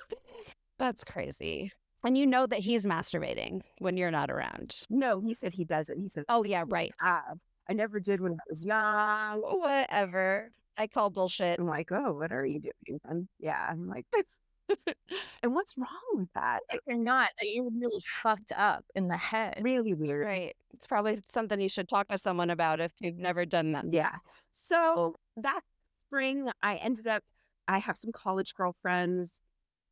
That's 0.77 1.03
crazy. 1.03 1.71
And 2.03 2.17
you 2.17 2.25
know 2.25 2.47
that 2.47 2.59
he's 2.59 2.85
masturbating 2.85 3.61
when 3.79 3.97
you're 3.97 4.11
not 4.11 4.31
around. 4.31 4.83
No, 4.89 5.19
he 5.19 5.33
said 5.33 5.53
he 5.53 5.65
doesn't. 5.65 5.99
He 5.99 6.07
said, 6.07 6.23
Oh, 6.29 6.43
yeah, 6.45 6.63
right. 6.67 6.93
I 7.01 7.73
never 7.73 7.99
did 7.99 8.21
when 8.21 8.33
I 8.33 8.43
was 8.47 8.65
young. 8.65 9.41
Whatever. 9.41 10.51
I 10.77 10.87
call 10.87 11.09
bullshit. 11.09 11.59
I'm 11.59 11.67
like, 11.67 11.91
oh, 11.91 12.13
what 12.13 12.31
are 12.31 12.45
you 12.45 12.61
doing? 12.61 12.99
then?" 13.05 13.27
yeah, 13.37 13.67
I'm 13.69 13.87
like, 13.89 14.05
and 15.43 15.53
what's 15.53 15.77
wrong 15.77 15.87
with 16.13 16.31
that? 16.33 16.61
If 16.69 16.79
you're 16.87 16.97
not, 16.97 17.29
you're 17.41 17.69
really 17.69 18.01
fucked 18.01 18.51
up 18.55 18.85
in 18.95 19.07
the 19.07 19.17
head. 19.17 19.59
Really 19.61 19.93
weird. 19.93 20.25
Right. 20.25 20.55
It's 20.73 20.87
probably 20.87 21.21
something 21.29 21.59
you 21.59 21.69
should 21.69 21.87
talk 21.87 22.07
to 22.09 22.17
someone 22.17 22.49
about 22.49 22.79
if 22.79 22.91
you've 22.99 23.17
never 23.17 23.45
done 23.45 23.71
that. 23.73 23.85
Yeah. 23.91 24.15
So 24.51 24.75
oh. 24.77 25.15
that 25.37 25.61
spring, 26.07 26.49
I 26.61 26.75
ended 26.75 27.07
up, 27.07 27.23
I 27.67 27.79
have 27.79 27.97
some 27.97 28.11
college 28.11 28.55
girlfriends. 28.55 29.41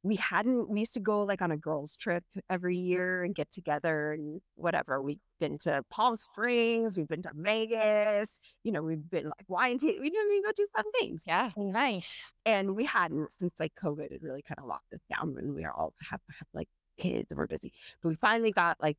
We 0.08 0.16
hadn't, 0.16 0.70
we 0.70 0.80
used 0.80 0.94
to 0.94 1.00
go 1.00 1.24
like 1.24 1.42
on 1.42 1.52
a 1.52 1.58
girls' 1.58 1.96
trip 1.96 2.24
every 2.50 2.78
year 2.78 3.24
and 3.24 3.36
get 3.36 3.52
together 3.52 4.14
and 4.14 4.42
whatever. 4.56 5.02
We've 5.02 5.20
been 5.40 5.58
to 5.60 5.84
Palm 5.90 6.18
Springs, 6.18 6.98
we've 6.98 7.08
been 7.08 7.22
to 7.24 7.32
Vegas, 7.36 8.40
you 8.64 8.72
know, 8.72 8.82
we've 8.82 9.10
been 9.10 9.26
like 9.26 9.46
wine 9.48 9.78
tasting, 9.78 10.02
we 10.02 10.10
didn't 10.10 10.32
even 10.32 10.44
go 10.44 10.52
do 10.56 10.68
fun 10.76 10.86
things. 11.00 11.24
Yeah. 11.28 11.52
Nice. 11.58 12.32
and 12.46 12.76
we 12.76 12.86
hadn't 12.86 13.32
since 13.34 13.54
like 13.60 13.74
COVID 13.76 14.12
had 14.12 14.24
really 14.24 14.42
kind 14.42 14.60
of 14.60 14.66
locked 14.66 14.94
us 14.94 15.02
down 15.14 15.36
when 15.36 15.54
we 15.54 15.64
were 15.64 15.74
all 15.74 15.94
have, 16.10 16.22
have 16.30 16.48
like 16.54 16.70
kids 16.98 17.32
and 17.32 17.38
we're 17.38 17.48
busy. 17.48 17.74
But 18.02 18.10
we 18.10 18.16
finally 18.16 18.52
got 18.52 18.78
like, 18.82 18.98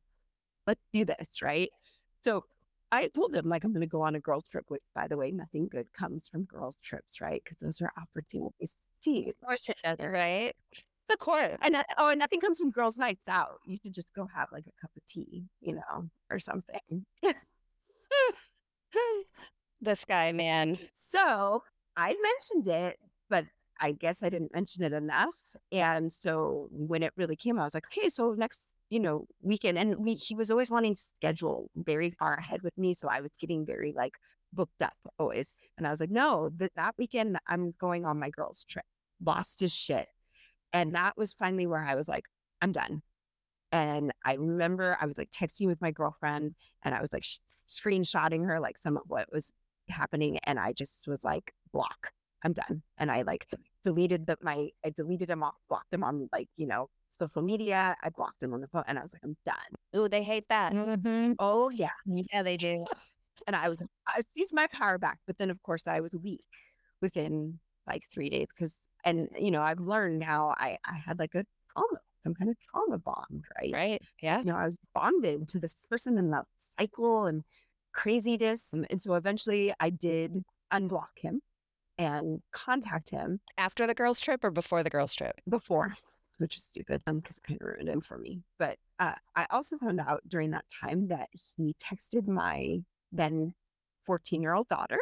let's 0.67 0.81
do 0.93 1.05
this, 1.05 1.41
right? 1.41 1.69
So 2.23 2.45
I 2.91 3.07
told 3.07 3.35
him 3.35 3.47
like 3.49 3.63
I'm 3.63 3.71
going 3.71 3.81
to 3.81 3.87
go 3.87 4.01
on 4.01 4.15
a 4.15 4.19
girls 4.19 4.45
trip. 4.51 4.65
Which, 4.67 4.81
by 4.95 5.07
the 5.07 5.17
way, 5.17 5.31
nothing 5.31 5.67
good 5.67 5.91
comes 5.93 6.27
from 6.27 6.43
girls 6.43 6.77
trips, 6.83 7.21
right? 7.21 7.41
Because 7.43 7.59
those 7.59 7.81
are 7.81 7.91
opportunities 8.01 8.71
to 8.71 8.77
tease. 9.03 9.33
Of 9.41 9.47
course 9.47 9.69
it 9.69 9.77
doesn't. 9.83 10.09
Right. 10.09 10.55
Of 11.09 11.19
course. 11.19 11.57
And 11.61 11.75
oh, 11.97 12.09
and 12.09 12.19
nothing 12.19 12.39
comes 12.39 12.59
from 12.59 12.71
girls' 12.71 12.97
nights 12.97 13.27
out. 13.27 13.59
You 13.65 13.77
should 13.81 13.93
just 13.93 14.13
go 14.13 14.27
have 14.33 14.49
like 14.51 14.65
a 14.67 14.81
cup 14.81 14.91
of 14.95 15.05
tea, 15.07 15.45
you 15.59 15.73
know, 15.73 16.09
or 16.29 16.39
something. 16.39 17.05
this 19.81 20.05
guy, 20.05 20.31
man. 20.31 20.77
So 21.11 21.63
I 21.97 22.15
mentioned 22.21 22.67
it, 22.67 22.99
but 23.31 23.45
I 23.79 23.93
guess 23.93 24.21
I 24.21 24.29
didn't 24.29 24.53
mention 24.53 24.83
it 24.83 24.93
enough. 24.93 25.33
And 25.71 26.13
so 26.13 26.67
when 26.71 27.01
it 27.01 27.13
really 27.17 27.35
came, 27.35 27.59
I 27.59 27.63
was 27.63 27.73
like, 27.73 27.87
okay, 27.87 28.09
so 28.09 28.35
next, 28.37 28.67
you 28.91 28.99
know, 28.99 29.25
weekend. 29.41 29.79
And 29.79 29.95
we, 29.97 30.13
he 30.13 30.35
was 30.35 30.51
always 30.51 30.69
wanting 30.69 30.93
to 30.93 31.01
schedule 31.01 31.71
very 31.75 32.11
far 32.11 32.35
ahead 32.35 32.61
with 32.61 32.77
me. 32.77 32.93
So 32.93 33.07
I 33.07 33.21
was 33.21 33.31
getting 33.39 33.65
very 33.65 33.91
like 33.91 34.17
booked 34.53 34.83
up 34.83 34.93
always. 35.17 35.55
And 35.79 35.87
I 35.87 35.89
was 35.89 35.99
like, 35.99 36.11
no, 36.11 36.51
that, 36.57 36.73
that 36.75 36.93
weekend 36.99 37.39
I'm 37.47 37.73
going 37.79 38.05
on 38.05 38.19
my 38.19 38.29
girls' 38.29 38.63
trip. 38.65 38.85
Lost 39.19 39.61
his 39.61 39.73
shit. 39.73 40.09
And 40.73 40.95
that 40.95 41.17
was 41.17 41.33
finally 41.33 41.67
where 41.67 41.83
I 41.83 41.95
was 41.95 42.07
like, 42.07 42.25
I'm 42.61 42.71
done. 42.71 43.01
And 43.71 44.11
I 44.25 44.33
remember 44.33 44.97
I 44.99 45.05
was 45.05 45.17
like 45.17 45.31
texting 45.31 45.67
with 45.67 45.81
my 45.81 45.91
girlfriend 45.91 46.55
and 46.83 46.95
I 46.95 47.01
was 47.01 47.13
like 47.13 47.23
sh- 47.23 47.37
screenshotting 47.69 48.45
her 48.45 48.59
like 48.59 48.77
some 48.77 48.97
of 48.97 49.03
what 49.07 49.31
was 49.31 49.53
happening. 49.89 50.39
And 50.43 50.59
I 50.59 50.73
just 50.73 51.07
was 51.07 51.23
like, 51.23 51.53
block, 51.71 52.11
I'm 52.43 52.53
done. 52.53 52.81
And 52.97 53.11
I 53.11 53.21
like 53.21 53.47
deleted 53.83 54.25
the, 54.25 54.37
my, 54.41 54.69
I 54.83 54.89
deleted 54.89 55.29
him 55.29 55.43
off, 55.43 55.55
blocked 55.69 55.93
him 55.93 56.03
on 56.03 56.29
like, 56.31 56.49
you 56.55 56.65
know, 56.65 56.89
social 57.17 57.41
media. 57.43 57.95
I 58.01 58.09
blocked 58.09 58.41
him 58.41 58.53
on 58.53 58.61
the 58.61 58.67
phone 58.67 58.85
and 58.87 58.97
I 58.97 59.03
was 59.03 59.13
like, 59.13 59.21
I'm 59.23 59.37
done. 59.45 59.55
Oh, 59.93 60.07
they 60.07 60.23
hate 60.23 60.49
that. 60.49 60.73
Mm-hmm. 60.73 61.33
Oh, 61.37 61.69
yeah. 61.69 61.91
Yeah, 62.05 62.43
they 62.43 62.57
do. 62.57 62.85
And 63.47 63.55
I 63.55 63.69
was, 63.69 63.77
I 64.05 64.19
seized 64.35 64.53
my 64.53 64.67
power 64.67 64.97
back. 64.97 65.17
But 65.25 65.37
then, 65.37 65.49
of 65.49 65.63
course, 65.63 65.83
I 65.87 66.01
was 66.01 66.13
weak 66.13 66.43
within 67.01 67.57
like 67.87 68.03
three 68.11 68.29
days 68.29 68.47
because 68.55 68.77
And, 69.03 69.29
you 69.39 69.51
know, 69.51 69.61
I've 69.61 69.79
learned 69.79 70.19
now 70.19 70.53
I, 70.57 70.77
I 70.85 70.95
had 70.95 71.19
like 71.19 71.35
a 71.35 71.45
trauma, 71.71 71.99
some 72.23 72.33
kind 72.35 72.49
of 72.49 72.57
trauma 72.69 72.97
bond, 72.97 73.45
right? 73.59 73.73
Right. 73.73 74.01
Yeah. 74.21 74.39
You 74.39 74.45
know, 74.45 74.55
I 74.55 74.65
was 74.65 74.77
bonded 74.93 75.47
to 75.49 75.59
this 75.59 75.75
person 75.89 76.17
in 76.17 76.31
that 76.31 76.45
cycle 76.77 77.25
and 77.25 77.43
craziness. 77.93 78.69
And, 78.73 78.85
and 78.89 79.01
so 79.01 79.13
eventually 79.15 79.73
I 79.79 79.89
did 79.89 80.43
unblock 80.71 81.17
him 81.17 81.41
and 81.97 82.41
contact 82.51 83.09
him 83.09 83.41
After 83.57 83.85
the 83.85 83.93
girls' 83.93 84.21
trip 84.21 84.43
or 84.43 84.51
before 84.51 84.83
the 84.83 84.89
girls' 84.89 85.13
trip? 85.13 85.41
before, 85.47 85.95
which 86.37 86.55
is 86.55 86.63
stupid 86.63 87.01
because 87.05 87.37
it 87.37 87.43
kind 87.43 87.61
of 87.61 87.67
ruined 87.67 87.89
him 87.89 88.01
for 88.01 88.17
me. 88.17 88.41
But 88.57 88.77
uh, 88.99 89.15
I 89.35 89.45
also 89.49 89.77
found 89.77 89.99
out 89.99 90.21
during 90.27 90.51
that 90.51 90.65
time 90.81 91.09
that 91.09 91.29
he 91.57 91.75
texted 91.81 92.27
my 92.27 92.79
then 93.11 93.53
14 94.05 94.41
year 94.41 94.53
old 94.53 94.67
daughter 94.69 94.99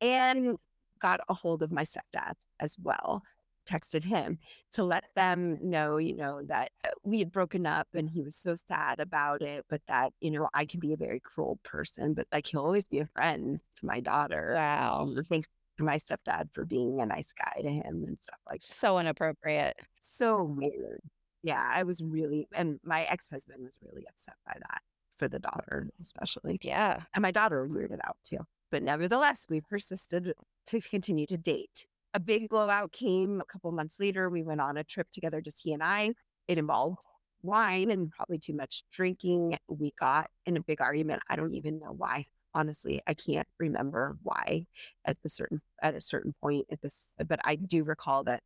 and 0.00 0.56
got 1.00 1.20
a 1.28 1.34
hold 1.34 1.62
of 1.62 1.72
my 1.72 1.82
stepdad 1.82 2.34
as 2.62 2.76
well. 2.82 3.22
Texted 3.68 4.02
him 4.04 4.38
to 4.72 4.82
let 4.82 5.04
them 5.14 5.56
know, 5.62 5.96
you 5.96 6.16
know, 6.16 6.42
that 6.46 6.70
uh, 6.84 6.88
we 7.04 7.20
had 7.20 7.30
broken 7.30 7.64
up 7.64 7.86
and 7.94 8.08
he 8.10 8.20
was 8.22 8.34
so 8.34 8.56
sad 8.56 8.98
about 8.98 9.40
it, 9.40 9.64
but 9.68 9.80
that, 9.86 10.12
you 10.20 10.30
know, 10.32 10.48
I 10.52 10.64
can 10.64 10.80
be 10.80 10.92
a 10.92 10.96
very 10.96 11.20
cruel 11.20 11.60
person, 11.62 12.14
but 12.14 12.26
like 12.32 12.46
he'll 12.48 12.62
always 12.64 12.84
be 12.86 12.98
a 12.98 13.06
friend 13.06 13.60
to 13.78 13.86
my 13.86 14.00
daughter. 14.00 14.54
Wow. 14.56 15.02
Um, 15.02 15.24
thanks 15.28 15.48
to 15.78 15.84
my 15.84 15.96
stepdad 15.96 16.48
for 16.52 16.64
being 16.64 17.00
a 17.00 17.06
nice 17.06 17.32
guy 17.32 17.62
to 17.62 17.70
him 17.70 18.04
and 18.06 18.18
stuff 18.20 18.40
like 18.50 18.62
that 18.62 18.66
So 18.66 18.98
inappropriate. 18.98 19.76
so 20.00 20.42
weird. 20.42 21.00
Yeah, 21.44 21.64
I 21.72 21.84
was 21.84 22.02
really, 22.02 22.48
and 22.52 22.80
my 22.84 23.04
ex 23.04 23.28
husband 23.28 23.62
was 23.62 23.76
really 23.80 24.04
upset 24.08 24.34
by 24.44 24.54
that 24.58 24.80
for 25.18 25.28
the 25.28 25.38
daughter, 25.38 25.88
especially. 26.00 26.58
Yeah. 26.62 27.02
And 27.14 27.22
my 27.22 27.30
daughter 27.30 27.68
weirded 27.70 28.00
out 28.04 28.16
too. 28.24 28.38
But 28.72 28.82
nevertheless, 28.82 29.46
we 29.48 29.60
persisted 29.60 30.34
to 30.66 30.80
continue 30.80 31.26
to 31.26 31.36
date. 31.38 31.86
A 32.14 32.20
big 32.20 32.48
blowout 32.48 32.92
came 32.92 33.40
a 33.40 33.44
couple 33.44 33.72
months 33.72 33.98
later. 33.98 34.28
We 34.28 34.42
went 34.42 34.60
on 34.60 34.76
a 34.76 34.84
trip 34.84 35.08
together, 35.10 35.40
just 35.40 35.60
he 35.62 35.72
and 35.72 35.82
I. 35.82 36.12
It 36.46 36.58
involved 36.58 37.06
wine 37.42 37.90
and 37.90 38.10
probably 38.10 38.38
too 38.38 38.54
much 38.54 38.84
drinking. 38.92 39.58
We 39.68 39.92
got 39.98 40.30
in 40.46 40.56
a 40.56 40.62
big 40.62 40.80
argument. 40.80 41.22
I 41.28 41.36
don't 41.36 41.54
even 41.54 41.78
know 41.78 41.92
why. 41.96 42.26
Honestly, 42.54 43.00
I 43.06 43.14
can't 43.14 43.48
remember 43.58 44.18
why 44.22 44.66
at 45.06 45.16
the 45.22 45.30
certain 45.30 45.62
at 45.80 45.94
a 45.94 46.02
certain 46.02 46.34
point 46.40 46.66
at 46.70 46.82
this, 46.82 47.08
but 47.26 47.40
I 47.44 47.56
do 47.56 47.82
recall 47.82 48.24
that 48.24 48.42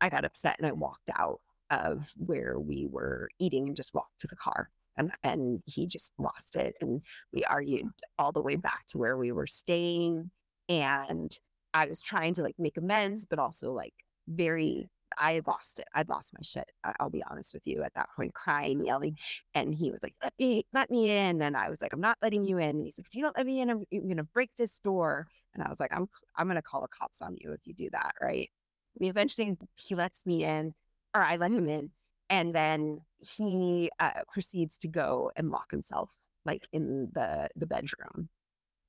I 0.00 0.08
got 0.08 0.24
upset 0.24 0.56
and 0.58 0.66
I 0.66 0.72
walked 0.72 1.10
out 1.16 1.40
of 1.70 2.12
where 2.16 2.58
we 2.58 2.88
were 2.90 3.28
eating 3.38 3.68
and 3.68 3.76
just 3.76 3.94
walked 3.94 4.20
to 4.20 4.26
the 4.26 4.36
car. 4.36 4.70
And, 4.96 5.12
and 5.22 5.62
he 5.66 5.86
just 5.86 6.12
lost 6.18 6.56
it. 6.56 6.74
And 6.80 7.02
we 7.32 7.44
argued 7.44 7.86
all 8.18 8.32
the 8.32 8.42
way 8.42 8.56
back 8.56 8.86
to 8.88 8.98
where 8.98 9.16
we 9.16 9.30
were 9.30 9.46
staying. 9.46 10.32
And 10.68 11.36
I 11.74 11.86
was 11.86 12.00
trying 12.00 12.34
to 12.34 12.42
like 12.42 12.56
make 12.58 12.76
amends, 12.76 13.24
but 13.24 13.38
also 13.38 13.72
like 13.72 13.94
very, 14.26 14.88
I 15.16 15.40
lost 15.46 15.78
it. 15.78 15.86
I'd 15.94 16.08
lost 16.08 16.32
my 16.34 16.40
shit. 16.42 16.70
I- 16.84 16.94
I'll 17.00 17.10
be 17.10 17.22
honest 17.30 17.54
with 17.54 17.66
you 17.66 17.82
at 17.82 17.94
that 17.94 18.08
point, 18.16 18.34
crying, 18.34 18.84
yelling. 18.84 19.18
And 19.54 19.74
he 19.74 19.90
was 19.90 20.00
like, 20.02 20.14
let 20.22 20.32
me, 20.38 20.64
let 20.72 20.90
me 20.90 21.10
in. 21.10 21.42
And 21.42 21.56
I 21.56 21.70
was 21.70 21.80
like, 21.80 21.92
I'm 21.92 22.00
not 22.00 22.18
letting 22.22 22.44
you 22.44 22.58
in. 22.58 22.70
And 22.70 22.84
he's 22.84 22.98
like, 22.98 23.06
if 23.06 23.14
you 23.14 23.22
don't 23.22 23.36
let 23.36 23.46
me 23.46 23.60
in, 23.60 23.70
I'm, 23.70 23.84
I'm 23.92 24.04
going 24.04 24.16
to 24.16 24.24
break 24.24 24.50
this 24.56 24.78
door. 24.80 25.26
And 25.54 25.62
I 25.62 25.68
was 25.68 25.80
like, 25.80 25.92
I'm, 25.94 26.08
I'm 26.36 26.46
going 26.46 26.56
to 26.56 26.62
call 26.62 26.82
the 26.82 26.88
cops 26.88 27.22
on 27.22 27.36
you 27.38 27.52
if 27.52 27.60
you 27.64 27.74
do 27.74 27.88
that. 27.92 28.14
Right. 28.20 28.50
We 28.98 29.08
eventually, 29.08 29.56
he 29.76 29.94
lets 29.94 30.26
me 30.26 30.44
in 30.44 30.74
or 31.14 31.22
I 31.22 31.36
let 31.36 31.50
him 31.50 31.68
in. 31.68 31.90
And 32.30 32.54
then 32.54 33.00
he 33.20 33.90
uh, 33.98 34.22
proceeds 34.32 34.78
to 34.78 34.88
go 34.88 35.32
and 35.36 35.50
lock 35.50 35.70
himself 35.70 36.10
like 36.44 36.66
in 36.72 37.08
the 37.12 37.48
the 37.56 37.66
bedroom 37.66 38.28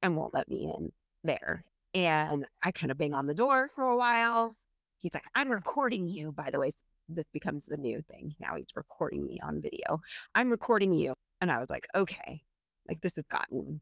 and 0.01 0.15
won't 0.15 0.33
let 0.33 0.49
me 0.49 0.71
in 0.77 0.91
there. 1.23 1.63
And 1.93 2.45
I 2.61 2.71
kind 2.71 2.91
of 2.91 2.97
bang 2.97 3.13
on 3.13 3.27
the 3.27 3.33
door 3.33 3.69
for 3.75 3.83
a 3.83 3.97
while. 3.97 4.55
He's 4.99 5.13
like, 5.13 5.23
I'm 5.35 5.49
recording 5.49 6.07
you, 6.07 6.31
by 6.31 6.49
the 6.51 6.59
way. 6.59 6.69
This 7.07 7.25
becomes 7.33 7.65
the 7.65 7.77
new 7.77 8.01
thing. 8.03 8.35
Now 8.39 8.55
he's 8.55 8.75
recording 8.75 9.25
me 9.25 9.39
on 9.41 9.61
video. 9.61 9.99
I'm 10.35 10.51
recording 10.51 10.93
you. 10.93 11.13
And 11.41 11.51
I 11.51 11.59
was 11.59 11.69
like, 11.69 11.87
okay, 11.95 12.43
like 12.87 13.01
this 13.01 13.15
has 13.15 13.25
gotten 13.31 13.81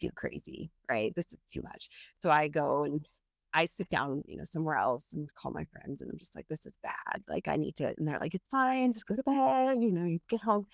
too 0.00 0.10
crazy, 0.14 0.70
right? 0.90 1.14
This 1.14 1.26
is 1.32 1.38
too 1.52 1.62
much. 1.62 1.88
So 2.20 2.30
I 2.30 2.48
go 2.48 2.84
and 2.84 3.06
I 3.52 3.66
sit 3.66 3.88
down, 3.88 4.22
you 4.26 4.36
know, 4.36 4.44
somewhere 4.44 4.76
else 4.76 5.04
and 5.12 5.32
call 5.34 5.52
my 5.52 5.64
friends 5.72 6.02
and 6.02 6.10
I'm 6.10 6.18
just 6.18 6.34
like, 6.34 6.46
this 6.48 6.66
is 6.66 6.72
bad. 6.82 7.22
Like 7.28 7.48
I 7.48 7.56
need 7.56 7.76
to, 7.76 7.94
and 7.96 8.06
they're 8.06 8.18
like, 8.18 8.34
it's 8.34 8.46
fine, 8.50 8.92
just 8.92 9.06
go 9.06 9.16
to 9.16 9.22
bed, 9.22 9.80
you 9.80 9.90
know, 9.90 10.04
you 10.04 10.18
get 10.28 10.40
home. 10.40 10.66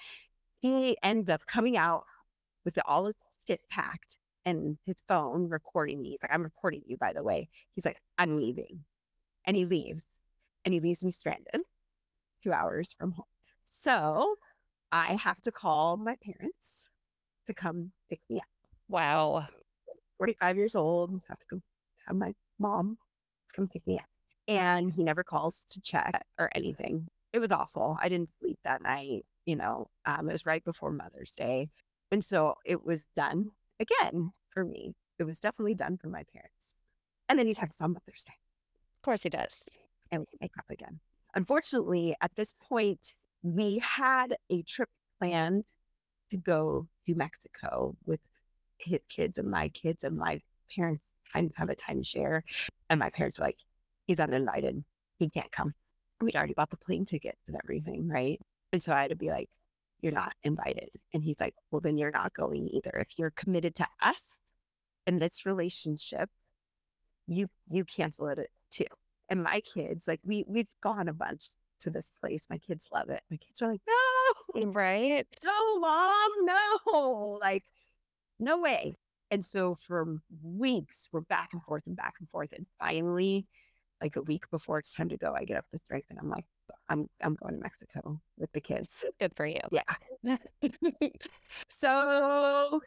He 0.60 0.96
ends 1.02 1.28
up 1.28 1.46
coming 1.46 1.76
out 1.76 2.04
with 2.64 2.78
all 2.86 3.06
his 3.06 3.14
shit 3.46 3.60
packed 3.70 4.16
and 4.44 4.78
his 4.84 4.96
phone 5.08 5.48
recording 5.48 6.02
me. 6.02 6.10
He's 6.10 6.22
like, 6.22 6.32
I'm 6.32 6.42
recording 6.42 6.82
you, 6.86 6.96
by 6.96 7.12
the 7.12 7.22
way. 7.22 7.48
He's 7.74 7.84
like, 7.84 8.00
I'm 8.18 8.36
leaving. 8.36 8.84
And 9.46 9.56
he 9.56 9.64
leaves 9.64 10.04
and 10.64 10.72
he 10.72 10.80
leaves 10.80 11.04
me 11.04 11.10
stranded 11.10 11.62
two 12.42 12.52
hours 12.52 12.94
from 12.98 13.12
home. 13.12 13.24
So 13.66 14.36
I 14.92 15.14
have 15.14 15.40
to 15.42 15.52
call 15.52 15.96
my 15.96 16.16
parents 16.22 16.88
to 17.46 17.54
come 17.54 17.92
pick 18.08 18.20
me 18.28 18.38
up. 18.38 18.44
Wow. 18.88 19.46
45 20.18 20.56
years 20.56 20.74
old, 20.74 21.20
have 21.28 21.38
to 21.40 21.46
go 21.50 21.60
have 22.06 22.16
my 22.16 22.34
mom 22.58 22.98
come 23.54 23.68
pick 23.68 23.86
me 23.86 23.98
up. 23.98 24.04
And 24.46 24.92
he 24.92 25.02
never 25.02 25.24
calls 25.24 25.64
to 25.70 25.80
check 25.80 26.22
or 26.38 26.50
anything. 26.54 27.08
It 27.32 27.38
was 27.38 27.50
awful. 27.50 27.96
I 28.00 28.08
didn't 28.08 28.30
sleep 28.40 28.58
that 28.64 28.82
night. 28.82 29.24
You 29.46 29.56
know, 29.56 29.88
um, 30.06 30.28
it 30.28 30.32
was 30.32 30.46
right 30.46 30.64
before 30.64 30.90
Mother's 30.90 31.32
Day. 31.32 31.70
And 32.10 32.24
so 32.24 32.54
it 32.64 32.84
was 32.84 33.06
done 33.16 33.50
again 33.80 34.32
for 34.50 34.64
me. 34.64 34.94
It 35.18 35.24
was 35.24 35.40
definitely 35.40 35.74
done 35.74 35.96
for 35.96 36.08
my 36.08 36.24
parents. 36.32 36.72
And 37.28 37.38
then 37.38 37.46
he 37.46 37.54
texts 37.54 37.80
on 37.80 37.92
Mother's 37.92 38.24
Day 38.24 38.34
Of 38.98 39.02
course 39.02 39.22
he 39.22 39.30
does. 39.30 39.64
and 40.10 40.20
we 40.20 40.38
make 40.40 40.56
up 40.58 40.66
again. 40.70 41.00
Unfortunately, 41.34 42.14
at 42.20 42.34
this 42.36 42.52
point, 42.52 43.14
we 43.42 43.78
had 43.78 44.36
a 44.50 44.62
trip 44.62 44.88
planned 45.18 45.64
to 46.30 46.36
go 46.36 46.86
to 47.06 47.14
Mexico 47.14 47.96
with 48.06 48.20
his 48.78 49.00
kids 49.08 49.38
and 49.38 49.50
my 49.50 49.68
kids 49.68 50.04
and 50.04 50.16
my 50.16 50.40
parents 50.74 51.02
time 51.32 51.50
have 51.56 51.70
a 51.70 51.76
timeshare. 51.76 52.42
And 52.88 53.00
my 53.00 53.10
parents 53.10 53.38
were 53.38 53.46
like, 53.46 53.58
he's 54.06 54.20
uninvited. 54.20 54.84
He 55.18 55.28
can't 55.30 55.50
come. 55.50 55.74
We'd 56.20 56.36
already 56.36 56.54
bought 56.54 56.70
the 56.70 56.76
plane 56.76 57.04
ticket 57.04 57.36
and 57.46 57.56
everything, 57.62 58.08
right? 58.08 58.40
And 58.72 58.82
so 58.82 58.92
I 58.92 59.02
had 59.02 59.10
to 59.10 59.16
be 59.16 59.30
like, 59.30 59.48
you're 60.04 60.12
not 60.12 60.34
invited. 60.44 60.90
And 61.14 61.24
he's 61.24 61.40
like, 61.40 61.54
well, 61.70 61.80
then 61.80 61.96
you're 61.96 62.10
not 62.10 62.34
going 62.34 62.68
either. 62.68 62.90
If 62.90 63.18
you're 63.18 63.30
committed 63.30 63.74
to 63.76 63.86
us 64.02 64.38
in 65.06 65.18
this 65.18 65.46
relationship, 65.46 66.28
you 67.26 67.48
you 67.70 67.84
cancel 67.84 68.28
it 68.28 68.38
uh, 68.38 68.42
too. 68.70 68.84
And 69.30 69.42
my 69.42 69.60
kids, 69.60 70.06
like 70.06 70.20
we 70.22 70.44
we've 70.46 70.68
gone 70.82 71.08
a 71.08 71.14
bunch 71.14 71.46
to 71.80 71.90
this 71.90 72.10
place. 72.20 72.46
My 72.50 72.58
kids 72.58 72.86
love 72.92 73.08
it. 73.08 73.22
My 73.30 73.38
kids 73.38 73.62
are 73.62 73.70
like, 73.70 73.80
no, 73.86 74.62
mm, 74.62 74.74
Right. 74.74 75.26
no, 75.44 75.78
mom, 75.78 76.30
no, 76.42 77.38
like, 77.40 77.64
no 78.38 78.58
way. 78.58 78.96
And 79.30 79.44
so 79.44 79.78
for 79.86 80.18
weeks, 80.42 81.08
we're 81.12 81.20
back 81.20 81.50
and 81.54 81.62
forth 81.62 81.84
and 81.86 81.96
back 81.96 82.14
and 82.20 82.28
forth. 82.28 82.52
And 82.52 82.66
finally, 82.78 83.46
like 84.02 84.16
a 84.16 84.22
week 84.22 84.50
before 84.50 84.78
it's 84.78 84.92
time 84.92 85.08
to 85.08 85.16
go, 85.16 85.34
I 85.34 85.44
get 85.44 85.56
up 85.56 85.66
the 85.72 85.78
strength 85.78 86.08
and 86.10 86.18
I'm 86.18 86.28
like, 86.28 86.44
I'm 86.88 87.08
I'm 87.22 87.36
going 87.36 87.54
to 87.54 87.60
Mexico 87.60 88.20
with 88.38 88.52
the 88.52 88.60
kids. 88.60 89.04
Good 89.20 89.34
for 89.34 89.46
you. 89.46 89.60
Yeah. 89.70 90.36
so 91.68 92.80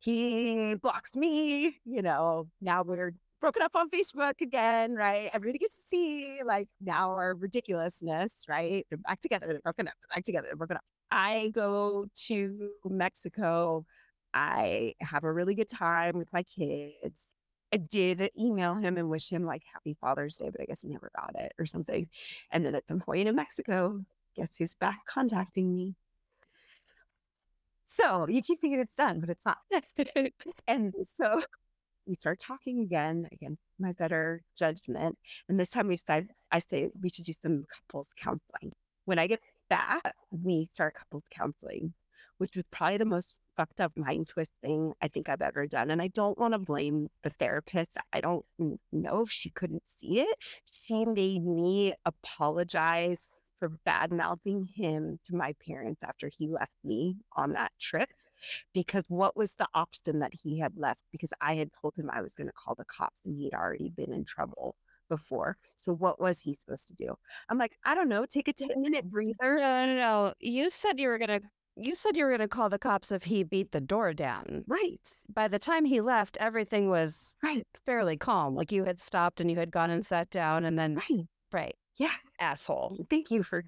he 0.00 0.74
blocks 0.76 1.16
me, 1.16 1.78
you 1.84 2.02
know, 2.02 2.48
now 2.60 2.82
we're 2.82 3.12
broken 3.40 3.62
up 3.62 3.72
on 3.74 3.90
Facebook 3.90 4.40
again, 4.40 4.94
right? 4.94 5.30
Everybody 5.32 5.58
gets 5.58 5.76
to 5.76 5.82
see 5.82 6.40
like 6.44 6.68
now 6.80 7.10
our 7.10 7.34
ridiculousness, 7.34 8.44
right? 8.48 8.86
They're 8.88 8.98
back 8.98 9.20
together, 9.20 9.46
they're 9.46 9.60
broken 9.60 9.88
up, 9.88 9.94
they're 10.00 10.16
back 10.16 10.24
together, 10.24 10.46
they're 10.48 10.56
broken 10.56 10.76
up. 10.76 10.84
I 11.10 11.50
go 11.54 12.06
to 12.26 12.70
Mexico. 12.84 13.84
I 14.32 14.94
have 15.00 15.24
a 15.24 15.32
really 15.32 15.54
good 15.54 15.68
time 15.68 16.18
with 16.18 16.32
my 16.32 16.42
kids. 16.42 17.28
I 17.74 17.76
did 17.76 18.30
email 18.38 18.76
him 18.76 18.96
and 18.96 19.10
wish 19.10 19.28
him 19.28 19.44
like 19.44 19.64
happy 19.72 19.96
Father's 20.00 20.36
Day, 20.36 20.48
but 20.48 20.60
I 20.60 20.64
guess 20.64 20.82
he 20.82 20.88
never 20.88 21.10
got 21.16 21.34
it 21.36 21.52
or 21.58 21.66
something. 21.66 22.06
And 22.52 22.64
then 22.64 22.76
at 22.76 22.86
some 22.86 23.00
point 23.00 23.26
in 23.26 23.34
Mexico, 23.34 24.00
guess 24.36 24.56
who's 24.56 24.76
back 24.76 25.04
contacting 25.06 25.74
me? 25.74 25.96
So 27.86 28.28
you 28.28 28.42
keep 28.42 28.60
thinking 28.60 28.78
it's 28.78 28.94
done, 28.94 29.18
but 29.18 29.28
it's 29.28 29.44
not. 29.44 29.58
and 30.68 30.94
so 31.02 31.42
we 32.06 32.14
start 32.14 32.38
talking 32.38 32.78
again, 32.78 33.28
again, 33.32 33.58
my 33.80 33.90
better 33.90 34.42
judgment. 34.56 35.18
And 35.48 35.58
this 35.58 35.70
time 35.70 35.88
we 35.88 35.96
decided, 35.96 36.30
I 36.52 36.60
say 36.60 36.90
we 37.02 37.08
should 37.08 37.24
do 37.24 37.32
some 37.32 37.64
couples 37.74 38.10
counseling. 38.16 38.72
When 39.04 39.18
I 39.18 39.26
get 39.26 39.40
back, 39.68 40.14
we 40.30 40.68
start 40.72 40.94
couples 40.94 41.24
counseling, 41.28 41.92
which 42.38 42.54
was 42.54 42.66
probably 42.70 42.98
the 42.98 43.04
most 43.04 43.34
fucked 43.56 43.80
up 43.80 43.92
mind 43.96 44.28
twist 44.28 44.52
thing 44.62 44.92
I 45.00 45.08
think 45.08 45.28
I've 45.28 45.42
ever 45.42 45.66
done. 45.66 45.90
And 45.90 46.00
I 46.02 46.08
don't 46.08 46.38
want 46.38 46.54
to 46.54 46.58
blame 46.58 47.08
the 47.22 47.30
therapist. 47.30 47.96
I 48.12 48.20
don't 48.20 48.44
know 48.92 49.22
if 49.22 49.30
she 49.30 49.50
couldn't 49.50 49.82
see 49.86 50.20
it. 50.20 50.36
She 50.64 51.04
made 51.04 51.44
me 51.44 51.94
apologize 52.04 53.28
for 53.58 53.68
bad 53.84 54.12
mouthing 54.12 54.68
him 54.74 55.18
to 55.26 55.34
my 55.34 55.54
parents 55.66 56.02
after 56.02 56.28
he 56.28 56.48
left 56.48 56.72
me 56.82 57.16
on 57.36 57.52
that 57.52 57.72
trip. 57.80 58.10
Because 58.74 59.04
what 59.08 59.36
was 59.36 59.54
the 59.54 59.68
option 59.74 60.18
that 60.18 60.34
he 60.34 60.58
had 60.58 60.72
left? 60.76 61.00
Because 61.12 61.32
I 61.40 61.54
had 61.54 61.70
told 61.80 61.94
him 61.96 62.10
I 62.12 62.20
was 62.20 62.34
going 62.34 62.48
to 62.48 62.52
call 62.52 62.74
the 62.74 62.84
cops 62.84 63.16
and 63.24 63.36
he'd 63.36 63.54
already 63.54 63.90
been 63.90 64.12
in 64.12 64.24
trouble 64.24 64.76
before. 65.08 65.56
So 65.76 65.92
what 65.92 66.20
was 66.20 66.40
he 66.40 66.54
supposed 66.54 66.88
to 66.88 66.94
do? 66.94 67.14
I'm 67.48 67.58
like, 67.58 67.76
I 67.84 67.94
don't 67.94 68.08
know, 68.08 68.26
take 68.26 68.48
a 68.48 68.52
10 68.52 68.68
minute 68.82 69.10
breather. 69.10 69.56
No, 69.56 69.86
no, 69.86 69.94
no. 69.94 70.34
You 70.40 70.70
said 70.70 70.98
you 70.98 71.08
were 71.08 71.18
gonna. 71.18 71.40
You 71.76 71.94
said 71.94 72.16
you 72.16 72.24
were 72.24 72.30
gonna 72.30 72.46
call 72.48 72.68
the 72.68 72.78
cops 72.78 73.10
if 73.10 73.24
he 73.24 73.42
beat 73.42 73.72
the 73.72 73.80
door 73.80 74.12
down. 74.14 74.64
Right. 74.68 75.12
By 75.32 75.48
the 75.48 75.58
time 75.58 75.84
he 75.84 76.00
left, 76.00 76.36
everything 76.38 76.88
was 76.88 77.34
Right. 77.42 77.66
fairly 77.84 78.16
calm. 78.16 78.54
Like 78.54 78.70
you 78.70 78.84
had 78.84 79.00
stopped 79.00 79.40
and 79.40 79.50
you 79.50 79.56
had 79.58 79.72
gone 79.72 79.90
and 79.90 80.06
sat 80.06 80.30
down, 80.30 80.64
and 80.64 80.78
then 80.78 80.96
Right. 81.10 81.26
right, 81.52 81.76
Yeah. 81.96 82.14
asshole. 82.38 83.06
Thank 83.10 83.30
you 83.30 83.42
for 83.42 83.64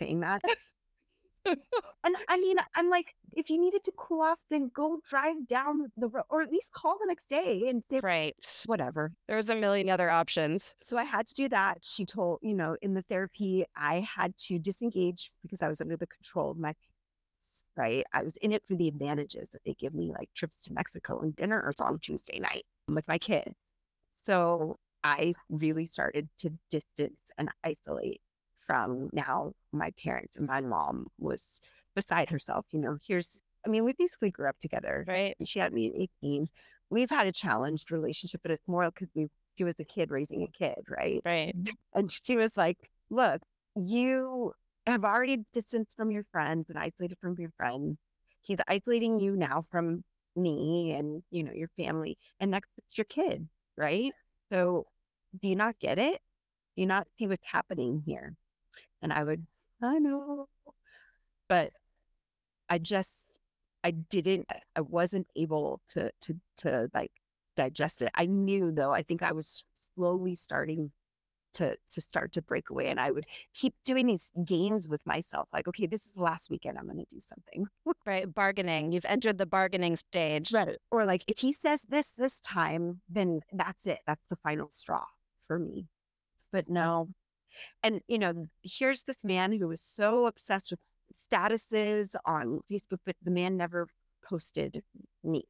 saying 0.00 0.20
that. 0.20 0.42
and 1.46 2.16
I 2.28 2.38
mean, 2.38 2.56
I'm 2.74 2.88
like, 2.90 3.14
if 3.32 3.50
you 3.50 3.60
needed 3.60 3.84
to 3.84 3.92
cool 3.96 4.22
off, 4.22 4.38
then 4.50 4.70
go 4.74 5.00
drive 5.08 5.46
down 5.46 5.92
the 5.96 6.08
road 6.08 6.24
or 6.30 6.42
at 6.42 6.50
least 6.50 6.72
call 6.72 6.96
the 6.98 7.06
next 7.06 7.28
day 7.28 7.68
and 7.68 7.84
say, 7.90 8.00
Right. 8.00 8.34
whatever. 8.66 9.12
There's 9.28 9.48
a 9.50 9.54
million 9.54 9.90
other 9.90 10.10
options. 10.10 10.74
So 10.82 10.96
I 10.96 11.04
had 11.04 11.26
to 11.28 11.34
do 11.34 11.48
that. 11.50 11.78
She 11.84 12.04
told, 12.04 12.40
you 12.42 12.54
know, 12.54 12.76
in 12.82 12.94
the 12.94 13.02
therapy, 13.02 13.64
I 13.76 14.00
had 14.00 14.36
to 14.38 14.58
disengage 14.58 15.30
because 15.42 15.62
I 15.62 15.68
was 15.68 15.80
under 15.80 15.96
the 15.96 16.06
control 16.06 16.50
of 16.50 16.58
my 16.58 16.74
right? 17.76 18.04
I 18.12 18.22
was 18.22 18.36
in 18.38 18.52
it 18.52 18.62
for 18.66 18.74
the 18.74 18.88
advantages 18.88 19.48
that 19.50 19.62
they 19.64 19.74
give 19.74 19.94
me, 19.94 20.12
like 20.12 20.30
trips 20.34 20.56
to 20.62 20.72
Mexico 20.72 21.20
and 21.20 21.34
dinners 21.34 21.76
on 21.80 21.98
Tuesday 21.98 22.38
night 22.38 22.64
with 22.88 23.06
my 23.08 23.18
kid. 23.18 23.54
So 24.22 24.78
I 25.02 25.34
really 25.48 25.86
started 25.86 26.28
to 26.38 26.50
distance 26.70 27.18
and 27.36 27.50
isolate 27.62 28.20
from 28.66 29.10
now 29.12 29.52
my 29.72 29.92
parents 30.02 30.36
and 30.36 30.46
my 30.46 30.60
mom 30.60 31.08
was 31.18 31.60
beside 31.94 32.30
herself. 32.30 32.66
You 32.70 32.80
know, 32.80 32.96
here's, 33.06 33.42
I 33.66 33.68
mean, 33.68 33.84
we 33.84 33.92
basically 33.92 34.30
grew 34.30 34.48
up 34.48 34.56
together. 34.60 35.04
Right. 35.06 35.36
She 35.44 35.58
had 35.58 35.72
me 35.72 35.88
at 35.88 36.08
18. 36.24 36.48
We've 36.90 37.10
had 37.10 37.26
a 37.26 37.32
challenged 37.32 37.90
relationship, 37.90 38.40
but 38.42 38.50
it's 38.50 38.66
more 38.68 38.90
because 38.90 39.08
we 39.14 39.28
she 39.56 39.64
was 39.64 39.78
a 39.78 39.84
kid 39.84 40.10
raising 40.10 40.42
a 40.42 40.48
kid, 40.48 40.84
right? 40.88 41.20
Right. 41.24 41.54
And 41.94 42.10
she 42.10 42.36
was 42.36 42.56
like, 42.56 42.90
Look, 43.10 43.42
you 43.76 44.52
have 44.86 45.04
already 45.04 45.44
distanced 45.52 45.96
from 45.96 46.10
your 46.10 46.24
friends 46.30 46.68
and 46.68 46.78
isolated 46.78 47.18
from 47.20 47.36
your 47.38 47.50
friends. 47.56 47.96
He's 48.42 48.58
isolating 48.68 49.18
you 49.20 49.36
now 49.36 49.64
from 49.70 50.04
me 50.36 50.92
and, 50.92 51.22
you 51.30 51.42
know, 51.42 51.52
your 51.52 51.70
family. 51.76 52.18
And 52.40 52.50
next 52.50 52.70
it's 52.78 52.98
your 52.98 53.06
kid, 53.06 53.48
right? 53.76 54.12
So 54.50 54.86
do 55.40 55.48
you 55.48 55.56
not 55.56 55.78
get 55.78 55.98
it? 55.98 56.20
Do 56.76 56.82
you 56.82 56.86
not 56.86 57.06
see 57.18 57.26
what's 57.26 57.46
happening 57.46 58.02
here? 58.04 58.34
And 59.00 59.12
I 59.12 59.24
would, 59.24 59.46
I 59.82 59.98
know. 59.98 60.48
But 61.48 61.72
I 62.68 62.78
just 62.78 63.24
I 63.82 63.90
didn't 63.92 64.46
I 64.74 64.80
wasn't 64.80 65.28
able 65.36 65.80
to 65.88 66.10
to 66.22 66.36
to 66.58 66.90
like 66.94 67.12
digest 67.56 68.02
it. 68.02 68.10
I 68.14 68.26
knew 68.26 68.72
though, 68.72 68.92
I 68.92 69.02
think 69.02 69.22
I 69.22 69.32
was 69.32 69.64
slowly 69.94 70.34
starting 70.34 70.90
to 71.54 71.76
to 71.90 72.00
start 72.00 72.32
to 72.32 72.42
break 72.42 72.70
away 72.70 72.88
and 72.88 73.00
I 73.00 73.10
would 73.10 73.26
keep 73.54 73.74
doing 73.84 74.06
these 74.06 74.30
games 74.44 74.88
with 74.88 75.04
myself 75.06 75.48
like 75.52 75.66
okay 75.68 75.86
this 75.86 76.06
is 76.06 76.12
the 76.12 76.22
last 76.22 76.50
weekend 76.50 76.78
I'm 76.78 76.84
going 76.86 76.98
to 76.98 77.04
do 77.14 77.20
something 77.20 77.66
Right. 78.06 78.32
Bargaining. 78.32 78.92
You've 78.92 79.06
entered 79.06 79.38
the 79.38 79.46
bargaining 79.46 79.96
stage. 79.96 80.52
right 80.52 80.76
or 80.90 81.06
like 81.06 81.24
if 81.26 81.38
he 81.38 81.52
says 81.52 81.82
this 81.88 82.08
this 82.18 82.40
time 82.40 83.00
then 83.08 83.40
that's 83.52 83.86
it 83.86 83.98
that's 84.06 84.24
the 84.28 84.36
final 84.36 84.70
straw 84.70 85.04
for 85.46 85.58
me 85.58 85.86
but 86.52 86.68
no 86.68 87.08
and 87.82 88.00
you 88.08 88.18
know 88.18 88.46
here's 88.62 89.04
this 89.04 89.22
man 89.24 89.52
who 89.52 89.68
was 89.68 89.80
so 89.80 90.26
obsessed 90.26 90.70
with 90.70 90.80
statuses 91.16 92.14
on 92.24 92.60
Facebook 92.70 92.98
but 93.06 93.16
the 93.22 93.30
man 93.30 93.56
never 93.56 93.86
posted 94.26 94.82
me 95.22 95.44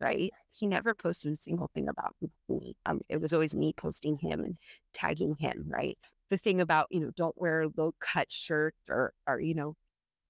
right? 0.00 0.32
He 0.52 0.66
never 0.66 0.94
posted 0.94 1.32
a 1.32 1.36
single 1.36 1.70
thing 1.74 1.88
about 1.88 2.14
me. 2.48 2.76
Um, 2.86 3.00
it 3.08 3.20
was 3.20 3.32
always 3.32 3.54
me 3.54 3.72
posting 3.76 4.18
him 4.18 4.40
and 4.40 4.56
tagging 4.92 5.36
him 5.36 5.64
right? 5.68 5.98
The 6.30 6.38
thing 6.38 6.60
about 6.60 6.88
you 6.90 7.00
know 7.00 7.10
don't 7.16 7.38
wear 7.40 7.66
low 7.76 7.94
cut 8.00 8.32
shirts 8.32 8.78
or 8.88 9.12
or 9.26 9.40
you 9.40 9.54
know 9.54 9.76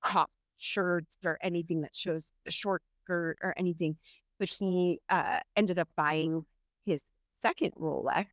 crop 0.00 0.30
shirts 0.58 1.16
or 1.24 1.38
anything 1.42 1.82
that 1.82 1.96
shows 1.96 2.30
a 2.46 2.50
short 2.50 2.82
skirt 3.04 3.36
or 3.42 3.54
anything 3.58 3.96
but 4.38 4.48
he 4.48 5.00
uh, 5.10 5.40
ended 5.56 5.78
up 5.78 5.88
buying 5.96 6.44
his 6.86 7.02
second 7.42 7.72
rolex 7.78 8.26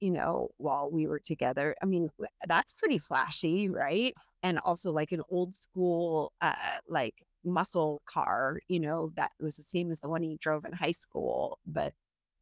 you 0.00 0.10
know 0.10 0.50
while 0.58 0.90
we 0.90 1.06
were 1.06 1.18
together. 1.20 1.74
I 1.82 1.86
mean 1.86 2.10
that's 2.46 2.72
pretty 2.74 2.98
flashy 2.98 3.68
right? 3.70 4.14
And 4.42 4.58
also 4.60 4.92
like 4.92 5.12
an 5.12 5.22
old 5.30 5.54
school 5.54 6.32
uh 6.40 6.54
like 6.88 7.14
muscle 7.46 8.02
car 8.06 8.58
you 8.68 8.80
know 8.80 9.10
that 9.16 9.30
was 9.40 9.56
the 9.56 9.62
same 9.62 9.90
as 9.90 10.00
the 10.00 10.08
one 10.08 10.22
he 10.22 10.36
drove 10.40 10.64
in 10.64 10.72
high 10.72 10.92
school 10.92 11.58
but 11.66 11.92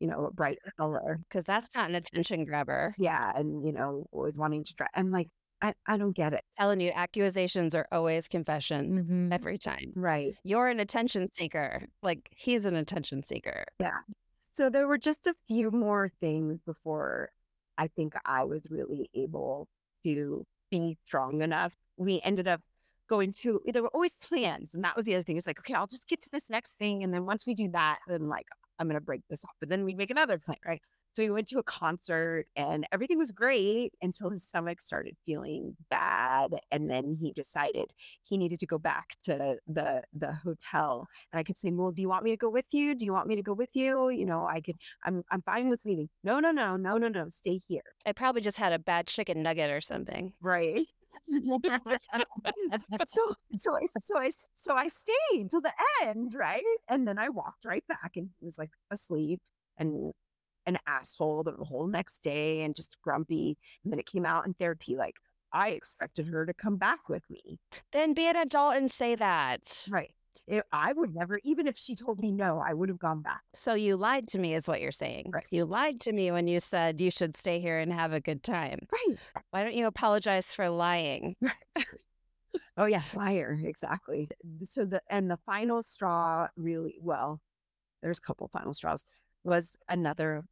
you 0.00 0.08
know 0.08 0.26
a 0.26 0.32
bright 0.32 0.58
color 0.78 1.20
Because 1.28 1.44
that's 1.44 1.74
not 1.74 1.88
an 1.88 1.94
attention 1.94 2.44
grabber. 2.44 2.94
yeah 2.98 3.32
and 3.36 3.64
you 3.64 3.72
know 3.72 4.06
always 4.12 4.34
wanting 4.34 4.64
to 4.64 4.74
drive 4.74 4.88
i'm 4.94 5.10
like 5.10 5.28
i, 5.62 5.72
I 5.86 5.96
don't 5.96 6.16
get 6.16 6.32
it 6.32 6.42
Telling 6.58 6.80
you, 6.80 6.90
accusations 6.94 7.74
are 7.74 7.86
always 7.92 8.28
confession 8.28 9.04
mm-hmm. 9.04 9.32
every 9.32 9.58
time. 9.58 9.92
right 9.94 10.34
You're 10.44 10.68
an 10.68 10.80
attention 10.80 11.26
seeker. 11.32 11.82
Like 12.02 12.28
he's 12.30 12.64
an 12.64 12.76
attention 12.76 13.22
seeker. 13.24 13.64
Yeah. 13.80 13.98
So 14.56 14.70
there 14.70 14.86
were 14.86 14.98
just 14.98 15.26
a 15.26 15.34
few 15.48 15.72
more 15.72 16.10
things 16.20 16.60
before 16.64 17.30
I 17.76 17.88
think 17.88 18.14
I 18.24 18.44
was 18.44 18.62
really 18.70 19.10
able 19.14 19.66
to 20.04 20.46
be 20.70 20.96
strong 21.06 21.42
enough. 21.42 21.74
We 21.96 22.20
ended 22.22 22.46
up 22.46 22.60
going 23.08 23.32
to, 23.42 23.60
there 23.66 23.82
were 23.82 23.94
always 23.94 24.14
plans. 24.14 24.74
And 24.74 24.84
that 24.84 24.96
was 24.96 25.04
the 25.04 25.14
other 25.14 25.22
thing. 25.22 25.36
It's 25.36 25.46
like, 25.46 25.58
okay, 25.60 25.74
I'll 25.74 25.86
just 25.86 26.08
get 26.08 26.22
to 26.22 26.30
this 26.32 26.50
next 26.50 26.72
thing. 26.78 27.02
And 27.02 27.12
then 27.12 27.26
once 27.26 27.46
we 27.46 27.54
do 27.54 27.68
that, 27.68 27.98
then 28.06 28.28
like, 28.28 28.46
I'm 28.78 28.88
going 28.88 28.98
to 28.98 29.04
break 29.04 29.22
this 29.28 29.44
off. 29.44 29.54
But 29.60 29.68
then 29.68 29.84
we'd 29.84 29.96
make 29.96 30.10
another 30.10 30.38
plan, 30.38 30.58
right? 30.66 30.80
So 31.14 31.22
we 31.22 31.30
went 31.30 31.46
to 31.48 31.60
a 31.60 31.62
concert 31.62 32.46
and 32.56 32.88
everything 32.90 33.18
was 33.18 33.30
great 33.30 33.92
until 34.02 34.30
his 34.30 34.42
stomach 34.42 34.82
started 34.82 35.16
feeling 35.24 35.76
bad. 35.88 36.56
And 36.72 36.90
then 36.90 37.16
he 37.20 37.30
decided 37.30 37.92
he 38.24 38.36
needed 38.36 38.58
to 38.60 38.66
go 38.66 38.78
back 38.78 39.14
to 39.24 39.58
the 39.68 40.02
the 40.12 40.32
hotel. 40.32 41.06
And 41.32 41.38
I 41.38 41.44
kept 41.44 41.60
saying, 41.60 41.76
Well, 41.76 41.92
do 41.92 42.02
you 42.02 42.08
want 42.08 42.24
me 42.24 42.32
to 42.32 42.36
go 42.36 42.50
with 42.50 42.66
you? 42.72 42.96
Do 42.96 43.04
you 43.04 43.12
want 43.12 43.28
me 43.28 43.36
to 43.36 43.42
go 43.42 43.52
with 43.52 43.70
you? 43.74 44.08
You 44.08 44.26
know, 44.26 44.44
I 44.44 44.60
could 44.60 44.74
I'm 45.04 45.22
I'm 45.30 45.42
fine 45.42 45.68
with 45.68 45.84
leaving. 45.84 46.08
No, 46.24 46.40
no, 46.40 46.50
no, 46.50 46.76
no, 46.76 46.98
no, 46.98 47.06
no. 47.06 47.28
Stay 47.28 47.60
here. 47.68 47.82
I 48.04 48.10
probably 48.10 48.40
just 48.40 48.58
had 48.58 48.72
a 48.72 48.78
bad 48.80 49.06
chicken 49.06 49.40
nugget 49.40 49.70
or 49.70 49.80
something. 49.80 50.32
Right. 50.40 50.88
so 53.08 53.34
so 53.56 53.74
I 53.74 53.86
so 54.00 54.18
I 54.18 54.30
so 54.56 54.74
I 54.74 54.88
stayed 54.88 55.50
till 55.50 55.60
the 55.60 55.72
end, 56.02 56.34
right? 56.34 56.62
And 56.88 57.06
then 57.06 57.18
I 57.18 57.28
walked 57.28 57.64
right 57.64 57.84
back 57.88 58.12
and 58.16 58.30
he 58.40 58.46
was 58.46 58.58
like 58.58 58.70
asleep 58.90 59.40
and 59.78 60.12
an 60.66 60.78
asshole 60.86 61.42
the 61.44 61.52
whole 61.64 61.86
next 61.86 62.22
day 62.22 62.62
and 62.62 62.74
just 62.74 62.96
grumpy. 63.02 63.56
And 63.82 63.92
then 63.92 63.98
it 64.00 64.06
came 64.06 64.26
out 64.26 64.46
in 64.46 64.54
therapy 64.54 64.96
like 64.96 65.16
I 65.52 65.70
expected 65.70 66.26
her 66.28 66.46
to 66.46 66.54
come 66.54 66.76
back 66.76 67.08
with 67.08 67.22
me. 67.30 67.58
Then 67.92 68.12
be 68.12 68.26
an 68.26 68.36
adult 68.36 68.76
and 68.76 68.90
say 68.90 69.14
that. 69.14 69.86
Right. 69.90 70.14
It, 70.46 70.64
I 70.72 70.92
would 70.92 71.14
never, 71.14 71.40
even 71.44 71.66
if 71.66 71.76
she 71.76 71.94
told 71.94 72.20
me 72.20 72.30
no, 72.30 72.58
I 72.58 72.74
would 72.74 72.88
have 72.88 72.98
gone 72.98 73.22
back. 73.22 73.42
So 73.54 73.74
you 73.74 73.96
lied 73.96 74.28
to 74.28 74.38
me, 74.38 74.54
is 74.54 74.68
what 74.68 74.80
you're 74.80 74.92
saying. 74.92 75.30
Right. 75.32 75.46
You 75.50 75.64
lied 75.64 76.00
to 76.02 76.12
me 76.12 76.30
when 76.30 76.48
you 76.48 76.60
said 76.60 77.00
you 77.00 77.10
should 77.10 77.36
stay 77.36 77.60
here 77.60 77.78
and 77.78 77.92
have 77.92 78.12
a 78.12 78.20
good 78.20 78.42
time. 78.42 78.80
Right. 78.92 79.18
Why 79.50 79.62
don't 79.62 79.74
you 79.74 79.86
apologize 79.86 80.54
for 80.54 80.68
lying? 80.68 81.36
Oh 82.76 82.86
yeah, 82.86 83.02
liar, 83.14 83.58
exactly. 83.64 84.28
So 84.64 84.84
the 84.84 85.00
and 85.08 85.30
the 85.30 85.38
final 85.46 85.82
straw 85.82 86.48
really 86.56 86.96
well, 87.00 87.40
there's 88.02 88.18
a 88.18 88.20
couple 88.20 88.48
final 88.48 88.74
straws, 88.74 89.04
was 89.44 89.76
another 89.88 90.44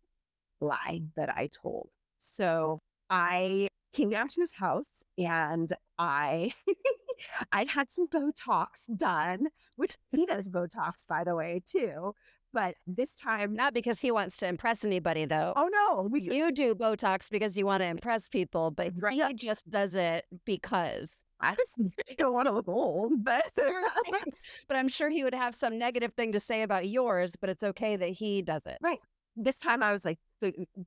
lie 0.60 1.02
that 1.16 1.34
I 1.36 1.48
told. 1.48 1.90
So 2.18 2.80
I 3.10 3.68
came 3.92 4.10
down 4.10 4.28
to 4.28 4.40
his 4.40 4.54
house 4.54 5.02
and 5.18 5.72
I 5.98 6.52
I'd 7.52 7.68
had 7.68 7.90
some 7.90 8.06
Botox 8.06 8.94
done, 8.96 9.48
which 9.82 9.96
he 10.16 10.24
does 10.24 10.48
Botox 10.48 11.06
by 11.06 11.24
the 11.24 11.34
way 11.34 11.60
too. 11.66 12.14
But 12.54 12.76
this 12.86 13.16
time, 13.16 13.54
Not 13.54 13.72
because 13.74 14.00
he 14.00 14.10
wants 14.10 14.36
to 14.38 14.46
impress 14.46 14.84
anybody, 14.84 15.24
though. 15.24 15.52
oh 15.56 15.68
no, 15.72 16.02
we 16.10 16.20
You 16.20 16.52
do 16.52 16.74
Botox 16.74 17.28
because 17.30 17.56
you 17.56 17.66
want 17.66 17.80
to 17.80 17.86
impress 17.86 18.28
people, 18.28 18.70
but 18.70 18.92
Right. 18.96 19.14
he 19.28 19.34
just 19.34 19.68
does 19.68 19.94
it 19.94 20.24
because. 20.44 21.18
I 21.40 21.56
just 21.56 21.74
don't 22.18 22.32
want 22.34 22.46
to 22.46 22.52
look 22.52 22.68
old, 22.68 23.24
but 23.24 23.46
but 24.68 24.76
I'm 24.76 24.88
sure 24.88 25.10
he 25.10 25.24
would 25.24 25.34
have 25.34 25.54
some 25.54 25.76
negative 25.78 26.12
thing 26.14 26.32
to 26.32 26.40
say 26.40 26.62
about 26.62 26.88
yours, 26.88 27.34
but 27.40 27.50
it's 27.50 27.64
okay 27.64 27.96
that 27.96 28.10
he 28.10 28.42
does 28.42 28.64
it. 28.66 28.78
Right? 28.80 29.00
This 29.34 29.58
time 29.58 29.82
I 29.82 29.90
was 29.90 30.04
like, 30.04 30.18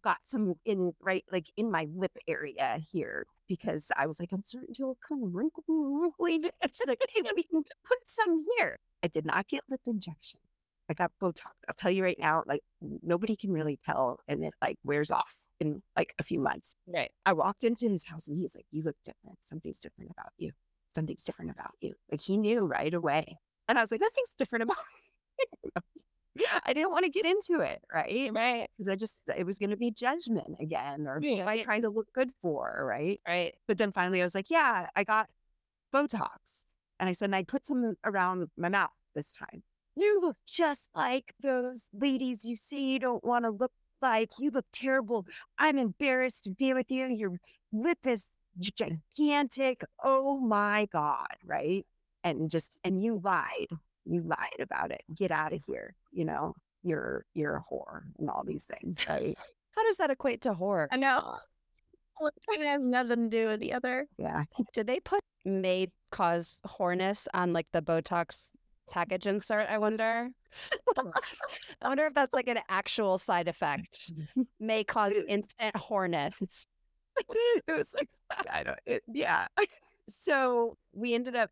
got 0.04 0.20
some 0.24 0.54
in 0.66 0.94
right, 1.02 1.26
like 1.32 1.48
in 1.58 1.72
my 1.72 1.88
lip 1.94 2.16
area 2.28 2.80
here 2.92 3.26
because 3.48 3.92
I 3.96 4.08
was 4.08 4.20
like, 4.20 4.32
I'm 4.32 4.44
look 4.80 4.98
kind 5.08 5.24
of 5.24 5.34
wrinkly. 5.34 5.64
wrinkly. 5.68 6.52
She's 6.74 6.88
like, 6.88 7.02
hey, 7.10 7.22
we 7.36 7.44
can 7.44 7.64
put 7.64 7.98
some 8.06 8.44
here. 8.58 8.78
I 9.04 9.08
did 9.08 9.26
not 9.26 9.48
get 9.48 9.62
lip 9.70 9.82
injection. 9.86 10.40
I 10.90 10.94
got 10.94 11.12
Botox. 11.22 11.52
I'll 11.68 11.76
tell 11.78 11.92
you 11.92 12.04
right 12.04 12.20
now, 12.20 12.44
like 12.46 12.62
nobody 12.82 13.36
can 13.36 13.52
really 13.52 13.80
tell, 13.84 14.20
and 14.28 14.44
it 14.44 14.54
like 14.62 14.78
wears 14.84 15.10
off 15.12 15.36
in 15.60 15.82
like 15.96 16.14
a 16.20 16.24
few 16.24 16.40
months. 16.40 16.76
Right. 16.88 17.12
I 17.26 17.34
walked 17.34 17.64
into 17.64 17.90
his 17.90 18.06
house 18.06 18.28
and 18.28 18.38
he's 18.38 18.56
like, 18.56 18.66
You 18.72 18.84
look 18.84 18.98
different. 19.04 19.38
Something's 19.44 19.80
different 19.80 20.12
about 20.12 20.32
you. 20.38 20.52
Something's 20.94 21.24
different 21.24 21.52
about 21.52 21.74
you. 21.82 21.94
Like 22.12 22.22
he 22.22 22.38
knew 22.38 22.66
right 22.66 22.94
away. 22.94 23.38
And 23.68 23.78
I 23.78 23.82
was 23.82 23.92
like, 23.92 24.02
Nothing's 24.02 24.34
different 24.38 24.64
about 24.64 24.78
me. 25.64 25.72
I 26.66 26.74
didn't 26.74 26.92
want 26.92 27.06
to 27.06 27.12
get 27.12 27.26
into 27.26 27.62
it, 27.62 27.82
right? 27.94 28.30
Right. 28.34 28.68
Because 28.78 28.90
I 28.90 28.96
just, 28.96 29.20
it 29.36 29.46
was 29.46 29.58
going 29.58 29.70
to 29.70 29.78
be 29.78 29.92
judgment 29.92 30.56
again, 30.60 31.08
or 31.08 31.20
Yeah. 31.22 31.44
am 31.44 31.48
I 31.48 31.64
trying 31.64 31.84
to 31.84 31.90
look 31.90 32.08
good 32.14 32.32
for, 32.42 32.84
right? 32.86 33.20
Right. 33.28 33.56
But 33.68 33.78
then 33.78 33.92
finally 33.92 34.22
I 34.22 34.26
was 34.26 34.36
like, 34.36 34.50
yeah, 34.50 34.88
I 34.96 35.04
got 35.04 35.28
Botox. 35.94 36.64
And 37.00 37.10
I 37.10 37.14
said, 37.14 37.26
and 37.26 37.36
I 37.36 37.44
put 37.44 37.66
some 37.68 37.96
around 38.04 38.48
my 38.58 38.70
mouth 38.70 38.90
this 39.16 39.32
time. 39.34 39.64
You 39.98 40.20
look 40.22 40.38
just 40.48 40.90
like 40.94 41.34
those 41.42 41.88
ladies 41.94 42.44
you 42.44 42.56
say 42.56 42.80
you 42.80 43.00
don't 43.00 43.24
want 43.24 43.46
to 43.46 43.52
look 43.52 43.72
like. 44.02 44.32
You 44.40 44.52
look 44.52 44.66
terrible. 44.74 45.26
I'm 45.58 45.78
embarrassed 45.78 46.44
to 46.46 46.50
be 46.50 46.74
with 46.74 46.92
you. 46.92 47.06
Your 47.08 47.38
lip 47.72 48.00
is 48.06 48.30
mm. 48.60 49.00
gigantic. 49.16 49.84
Oh 50.04 50.38
my 50.40 50.88
God. 50.92 51.36
Right. 51.46 51.86
And 52.24 52.50
just, 52.50 52.80
and 52.84 53.02
you 53.02 53.22
lied. 53.24 53.68
You 54.06 54.22
lied 54.22 54.60
about 54.60 54.92
it. 54.92 55.04
Get 55.14 55.32
out 55.32 55.54
of 55.54 55.62
here. 55.66 55.96
You 56.12 56.26
know, 56.26 56.54
you're, 56.84 57.26
you're 57.34 57.58
a 57.58 57.64
whore 57.74 58.02
and 58.20 58.30
all 58.30 58.44
these 58.46 58.64
things. 58.64 59.00
Right. 59.08 59.38
How 59.76 59.84
does 59.84 59.98
that 59.98 60.10
equate 60.10 60.42
to 60.42 60.54
whore? 60.54 60.88
I 60.92 60.98
know. 60.98 61.38
It 62.54 62.66
has 62.66 62.88
nothing 62.88 63.30
to 63.30 63.38
do 63.38 63.48
with 63.48 63.60
the 63.60 63.74
other. 63.74 64.08
Yeah. 64.18 64.46
Did 64.72 64.88
they 64.88 65.02
put 65.02 65.20
may 65.44 65.92
cause 66.12 66.62
whoreness 66.66 67.28
on 67.34 67.52
like 67.52 67.68
the 67.74 67.82
Botox 67.82 68.52
package 68.90 69.28
insert? 69.28 69.68
I 69.70 69.78
wonder. 69.80 70.30
I 70.98 71.88
wonder 71.90 72.06
if 72.06 72.14
that's 72.14 72.34
like 72.34 72.48
an 72.48 72.60
actual 72.70 73.18
side 73.18 73.50
effect. 73.50 74.14
May 74.62 74.86
cause 74.86 75.12
instant 75.28 75.76
whoreness. 75.76 76.38
it 77.68 77.72
was 77.76 77.94
like 77.94 78.08
I 78.50 78.64
don't 78.64 78.80
it, 78.86 79.04
yeah. 79.12 79.48
So 80.08 80.78
we 80.94 81.14
ended 81.14 81.36
up 81.36 81.52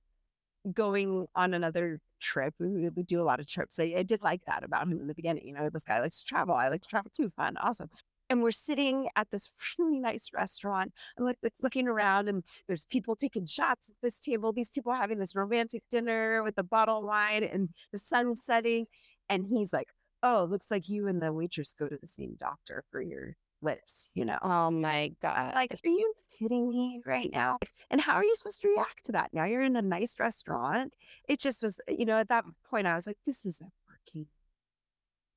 going 0.72 1.28
on 1.36 1.54
another 1.54 2.00
trip. 2.24 2.56
We 2.60 2.90
would 2.90 3.08
do 3.08 3.22
a 3.22 3.24
lot 3.24 3.40
of 3.40 3.48
trips. 3.48 3.80
I, 3.80 3.94
I 3.98 4.04
did 4.04 4.24
like 4.24 4.42
that 4.48 4.64
about 4.64 4.84
him 4.84 4.94
in 4.94 5.08
the 5.08 5.14
beginning. 5.14 5.48
You 5.48 5.54
know, 5.54 5.70
this 5.70 5.84
guy 5.84 6.00
likes 6.00 6.22
to 6.22 6.26
travel. 6.26 6.56
I 6.56 6.70
like 6.70 6.82
to 6.82 6.88
travel 6.88 7.12
too. 7.16 7.32
Fun, 7.36 7.58
awesome. 7.58 7.90
And 8.30 8.42
we're 8.42 8.52
sitting 8.52 9.10
at 9.16 9.30
this 9.32 9.50
really 9.78 10.00
nice 10.00 10.30
restaurant. 10.34 10.94
I'm 11.18 11.26
like 11.26 11.38
looking 11.62 11.88
around, 11.88 12.30
and 12.30 12.44
there's 12.68 12.86
people 12.86 13.16
taking 13.16 13.46
shots 13.46 13.90
at 13.90 13.96
this 14.02 14.20
table. 14.20 14.54
These 14.54 14.70
people 14.70 14.92
are 14.92 14.98
having 14.98 15.20
this 15.20 15.36
romantic 15.36 15.84
dinner 15.92 16.42
with 16.44 16.58
a 16.58 16.64
bottle 16.64 17.00
of 17.00 17.06
wine, 17.06 17.44
and 17.44 17.70
the 17.92 18.00
sun 18.00 18.36
setting. 18.36 18.88
And 19.30 19.46
he's 19.48 19.74
like, 19.74 19.90
"Oh, 20.24 20.48
looks 20.50 20.72
like 20.72 20.90
you 20.90 21.08
and 21.08 21.22
the 21.22 21.32
waitress 21.34 21.74
go 21.78 21.88
to 21.88 21.98
the 22.02 22.08
same 22.08 22.38
doctor 22.40 22.84
for 22.92 23.02
your 23.02 23.36
lips." 23.64 24.12
You 24.14 24.26
know, 24.26 24.38
Oh 24.42 24.72
my 24.72 25.14
god! 25.22 25.56
like, 25.56 25.74
are 25.74 25.90
you 25.90 26.14
kidding 26.38 26.70
me 26.70 27.02
right 27.06 27.32
now? 27.32 27.58
And 27.90 28.02
how 28.02 28.16
are 28.16 28.24
you 28.24 28.36
supposed 28.36 28.62
to 28.62 28.68
react 28.70 29.06
to 29.06 29.12
that? 29.14 29.34
Now 29.34 29.46
you're 29.46 29.62
in 29.62 29.76
a 29.76 29.82
nice 29.82 30.20
restaurant. 30.20 30.94
It 31.28 31.40
just 31.40 31.64
was, 31.64 31.80
eh, 31.88 31.96
you 31.98 32.06
know, 32.06 32.18
at 32.18 32.30
that 32.30 32.46
point, 32.70 32.88
I 32.88 32.96
was 32.96 33.08
like, 33.08 33.18
this 33.26 33.46
isn't 33.46 33.72
working. 33.88 34.28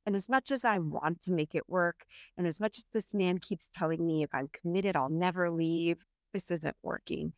And 0.07 0.15
as 0.15 0.29
much 0.29 0.51
as 0.53 0.65
I 0.65 0.79
want 0.79 1.21
to 1.23 1.33
make 1.33 1.55
it 1.55 1.69
work, 1.69 2.07
and 2.39 2.47
as 2.47 2.61
much 2.61 2.79
as 2.79 2.85
this 2.93 3.13
man 3.13 3.39
keeps 3.39 3.71
telling 3.77 4.07
me 4.07 4.23
if 4.23 4.31
I'm 4.33 4.49
committed, 4.49 4.97
I'll 4.97 5.09
never 5.11 5.51
leave, 5.51 5.99
this 6.33 6.51
isn't 6.51 6.77
working. 6.83 7.33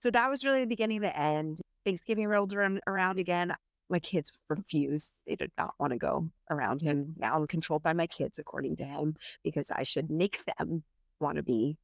So 0.00 0.10
that 0.10 0.30
was 0.30 0.44
really 0.44 0.60
the 0.60 0.66
beginning 0.68 0.98
of 0.98 1.02
the 1.02 1.18
end. 1.18 1.60
Thanksgiving 1.84 2.28
rolled 2.28 2.52
around, 2.52 2.80
around 2.86 3.18
again. 3.18 3.54
My 3.88 3.98
kids 3.98 4.32
refused. 4.48 5.14
They 5.26 5.36
did 5.36 5.52
not 5.56 5.74
want 5.78 5.92
to 5.92 5.98
go 5.98 6.28
around 6.50 6.82
him. 6.82 7.14
Now 7.16 7.36
I'm 7.36 7.46
controlled 7.46 7.82
by 7.82 7.92
my 7.92 8.06
kids, 8.06 8.38
according 8.38 8.76
to 8.76 8.84
him, 8.84 9.14
because 9.44 9.70
I 9.70 9.84
should 9.84 10.10
make 10.10 10.40
them 10.58 10.82
want 11.20 11.36
to 11.36 11.42
be 11.42 11.78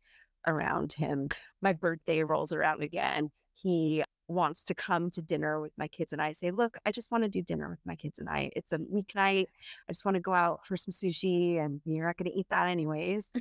around 0.46 0.92
him. 0.92 1.28
My 1.60 1.72
birthday 1.72 2.22
rolls 2.22 2.52
around 2.52 2.82
again. 2.82 3.30
He 3.54 4.02
wants 4.28 4.64
to 4.64 4.74
come 4.74 5.10
to 5.10 5.22
dinner 5.22 5.60
with 5.60 5.72
my 5.76 5.88
kids, 5.88 6.12
and 6.12 6.22
I 6.22 6.32
say, 6.32 6.50
Look, 6.50 6.78
I 6.84 6.92
just 6.92 7.10
want 7.10 7.24
to 7.24 7.28
do 7.28 7.42
dinner 7.42 7.68
with 7.68 7.80
my 7.84 7.94
kids 7.94 8.18
and 8.18 8.28
I. 8.28 8.50
It's 8.56 8.72
a 8.72 8.78
weeknight. 8.78 9.46
I 9.88 9.92
just 9.92 10.04
want 10.04 10.16
to 10.16 10.20
go 10.20 10.34
out 10.34 10.66
for 10.66 10.76
some 10.76 10.92
sushi, 10.92 11.58
and 11.64 11.80
you're 11.84 12.06
not 12.06 12.16
going 12.16 12.30
to 12.30 12.38
eat 12.38 12.48
that 12.50 12.66
anyways. 12.66 13.30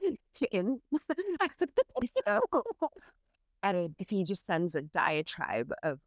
Chicken. 0.36 0.80
so, 2.24 2.40
and 3.62 3.94
he 4.08 4.24
just 4.24 4.46
sends 4.46 4.74
a 4.74 4.82
diatribe 4.82 5.72
of 5.82 5.98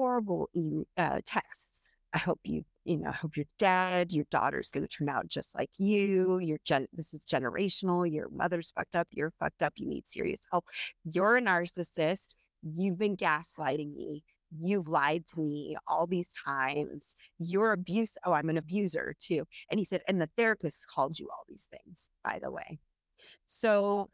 horrible 0.00 0.48
uh, 0.96 1.20
texts. 1.26 1.80
I 2.14 2.18
hope 2.18 2.40
you, 2.44 2.64
you 2.84 2.96
know, 2.96 3.10
I 3.10 3.12
hope 3.12 3.36
you're 3.36 3.44
dead. 3.58 4.12
Your 4.12 4.24
daughter's 4.30 4.70
going 4.70 4.86
to 4.86 4.88
turn 4.88 5.10
out 5.10 5.28
just 5.28 5.54
like 5.54 5.68
you. 5.76 6.38
You're 6.38 6.58
gen- 6.64 6.88
this 6.94 7.12
is 7.12 7.24
generational. 7.24 8.10
Your 8.10 8.30
mother's 8.30 8.72
fucked 8.74 8.96
up. 8.96 9.08
You're 9.10 9.34
fucked 9.38 9.62
up. 9.62 9.74
You 9.76 9.86
need 9.86 10.08
serious 10.08 10.40
help. 10.50 10.64
You're 11.04 11.36
a 11.36 11.42
narcissist. 11.42 12.34
You've 12.62 12.98
been 12.98 13.16
gaslighting 13.16 13.94
me. 13.94 14.24
You've 14.58 14.88
lied 14.88 15.26
to 15.34 15.40
me 15.40 15.76
all 15.86 16.06
these 16.06 16.32
times. 16.32 17.14
You're 17.38 17.72
abuse. 17.72 18.14
Oh, 18.24 18.32
I'm 18.32 18.48
an 18.48 18.56
abuser 18.56 19.14
too. 19.20 19.44
And 19.70 19.78
he 19.78 19.84
said, 19.84 20.00
and 20.08 20.18
the 20.18 20.30
therapist 20.36 20.86
called 20.88 21.18
you 21.18 21.28
all 21.30 21.44
these 21.46 21.68
things, 21.70 22.10
by 22.24 22.40
the 22.42 22.50
way. 22.50 22.78
So 23.46 24.08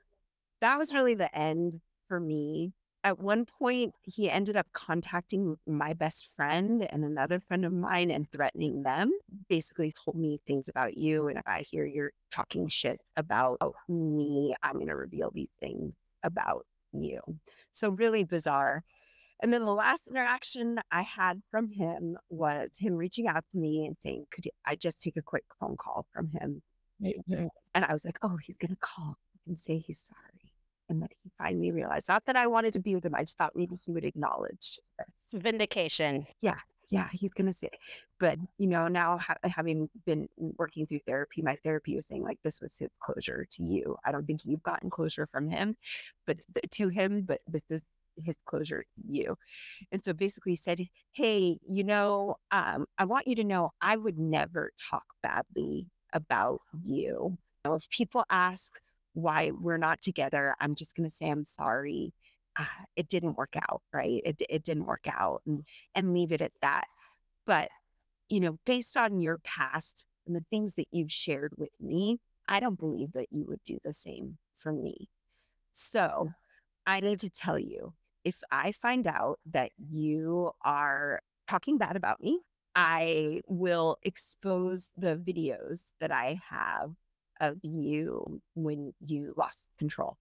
that 0.61 0.79
was 0.79 0.93
really 0.93 1.15
the 1.15 1.35
end 1.39 1.81
for 2.09 2.19
me 2.19 2.73
at 3.07 3.21
one 3.21 3.45
point 3.45 3.95
he 4.03 4.29
ended 4.29 4.57
up 4.57 4.67
contacting 4.73 5.57
my 5.65 5.93
best 5.93 6.27
friend 6.35 6.87
and 6.91 7.05
another 7.05 7.39
friend 7.39 7.65
of 7.65 7.73
mine 7.73 8.11
and 8.11 8.29
threatening 8.33 8.83
them 8.83 9.13
basically 9.49 9.93
told 9.93 10.17
me 10.17 10.41
things 10.45 10.69
about 10.69 10.97
you 10.99 11.29
and 11.29 11.39
if 11.39 11.47
i 11.47 11.61
hear 11.61 11.87
you're 11.87 12.11
talking 12.37 12.69
shit 12.69 13.01
about 13.17 13.59
me. 13.89 14.55
I'm 14.63 14.75
going 14.75 14.89
to 14.89 14.97
reveal 14.97 15.31
these 15.31 15.55
things 15.61 15.95
about 16.23 16.67
you. 16.93 17.21
So 17.73 17.91
really 17.91 18.25
bizarre. 18.25 18.85
And 19.41 19.53
then 19.53 19.65
the 19.65 19.73
last 19.73 20.07
interaction 20.07 20.81
i 20.91 21.03
had 21.03 21.43
from 21.51 21.71
him 21.71 22.17
was 22.31 22.71
him 22.79 22.95
reaching 22.95 23.27
out 23.29 23.45
to 23.53 23.59
me 23.59 23.87
and 23.87 23.97
saying 24.03 24.27
could 24.31 24.49
i 24.65 24.75
just 24.75 25.01
take 25.01 25.17
a 25.17 25.23
quick 25.23 25.45
phone 25.61 25.77
call 25.77 26.07
from 26.13 26.31
him? 26.31 26.63
And 27.75 27.85
i 27.85 27.93
was 27.93 28.05
like 28.05 28.19
oh 28.23 28.37
he's 28.39 28.57
going 28.57 28.71
to 28.71 28.81
call 28.81 29.17
and 29.47 29.59
say 29.59 29.79
he's 29.79 30.09
sorry 30.09 30.36
and 30.89 31.03
that 31.03 31.11
he 31.23 31.31
finally 31.39 31.71
realized 31.73 32.09
not 32.09 32.25
that 32.27 32.37
I 32.37 32.47
wanted 32.47 32.73
to 32.75 32.81
be 32.81 32.95
with 32.95 33.05
him. 33.05 33.15
I 33.15 33.23
just 33.23 33.39
thought 33.39 33.53
maybe 33.55 33.77
he 33.77 33.93
would 33.93 34.05
acknowledge 34.05 34.79
this. 34.99 35.43
Vindication. 35.43 36.27
Yeah, 36.41 36.59
yeah, 36.91 37.09
he's 37.13 37.33
gonna 37.33 37.53
say. 37.53 37.69
it. 37.69 37.79
But 38.21 38.39
you 38.59 38.67
know, 38.67 38.89
now 38.89 39.19
ha- 39.19 39.37
having 39.45 39.89
been 40.05 40.29
working 40.59 40.87
through 40.87 41.01
therapy, 41.07 41.43
my 41.43 41.57
therapy 41.65 41.97
was 41.97 42.07
saying 42.07 42.23
like 42.23 42.39
this 42.45 42.61
was 42.61 42.77
his 42.77 42.91
closure 43.01 43.47
to 43.53 43.63
you. 43.63 43.97
I 44.05 44.13
don't 44.13 44.27
think 44.27 44.45
you've 44.45 44.63
gotten 44.63 44.91
closure 44.91 45.27
from 45.27 45.49
him, 45.51 45.77
but 46.27 46.39
to 46.73 46.89
him, 46.89 47.23
but 47.23 47.41
this 47.47 47.63
is 47.71 47.83
his 48.25 48.37
closure 48.47 48.83
to 48.83 49.03
you. 49.07 49.37
And 49.93 50.03
so 50.03 50.13
basically 50.13 50.53
he 50.53 50.57
said, 50.57 50.87
Hey, 51.13 51.59
you 51.69 51.85
know, 51.85 52.37
um, 52.51 52.87
I 52.99 53.05
want 53.05 53.27
you 53.27 53.35
to 53.37 53.45
know 53.45 53.73
I 53.81 53.97
would 53.97 54.19
never 54.19 54.73
talk 54.91 55.05
badly 55.23 55.87
about 56.13 56.61
you. 56.85 57.37
You 57.65 57.71
know, 57.71 57.75
if 57.75 57.89
people 57.91 58.25
ask 58.31 58.81
why 59.17 59.51
we're 59.51 59.79
not 59.79 60.03
together, 60.03 60.55
I'm 60.61 60.75
just 60.75 60.95
going 60.95 61.09
to 61.09 61.15
say 61.15 61.29
I'm 61.31 61.45
sorry. 61.45 62.13
Uh, 62.59 62.65
it 62.97 63.09
didn't 63.09 63.39
work 63.39 63.55
out, 63.57 63.83
right? 63.93 64.21
It, 64.25 64.43
it 64.49 64.63
didn't 64.63 64.85
work 64.85 65.07
out 65.09 65.43
and, 65.47 65.65
and 65.95 66.13
leave 66.13 66.33
it 66.33 66.43
at 66.43 66.53
that. 66.61 66.85
But, 67.47 67.71
you 68.29 68.41
know, 68.41 68.59
based 68.67 68.97
on 68.97 69.21
your 69.21 69.39
past 69.39 70.05
and 70.27 70.37
the 70.37 70.45
things 70.51 70.75
that 70.75 70.89
you've 70.91 71.13
shared 71.13 71.53
with 71.57 71.71
me, 71.81 72.19
I 72.47 72.61
don't 72.61 72.79
believe 72.79 73.13
that 73.13 73.29
you 73.31 73.47
would 73.49 73.65
do 73.65 73.79
the 73.85 73.95
same 73.95 74.37
for 74.55 74.73
me. 74.73 75.09
So 75.73 76.33
I 76.87 77.01
need 77.01 77.21
to 77.21 77.31
tell 77.31 77.59
you 77.59 77.95
if 78.25 78.41
I 78.51 78.73
find 78.73 79.07
out 79.07 79.39
that 79.53 79.71
you 79.79 80.51
are 80.63 81.21
talking 81.49 81.79
bad 81.79 81.97
about 81.97 82.21
me, 82.21 82.41
I 82.75 83.41
will 83.47 83.97
expose 84.03 84.91
the 84.97 85.17
videos 85.17 85.85
that 86.01 86.11
I 86.11 86.39
have 86.51 86.91
of 87.41 87.59
you 87.63 88.41
when 88.55 88.93
you 89.05 89.35
lost 89.37 89.69
control. 89.79 90.17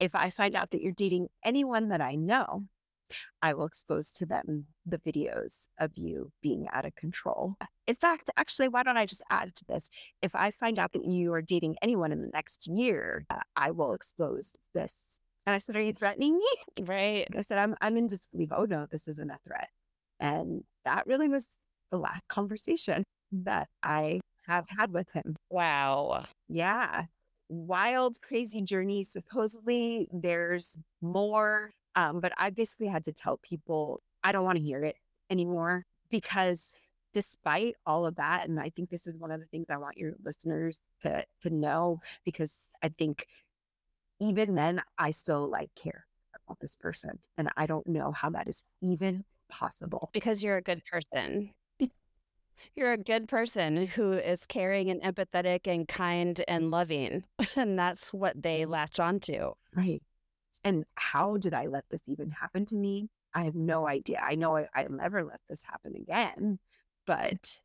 If 0.00 0.14
I 0.14 0.30
find 0.30 0.56
out 0.56 0.70
that 0.70 0.82
you're 0.82 0.92
dating 0.92 1.28
anyone 1.44 1.88
that 1.88 2.00
I 2.00 2.14
know, 2.14 2.64
I 3.40 3.54
will 3.54 3.66
expose 3.66 4.10
to 4.12 4.26
them 4.26 4.66
the 4.86 4.98
videos 4.98 5.66
of 5.78 5.92
you 5.96 6.32
being 6.42 6.66
out 6.72 6.86
of 6.86 6.94
control. 6.94 7.56
In 7.86 7.94
fact, 7.94 8.30
actually, 8.36 8.68
why 8.68 8.82
don't 8.82 8.96
I 8.96 9.06
just 9.06 9.22
add 9.30 9.54
to 9.56 9.64
this? 9.66 9.90
If 10.22 10.34
I 10.34 10.50
find 10.50 10.78
out 10.78 10.92
that 10.92 11.04
you 11.04 11.32
are 11.34 11.42
dating 11.42 11.76
anyone 11.82 12.12
in 12.12 12.22
the 12.22 12.30
next 12.32 12.66
year, 12.66 13.24
uh, 13.30 13.40
I 13.56 13.70
will 13.70 13.92
expose 13.92 14.54
this. 14.74 15.20
And 15.46 15.54
I 15.54 15.58
said, 15.58 15.76
Are 15.76 15.82
you 15.82 15.92
threatening 15.92 16.38
me? 16.38 16.46
Right. 16.86 17.26
I 17.36 17.42
said, 17.42 17.58
I'm, 17.58 17.76
I'm 17.80 17.96
in 17.96 18.06
disbelief. 18.06 18.50
Oh, 18.52 18.64
no, 18.64 18.86
this 18.90 19.08
isn't 19.08 19.30
a 19.30 19.38
threat. 19.46 19.68
And 20.20 20.64
that 20.84 21.06
really 21.06 21.28
was 21.28 21.48
the 21.90 21.98
last 21.98 22.26
conversation 22.28 23.04
that 23.32 23.68
I 23.82 24.20
have 24.46 24.66
had 24.68 24.92
with 24.92 25.10
him. 25.12 25.36
Wow. 25.50 26.24
Yeah. 26.48 27.06
Wild, 27.48 28.20
crazy 28.22 28.62
journey. 28.62 29.04
Supposedly 29.04 30.08
there's 30.12 30.76
more. 31.00 31.72
Um, 31.94 32.20
but 32.20 32.32
I 32.38 32.50
basically 32.50 32.86
had 32.86 33.04
to 33.04 33.12
tell 33.12 33.36
people 33.38 34.02
I 34.24 34.32
don't 34.32 34.44
want 34.44 34.56
to 34.58 34.64
hear 34.64 34.84
it 34.84 34.96
anymore 35.30 35.84
because 36.10 36.72
despite 37.12 37.74
all 37.84 38.06
of 38.06 38.16
that, 38.16 38.48
and 38.48 38.58
I 38.58 38.70
think 38.70 38.88
this 38.88 39.06
is 39.06 39.16
one 39.16 39.30
of 39.30 39.40
the 39.40 39.46
things 39.46 39.66
I 39.68 39.76
want 39.76 39.98
your 39.98 40.14
listeners 40.24 40.80
to 41.02 41.24
to 41.42 41.50
know, 41.50 42.00
because 42.24 42.68
I 42.82 42.88
think 42.88 43.26
even 44.20 44.54
then 44.54 44.82
I 44.98 45.10
still 45.10 45.48
like 45.48 45.70
care 45.74 46.06
about 46.46 46.60
this 46.60 46.76
person. 46.76 47.18
And 47.36 47.50
I 47.56 47.66
don't 47.66 47.86
know 47.86 48.12
how 48.12 48.30
that 48.30 48.48
is 48.48 48.62
even 48.80 49.24
possible. 49.48 50.10
Because 50.12 50.42
you're 50.42 50.56
a 50.56 50.62
good 50.62 50.82
person. 50.84 51.50
You're 52.74 52.92
a 52.92 52.98
good 52.98 53.28
person 53.28 53.86
who 53.86 54.12
is 54.12 54.46
caring 54.46 54.90
and 54.90 55.02
empathetic 55.02 55.66
and 55.66 55.86
kind 55.86 56.42
and 56.48 56.70
loving. 56.70 57.24
And 57.56 57.78
that's 57.78 58.12
what 58.12 58.42
they 58.42 58.62
mm-hmm. 58.62 58.72
latch 58.72 58.98
onto. 58.98 59.52
Right. 59.74 60.02
And 60.64 60.84
how 60.94 61.36
did 61.36 61.54
I 61.54 61.66
let 61.66 61.84
this 61.90 62.02
even 62.06 62.30
happen 62.30 62.64
to 62.66 62.76
me? 62.76 63.08
I 63.34 63.44
have 63.44 63.54
no 63.54 63.88
idea. 63.88 64.20
I 64.22 64.34
know 64.36 64.56
I, 64.56 64.68
I'll 64.74 64.90
never 64.90 65.24
let 65.24 65.40
this 65.48 65.62
happen 65.62 65.94
again, 65.96 66.34
mm. 66.38 66.58
but 67.06 67.60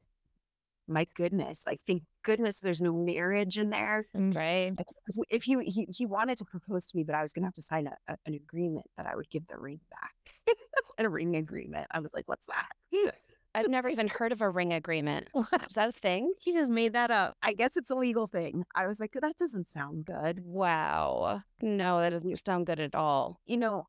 my 0.88 1.06
goodness, 1.16 1.66
like 1.68 1.82
thank 1.86 2.04
goodness 2.24 2.60
there's 2.60 2.82
no 2.82 2.94
marriage 2.94 3.58
in 3.58 3.70
there. 3.70 4.08
Mm, 4.16 4.36
right. 4.36 4.74
If, 5.08 5.16
if 5.30 5.44
he, 5.44 5.58
he 5.66 5.88
he 5.90 6.06
wanted 6.06 6.38
to 6.38 6.46
propose 6.46 6.88
to 6.88 6.98
me, 6.98 7.04
but 7.04 7.16
I 7.16 7.22
was 7.22 7.34
gonna 7.34 7.48
have 7.48 7.54
to 7.56 7.62
sign 7.62 7.88
a, 7.88 7.98
a- 8.08 8.18
an 8.26 8.34
agreement 8.34 8.86
that 8.96 9.06
I 9.06 9.16
would 9.16 9.30
give 9.30 9.48
the 9.48 9.58
ring 9.58 9.82
back. 9.92 10.56
a 10.98 11.10
ring 11.10 11.36
agreement. 11.36 11.88
I 11.92 12.00
was 12.00 12.14
like, 12.14 12.28
what's 12.28 12.48
that? 12.48 12.72
I've 13.56 13.70
never 13.70 13.90
even 13.90 14.08
heard 14.08 14.32
of 14.32 14.42
a 14.42 14.50
ring 14.50 14.74
agreement. 14.74 15.30
Is 15.36 15.74
that 15.74 15.90
a 15.90 15.92
thing? 15.92 16.34
He 16.40 16.52
just 16.52 16.70
made 16.70 16.94
that 16.94 17.12
up. 17.12 17.36
I 17.42 17.54
guess 17.54 17.76
it's 17.76 17.90
a 17.90 17.96
legal 17.96 18.28
thing. 18.28 18.64
I 18.76 18.88
was 18.88 19.00
like, 19.00 19.14
that 19.20 19.38
doesn't 19.38 19.70
sound 19.70 20.06
good. 20.06 20.42
Wow. 20.44 21.42
No, 21.62 22.00
that 22.00 22.12
doesn't 22.12 22.46
sound 22.46 22.68
good 22.68 22.80
at 22.80 22.94
all. 22.94 23.40
You 23.46 23.58
know, 23.58 23.88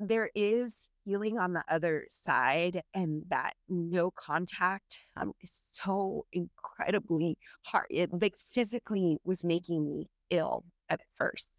there 0.00 0.30
is 0.34 0.88
healing 1.04 1.38
on 1.38 1.52
the 1.52 1.62
other 1.68 2.06
side, 2.10 2.80
and 2.94 3.24
that 3.28 3.52
no 3.68 4.10
contact 4.10 4.96
um, 5.16 5.32
is 5.42 5.62
so 5.70 6.24
incredibly 6.32 7.36
hard. 7.62 7.86
It 7.90 8.10
like 8.12 8.36
physically 8.38 9.18
was 9.24 9.44
making 9.44 9.86
me 9.86 10.08
ill 10.30 10.64
at 10.88 11.00
first. 11.18 11.50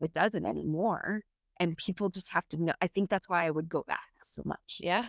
It 0.00 0.14
doesn't 0.14 0.46
anymore. 0.46 1.22
And 1.60 1.76
people 1.76 2.08
just 2.08 2.30
have 2.30 2.46
to 2.50 2.62
know. 2.62 2.72
I 2.80 2.86
think 2.86 3.10
that's 3.10 3.28
why 3.28 3.44
I 3.44 3.50
would 3.50 3.68
go 3.68 3.84
back 3.86 4.08
so 4.22 4.42
much. 4.44 4.78
Yeah. 4.80 5.06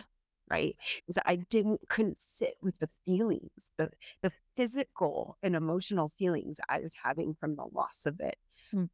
Right? 0.50 0.76
Is 1.06 1.18
I 1.24 1.36
didn't 1.36 1.88
couldn't 1.88 2.20
sit 2.20 2.56
with 2.60 2.78
the 2.78 2.88
feelings, 3.04 3.70
the 3.78 3.90
the 4.22 4.32
physical 4.56 5.38
and 5.42 5.54
emotional 5.54 6.12
feelings 6.18 6.60
I 6.68 6.80
was 6.80 6.94
having 7.02 7.34
from 7.38 7.56
the 7.56 7.66
loss 7.72 8.04
of 8.06 8.20
it. 8.20 8.36
Hmm. 8.70 8.86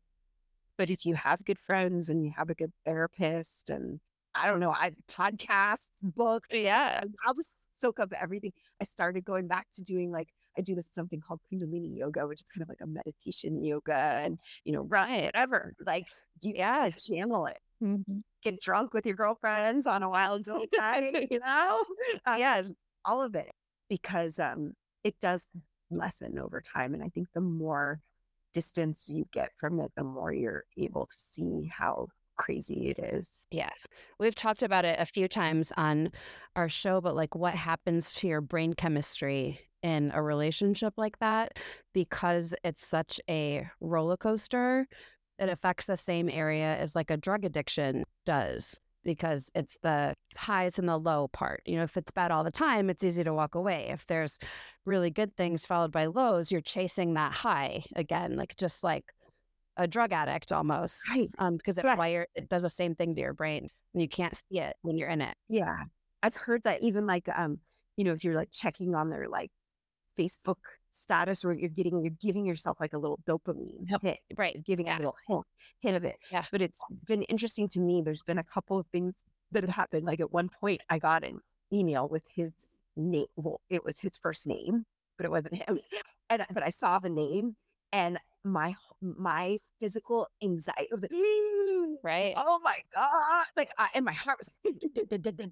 But 0.77 0.91
if 0.91 1.07
you 1.07 1.15
have 1.15 1.45
good 1.45 1.59
friends 1.59 2.09
and 2.09 2.25
you 2.25 2.33
have 2.37 2.51
a 2.51 2.55
good 2.55 2.73
therapist 2.85 3.71
and 3.71 4.01
I 4.35 4.47
don't 4.47 4.61
know, 4.61 4.71
I 4.71 4.93
podcasts, 5.11 5.89
books, 6.03 6.49
Yeah. 6.53 7.03
I'll 7.27 7.35
just 7.35 7.53
soak 7.79 7.99
up 7.99 8.13
everything. 8.13 8.53
I 8.81 8.85
started 8.85 9.25
going 9.25 9.47
back 9.49 9.67
to 9.75 9.83
doing 9.83 10.11
like 10.11 10.29
I 10.59 10.63
do 10.63 10.75
this 10.75 10.87
something 10.93 11.21
called 11.21 11.41
Kundalini 11.53 11.97
yoga, 11.97 12.27
which 12.27 12.41
is 12.41 12.47
kind 12.53 12.63
of 12.63 12.69
like 12.69 12.81
a 12.83 12.87
meditation 12.87 13.63
yoga 13.63 13.95
and 13.95 14.39
you 14.65 14.73
know, 14.73 14.83
run 14.83 15.11
whatever. 15.25 15.75
Like 15.85 16.07
you 16.43 16.53
Yeah. 16.57 16.91
channel 16.91 17.47
it 17.47 17.59
get 18.43 18.61
drunk 18.61 18.95
with 18.95 19.05
your 19.07 19.17
girlfriends 19.17 19.87
on 19.87 20.03
a 20.03 20.09
wild 20.09 20.45
goat 20.45 20.69
night, 20.77 21.29
you 21.31 21.41
know? 21.41 21.85
Uh, 22.25 22.37
Yes. 22.39 22.73
all 23.05 23.21
of 23.23 23.35
it 23.35 23.51
because 23.89 24.39
um 24.39 24.73
it 25.05 25.15
does 25.21 25.47
lessen 25.91 26.39
over 26.39 26.61
time. 26.61 26.95
And 26.95 27.03
I 27.03 27.09
think 27.09 27.29
the 27.35 27.41
more 27.41 28.01
distance 28.55 29.09
you 29.09 29.27
get 29.33 29.51
from 29.61 29.81
it, 29.81 29.93
the 29.97 30.05
more 30.05 30.33
you're 30.33 30.65
able 30.79 31.07
to 31.07 31.17
see 31.17 31.71
how 31.73 32.09
crazy 32.37 32.91
it 32.91 32.99
is. 32.99 33.41
Yeah. 33.51 33.71
We've 34.19 34.35
talked 34.35 34.63
about 34.63 34.85
it 34.85 34.99
a 34.99 35.07
few 35.07 35.29
times 35.29 35.73
on 35.77 36.11
our 36.55 36.69
show, 36.69 37.01
but 37.01 37.17
like 37.17 37.35
what 37.35 37.55
happens 37.55 38.15
to 38.15 38.29
your 38.29 38.41
brain 38.41 38.75
chemistry 38.75 39.61
in 39.83 40.11
a 40.15 40.23
relationship 40.23 40.95
like 40.97 41.19
that 41.19 41.59
because 41.93 42.55
it's 42.65 42.87
such 42.87 43.21
a 43.29 43.69
roller 43.81 44.17
coaster. 44.17 44.87
It 45.39 45.49
affects 45.49 45.87
the 45.87 45.97
same 45.97 46.31
area 46.31 46.77
as 46.77 46.95
like 46.95 47.11
a 47.11 47.17
drug 47.17 47.45
addiction 47.45 48.05
does 48.25 48.81
because 49.05 49.51
it's 49.55 49.77
the 49.83 50.15
highs 50.37 50.79
and 50.79 50.89
the 50.89 50.99
low 50.99 51.29
part. 51.29 51.63
You 51.65 51.77
know, 51.77 51.85
if 51.85 51.97
it's 51.97 52.11
bad 52.11 52.33
all 52.33 52.43
the 52.43 52.51
time, 52.51 52.91
it's 52.91 53.05
easy 53.05 53.23
to 53.23 53.33
walk 53.33 53.55
away. 53.55 53.87
If 53.91 54.07
there's 54.07 54.39
really 54.85 55.11
good 55.11 55.37
things 55.37 55.65
followed 55.65 55.93
by 55.93 56.07
lows, 56.07 56.51
you're 56.51 56.61
chasing 56.61 57.15
that 57.15 57.33
high 57.33 57.85
again, 57.95 58.37
like 58.37 58.57
just 58.57 58.83
like 58.83 59.13
a 59.77 59.87
drug 59.87 60.13
addict 60.13 60.53
almost 60.53 61.09
Right. 61.09 61.31
um, 61.39 61.57
because 61.57 61.79
it 61.79 61.85
Right. 61.85 61.99
wire 61.99 62.27
it 62.35 62.49
does 62.49 62.63
the 62.63 62.71
same 62.71 62.95
thing 62.95 63.15
to 63.15 63.21
your 63.21 63.33
brain 63.35 63.69
and 63.93 64.03
you 64.03 64.09
can't 64.09 64.35
see 64.35 64.61
it 64.61 64.77
when 64.83 64.97
you're 64.99 65.09
in 65.09 65.21
it. 65.21 65.37
Yeah. 65.49 65.85
I've 66.23 66.37
heard 66.37 66.63
that 66.65 66.83
even 66.83 67.07
like 67.07 67.29
um, 67.29 67.61
you 67.97 68.05
know, 68.05 68.13
if 68.13 68.25
you're 68.25 68.35
like 68.35 68.51
checking 68.51 68.95
on 68.95 69.11
their 69.11 69.29
like 69.29 69.51
Facebook 70.19 70.57
status 70.93 71.45
or 71.45 71.53
you're 71.53 71.69
getting 71.69 72.01
you're 72.01 72.15
giving 72.21 72.47
yourself 72.47 72.79
like 72.81 72.95
a 72.95 72.99
little 72.99 73.19
dopamine 73.27 73.87
hit. 74.03 74.19
Right. 74.37 74.63
giving 74.65 74.87
Yeah. 74.87 74.97
a 74.97 74.99
little 74.99 75.17
hint, 75.29 75.45
hint 75.81 75.97
of 75.97 76.05
it. 76.05 76.17
Yeah. 76.33 76.45
But 76.51 76.63
it's 76.63 76.81
been 77.07 77.23
interesting 77.25 77.69
to 77.71 77.81
me. 77.81 78.03
There's 78.03 78.23
been 78.23 78.39
a 78.39 78.45
couple 78.45 78.79
of 78.79 78.87
things 78.89 79.15
that 79.53 79.63
have 79.63 79.75
happened. 79.75 80.07
Like 80.07 80.21
at 80.21 80.33
one 80.33 80.49
point, 80.49 80.81
I 80.89 80.99
got 80.99 81.23
an 81.23 81.41
email 81.73 82.09
with 82.09 82.25
his 82.35 82.53
name. 82.97 83.27
Well, 83.37 83.61
it 83.69 83.85
was 83.85 83.99
his 84.01 84.17
first 84.17 84.47
name, 84.47 84.87
but 85.19 85.27
it 85.27 85.31
wasn't 85.31 85.55
him. 85.57 85.81
And 86.31 86.45
but 86.53 86.63
I 86.65 86.71
saw 86.71 86.99
the 86.99 87.09
name, 87.11 87.57
and 87.93 88.19
my 88.47 88.75
my 89.01 89.59
physical 89.81 90.29
anxiety 90.43 90.89
of 90.93 91.01
the 91.01 91.09
mm. 91.09 91.95
Right. 92.03 92.35
oh 92.37 92.61
my 92.63 92.77
god, 92.95 93.45
like 93.57 93.71
I, 93.79 93.89
and 93.95 94.05
my 94.05 94.13
heart 94.13 94.39
was 94.39 94.51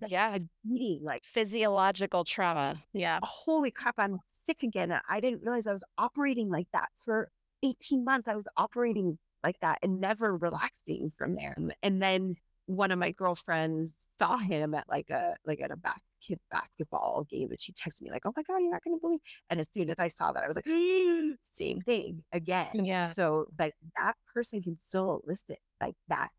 Yeah. 0.09 0.39
beating 0.69 1.01
like 1.03 1.25
Physiological 1.25 2.25
trauma. 2.25 2.83
Yeah. 2.93 3.19
Oh, 3.23 3.27
holy 3.29 3.71
crap, 3.71 3.95
I'm 3.99 4.19
sick 4.47 4.63
again. 4.63 4.99
I 5.09 5.21
didn't 5.21 5.43
realize 5.43 5.67
I 5.67 5.73
was 5.73 5.85
operating 5.99 6.51
like 6.51 6.69
that 6.73 6.89
for 7.05 7.31
18 7.63 8.05
months. 8.05 8.29
I 8.29 8.37
was 8.37 8.47
operating 8.57 9.19
like 9.43 9.59
that 9.61 9.79
and 9.83 10.01
never 10.01 10.37
relaxing 10.37 11.13
from 11.17 11.35
there. 11.35 11.57
And 11.83 12.01
then 12.01 12.37
one 12.67 12.91
of 12.91 12.99
my 12.99 13.11
girlfriends 13.11 13.93
saw 14.19 14.37
him 14.39 14.75
at 14.75 14.89
like 14.89 15.11
a 15.11 15.35
like 15.45 15.61
at 15.61 15.71
a 15.71 15.77
bas- 15.77 16.01
kid 16.27 16.39
basketball 16.51 17.27
game 17.29 17.51
and 17.51 17.61
she 17.61 17.73
texted 17.73 18.03
me 18.03 18.11
like, 18.11 18.23
"Oh 18.25 18.33
my 18.37 18.43
god, 18.43 18.59
you're 18.59 18.71
not 18.71 18.83
going 18.85 18.97
to 18.97 19.01
believe." 19.01 19.21
And 19.51 19.61
as 19.61 19.69
soon 19.73 19.91
as 19.91 19.97
I 19.99 20.09
saw 20.09 20.33
that, 20.33 20.43
I 20.45 20.49
was 20.49 20.57
like, 20.57 20.67
"Same 21.57 21.81
thing 21.83 22.25
again." 22.33 22.85
Yeah. 22.85 23.09
So 23.09 23.47
like 23.59 23.75
that 23.99 24.15
person 24.33 24.63
can 24.63 24.79
still 24.83 25.23
elicit 25.27 25.59
like 25.81 25.95
that 26.09 26.31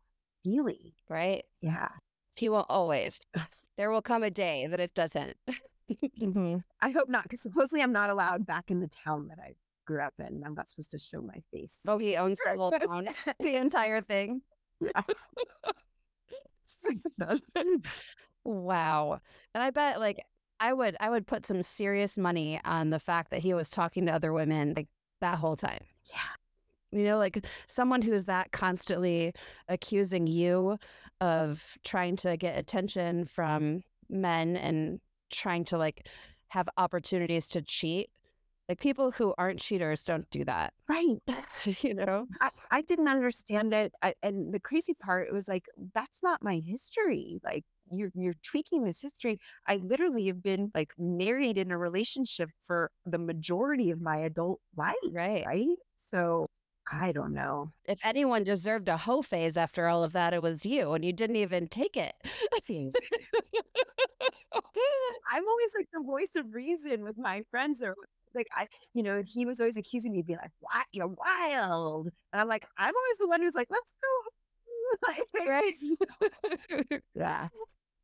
feeling. 0.42 0.92
Right. 1.08 1.44
Yeah. 1.60 1.88
He 2.36 2.48
will 2.48 2.66
always. 2.68 3.20
There 3.76 3.90
will 3.90 4.00
come 4.00 4.22
a 4.22 4.30
day 4.30 4.66
that 4.68 4.80
it 4.80 4.94
doesn't. 4.94 5.36
Mm-hmm. 6.20 6.56
I 6.80 6.90
hope 6.90 7.08
not, 7.08 7.22
because 7.22 7.40
supposedly 7.40 7.80
I'm 7.80 7.92
not 7.92 8.10
allowed 8.10 8.44
back 8.44 8.72
in 8.72 8.80
the 8.80 8.88
town 8.88 9.28
that 9.28 9.38
I 9.38 9.54
grew 9.86 10.02
up 10.02 10.14
in. 10.18 10.42
I'm 10.44 10.54
not 10.54 10.68
supposed 10.68 10.90
to 10.90 10.98
show 10.98 11.20
my 11.22 11.40
face. 11.52 11.78
Oh, 11.86 11.98
he 11.98 12.16
owns 12.16 12.38
the 12.44 12.56
whole 12.56 12.72
town, 12.72 13.08
the 13.40 13.54
entire 13.54 14.00
thing. 14.00 14.42
Yeah. 14.80 15.02
Wow. 18.46 19.20
And 19.54 19.62
I 19.62 19.70
bet 19.70 19.98
like 19.98 20.24
I 20.60 20.72
would 20.72 20.96
I 21.00 21.10
would 21.10 21.26
put 21.26 21.46
some 21.46 21.62
serious 21.62 22.16
money 22.16 22.60
on 22.64 22.90
the 22.90 23.00
fact 23.00 23.30
that 23.32 23.40
he 23.40 23.54
was 23.54 23.70
talking 23.70 24.06
to 24.06 24.12
other 24.12 24.32
women 24.32 24.74
like 24.76 24.88
that 25.20 25.38
whole 25.38 25.56
time. 25.56 25.82
Yeah. 26.04 26.98
You 26.98 27.04
know, 27.04 27.18
like 27.18 27.44
someone 27.66 28.02
who 28.02 28.12
is 28.12 28.26
that 28.26 28.52
constantly 28.52 29.32
accusing 29.68 30.28
you 30.28 30.78
of 31.20 31.76
trying 31.84 32.14
to 32.16 32.36
get 32.36 32.56
attention 32.56 33.24
from 33.24 33.82
men 34.08 34.56
and 34.56 35.00
trying 35.30 35.64
to 35.66 35.78
like 35.78 36.08
have 36.48 36.68
opportunities 36.76 37.48
to 37.48 37.62
cheat. 37.62 38.10
Like 38.68 38.80
people 38.80 39.12
who 39.12 39.32
aren't 39.38 39.60
cheaters 39.60 40.02
don't 40.02 40.28
do 40.30 40.44
that. 40.44 40.72
right. 40.88 41.18
you 41.80 41.94
know? 41.94 42.26
I, 42.40 42.50
I 42.70 42.82
didn't 42.82 43.08
understand 43.08 43.72
it. 43.72 43.92
I, 44.02 44.14
and 44.22 44.52
the 44.52 44.60
crazy 44.60 44.94
part, 44.94 45.28
it 45.28 45.32
was 45.32 45.46
like, 45.46 45.66
that's 45.94 46.22
not 46.22 46.42
my 46.42 46.60
history. 46.64 47.40
Like, 47.44 47.64
you're 47.88 48.10
you're 48.16 48.34
tweaking 48.42 48.82
this 48.84 49.00
history. 49.00 49.38
I 49.68 49.76
literally 49.76 50.26
have 50.26 50.42
been 50.42 50.72
like 50.74 50.90
married 50.98 51.56
in 51.56 51.70
a 51.70 51.78
relationship 51.78 52.50
for 52.64 52.90
the 53.04 53.18
majority 53.18 53.92
of 53.92 54.00
my 54.00 54.16
adult 54.18 54.60
life. 54.76 54.94
Right. 55.12 55.44
Right. 55.46 55.76
So 55.96 56.48
I 56.90 57.12
don't 57.12 57.32
know. 57.34 57.72
If 57.84 57.98
anyone 58.04 58.44
deserved 58.44 58.88
a 58.88 58.96
hoe 58.96 59.22
phase 59.22 59.56
after 59.56 59.88
all 59.88 60.04
of 60.04 60.12
that, 60.12 60.34
it 60.34 60.42
was 60.42 60.64
you, 60.64 60.92
and 60.92 61.04
you 61.04 61.12
didn't 61.12 61.36
even 61.36 61.66
take 61.68 61.96
it. 61.96 62.14
I'm 65.30 65.48
always 65.48 65.70
like 65.76 65.88
the 65.92 66.02
voice 66.04 66.36
of 66.36 66.54
reason 66.54 67.02
with 67.02 67.18
my 67.18 67.42
friends 67.50 67.82
or 67.82 67.94
like 68.36 68.48
I, 68.56 68.68
you 68.94 69.02
know, 69.02 69.22
he 69.26 69.46
was 69.46 69.60
always 69.60 69.76
accusing 69.76 70.12
me 70.12 70.20
of 70.20 70.26
being 70.26 70.38
like, 70.40 70.52
"What? 70.60 70.86
You're 70.92 71.08
wild," 71.08 72.10
and 72.32 72.40
I'm 72.40 72.48
like, 72.48 72.66
I'm 72.78 72.94
always 72.94 73.18
the 73.18 73.28
one 73.28 73.42
who's 73.42 73.54
like, 73.54 73.68
"Let's 73.70 73.92
go." 74.02 74.30
Right. 75.46 75.74
Yeah. 77.14 77.48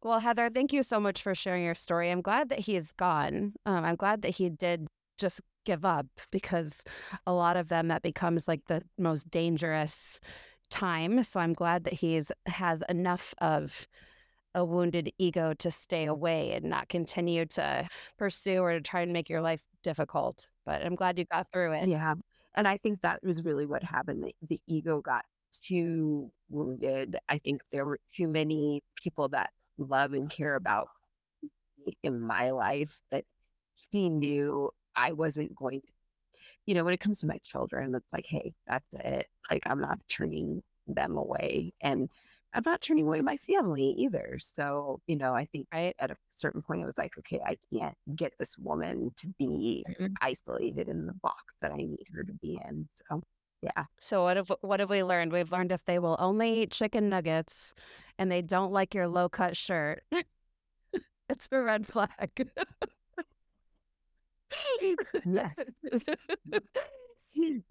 well, 0.02 0.18
Heather, 0.20 0.50
thank 0.50 0.72
you 0.72 0.82
so 0.82 0.98
much 1.00 1.22
for 1.22 1.34
sharing 1.34 1.64
your 1.64 1.74
story. 1.74 2.10
I'm 2.10 2.22
glad 2.22 2.48
that 2.48 2.60
he 2.60 2.76
is 2.76 2.92
gone. 2.92 3.54
Um, 3.66 3.84
I'm 3.84 3.96
glad 3.96 4.22
that 4.22 4.30
he 4.30 4.50
did 4.50 4.88
just 5.18 5.40
give 5.64 5.84
up 5.84 6.06
because 6.30 6.82
a 7.26 7.32
lot 7.32 7.56
of 7.56 7.68
them 7.68 7.88
that 7.88 8.02
becomes 8.02 8.48
like 8.48 8.62
the 8.66 8.82
most 8.98 9.30
dangerous 9.30 10.18
time. 10.70 11.22
So 11.24 11.40
I'm 11.40 11.52
glad 11.54 11.84
that 11.84 11.94
he's 11.94 12.32
has 12.46 12.82
enough 12.88 13.34
of 13.40 13.86
a 14.54 14.64
wounded 14.64 15.12
ego 15.18 15.54
to 15.54 15.70
stay 15.70 16.06
away 16.06 16.52
and 16.52 16.66
not 16.66 16.88
continue 16.88 17.46
to 17.46 17.88
pursue 18.18 18.58
or 18.62 18.74
to 18.74 18.80
try 18.80 19.00
and 19.00 19.12
make 19.12 19.30
your 19.30 19.40
life 19.40 19.62
difficult. 19.82 20.46
But 20.64 20.84
I'm 20.84 20.94
glad 20.94 21.18
you 21.18 21.24
got 21.24 21.46
through 21.52 21.72
it. 21.72 21.88
Yeah. 21.88 22.14
And 22.54 22.68
I 22.68 22.76
think 22.76 23.00
that 23.02 23.20
was 23.22 23.42
really 23.44 23.66
what 23.66 23.82
happened. 23.82 24.24
The, 24.24 24.34
the 24.46 24.60
ego 24.66 25.00
got 25.00 25.24
too 25.52 26.30
wounded. 26.50 27.16
I 27.28 27.38
think 27.38 27.62
there 27.70 27.84
were 27.84 27.98
too 28.14 28.28
many 28.28 28.82
people 28.96 29.28
that 29.30 29.50
love 29.78 30.12
and 30.12 30.30
care 30.30 30.54
about 30.54 30.88
in 32.02 32.20
my 32.20 32.50
life 32.50 33.00
that 33.10 33.24
he 33.90 34.08
knew 34.08 34.70
I 34.94 35.12
wasn't 35.12 35.54
going 35.54 35.80
to, 35.80 35.86
you 36.66 36.74
know, 36.74 36.84
when 36.84 36.94
it 36.94 37.00
comes 37.00 37.20
to 37.20 37.26
my 37.26 37.38
children, 37.42 37.94
it's 37.94 38.12
like, 38.12 38.26
hey, 38.26 38.52
that's 38.66 38.86
it. 38.92 39.26
Like, 39.50 39.62
I'm 39.66 39.80
not 39.80 39.98
turning 40.08 40.62
them 40.86 41.16
away. 41.16 41.72
And 41.80 42.08
I'm 42.54 42.62
not 42.66 42.80
turning 42.82 43.06
away 43.06 43.20
my 43.22 43.36
family 43.36 43.94
either. 43.98 44.38
So, 44.38 45.00
you 45.06 45.16
know, 45.16 45.34
I 45.34 45.46
think 45.46 45.68
Right. 45.72 45.94
at 45.98 46.10
a 46.10 46.16
certain 46.30 46.62
point, 46.62 46.82
I 46.82 46.86
was 46.86 46.98
like, 46.98 47.16
okay, 47.18 47.40
I 47.44 47.56
can't 47.72 47.96
get 48.14 48.32
this 48.38 48.58
woman 48.58 49.10
to 49.16 49.28
be 49.38 49.84
Mhm. 49.88 50.14
isolated 50.20 50.88
in 50.88 51.06
the 51.06 51.14
box 51.14 51.42
that 51.60 51.72
I 51.72 51.76
need 51.76 52.06
her 52.12 52.22
to 52.24 52.32
be 52.34 52.60
in. 52.68 52.88
So, 53.08 53.22
yeah. 53.62 53.86
So 53.98 54.22
what 54.24 54.36
have 54.36 54.52
what 54.60 54.80
have 54.80 54.90
we 54.90 55.02
learned? 55.02 55.32
We've 55.32 55.50
learned 55.50 55.72
if 55.72 55.84
they 55.84 55.98
will 55.98 56.16
only 56.18 56.62
eat 56.62 56.72
chicken 56.72 57.08
nuggets 57.08 57.74
and 58.18 58.30
they 58.30 58.42
don't 58.42 58.72
like 58.72 58.94
your 58.94 59.08
low 59.08 59.28
cut 59.28 59.56
shirt, 59.56 60.02
it's 61.28 61.48
a 61.52 61.62
red 61.62 61.86
flag. 61.86 62.50
Yes. 65.24 65.54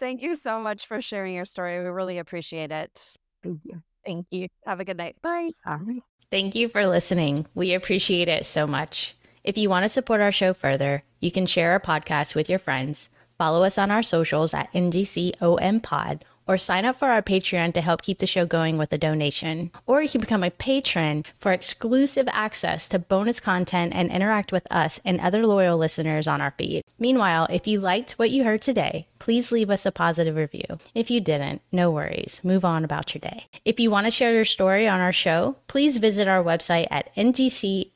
Thank 0.00 0.22
you 0.22 0.36
so 0.36 0.58
much 0.58 0.86
for 0.86 1.00
sharing 1.00 1.34
your 1.34 1.44
story. 1.44 1.78
We 1.82 1.88
really 1.88 2.18
appreciate 2.18 2.72
it. 2.72 3.16
Thank 3.42 3.60
you. 3.64 3.82
Thank 4.04 4.26
you. 4.30 4.48
Have 4.66 4.80
a 4.80 4.84
good 4.84 4.96
night. 4.96 5.16
Bye. 5.22 5.50
All 5.66 5.78
right. 5.78 6.02
Thank 6.30 6.54
you 6.54 6.68
for 6.68 6.86
listening. 6.86 7.46
We 7.54 7.74
appreciate 7.74 8.28
it 8.28 8.46
so 8.46 8.66
much. 8.66 9.14
If 9.44 9.58
you 9.58 9.68
want 9.68 9.84
to 9.84 9.88
support 9.88 10.20
our 10.20 10.32
show 10.32 10.54
further, 10.54 11.02
you 11.20 11.30
can 11.30 11.46
share 11.46 11.72
our 11.72 11.80
podcast 11.80 12.34
with 12.34 12.48
your 12.48 12.58
friends, 12.58 13.10
follow 13.38 13.64
us 13.64 13.76
on 13.76 13.90
our 13.90 14.02
socials 14.02 14.54
at 14.54 14.72
NGCOM 14.72 15.82
Pod, 15.82 16.24
or 16.46 16.58
sign 16.58 16.84
up 16.84 16.96
for 16.96 17.08
our 17.08 17.22
Patreon 17.22 17.74
to 17.74 17.80
help 17.80 18.02
keep 18.02 18.18
the 18.18 18.26
show 18.26 18.44
going 18.46 18.78
with 18.78 18.92
a 18.92 18.98
donation. 18.98 19.70
Or 19.86 20.02
you 20.02 20.08
can 20.08 20.20
become 20.20 20.42
a 20.42 20.50
patron 20.50 21.24
for 21.38 21.52
exclusive 21.52 22.28
access 22.32 22.88
to 22.88 22.98
bonus 22.98 23.40
content 23.40 23.92
and 23.94 24.10
interact 24.10 24.52
with 24.52 24.66
us 24.70 25.00
and 25.04 25.20
other 25.20 25.46
loyal 25.46 25.78
listeners 25.78 26.26
on 26.28 26.40
our 26.40 26.54
feed. 26.58 26.82
Meanwhile, 26.98 27.48
if 27.50 27.66
you 27.66 27.80
liked 27.80 28.12
what 28.12 28.30
you 28.30 28.44
heard 28.44 28.62
today, 28.62 29.06
please 29.18 29.52
leave 29.52 29.70
us 29.70 29.86
a 29.86 29.92
positive 29.92 30.36
review. 30.36 30.78
If 30.94 31.10
you 31.10 31.20
didn't, 31.20 31.62
no 31.70 31.90
worries. 31.90 32.40
Move 32.42 32.64
on 32.64 32.84
about 32.84 33.14
your 33.14 33.20
day. 33.20 33.46
If 33.64 33.78
you 33.78 33.90
want 33.90 34.06
to 34.06 34.10
share 34.10 34.34
your 34.34 34.44
story 34.44 34.88
on 34.88 35.00
our 35.00 35.12
show, 35.12 35.56
please 35.68 35.98
visit 35.98 36.28
our 36.28 36.42
website 36.42 36.88
at 36.90 37.14
ngcompod.com 37.14 37.88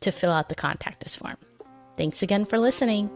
to 0.00 0.12
fill 0.12 0.32
out 0.32 0.48
the 0.48 0.54
contact 0.54 1.04
us 1.04 1.16
form. 1.16 1.36
Thanks 1.96 2.22
again 2.22 2.44
for 2.44 2.58
listening. 2.58 3.10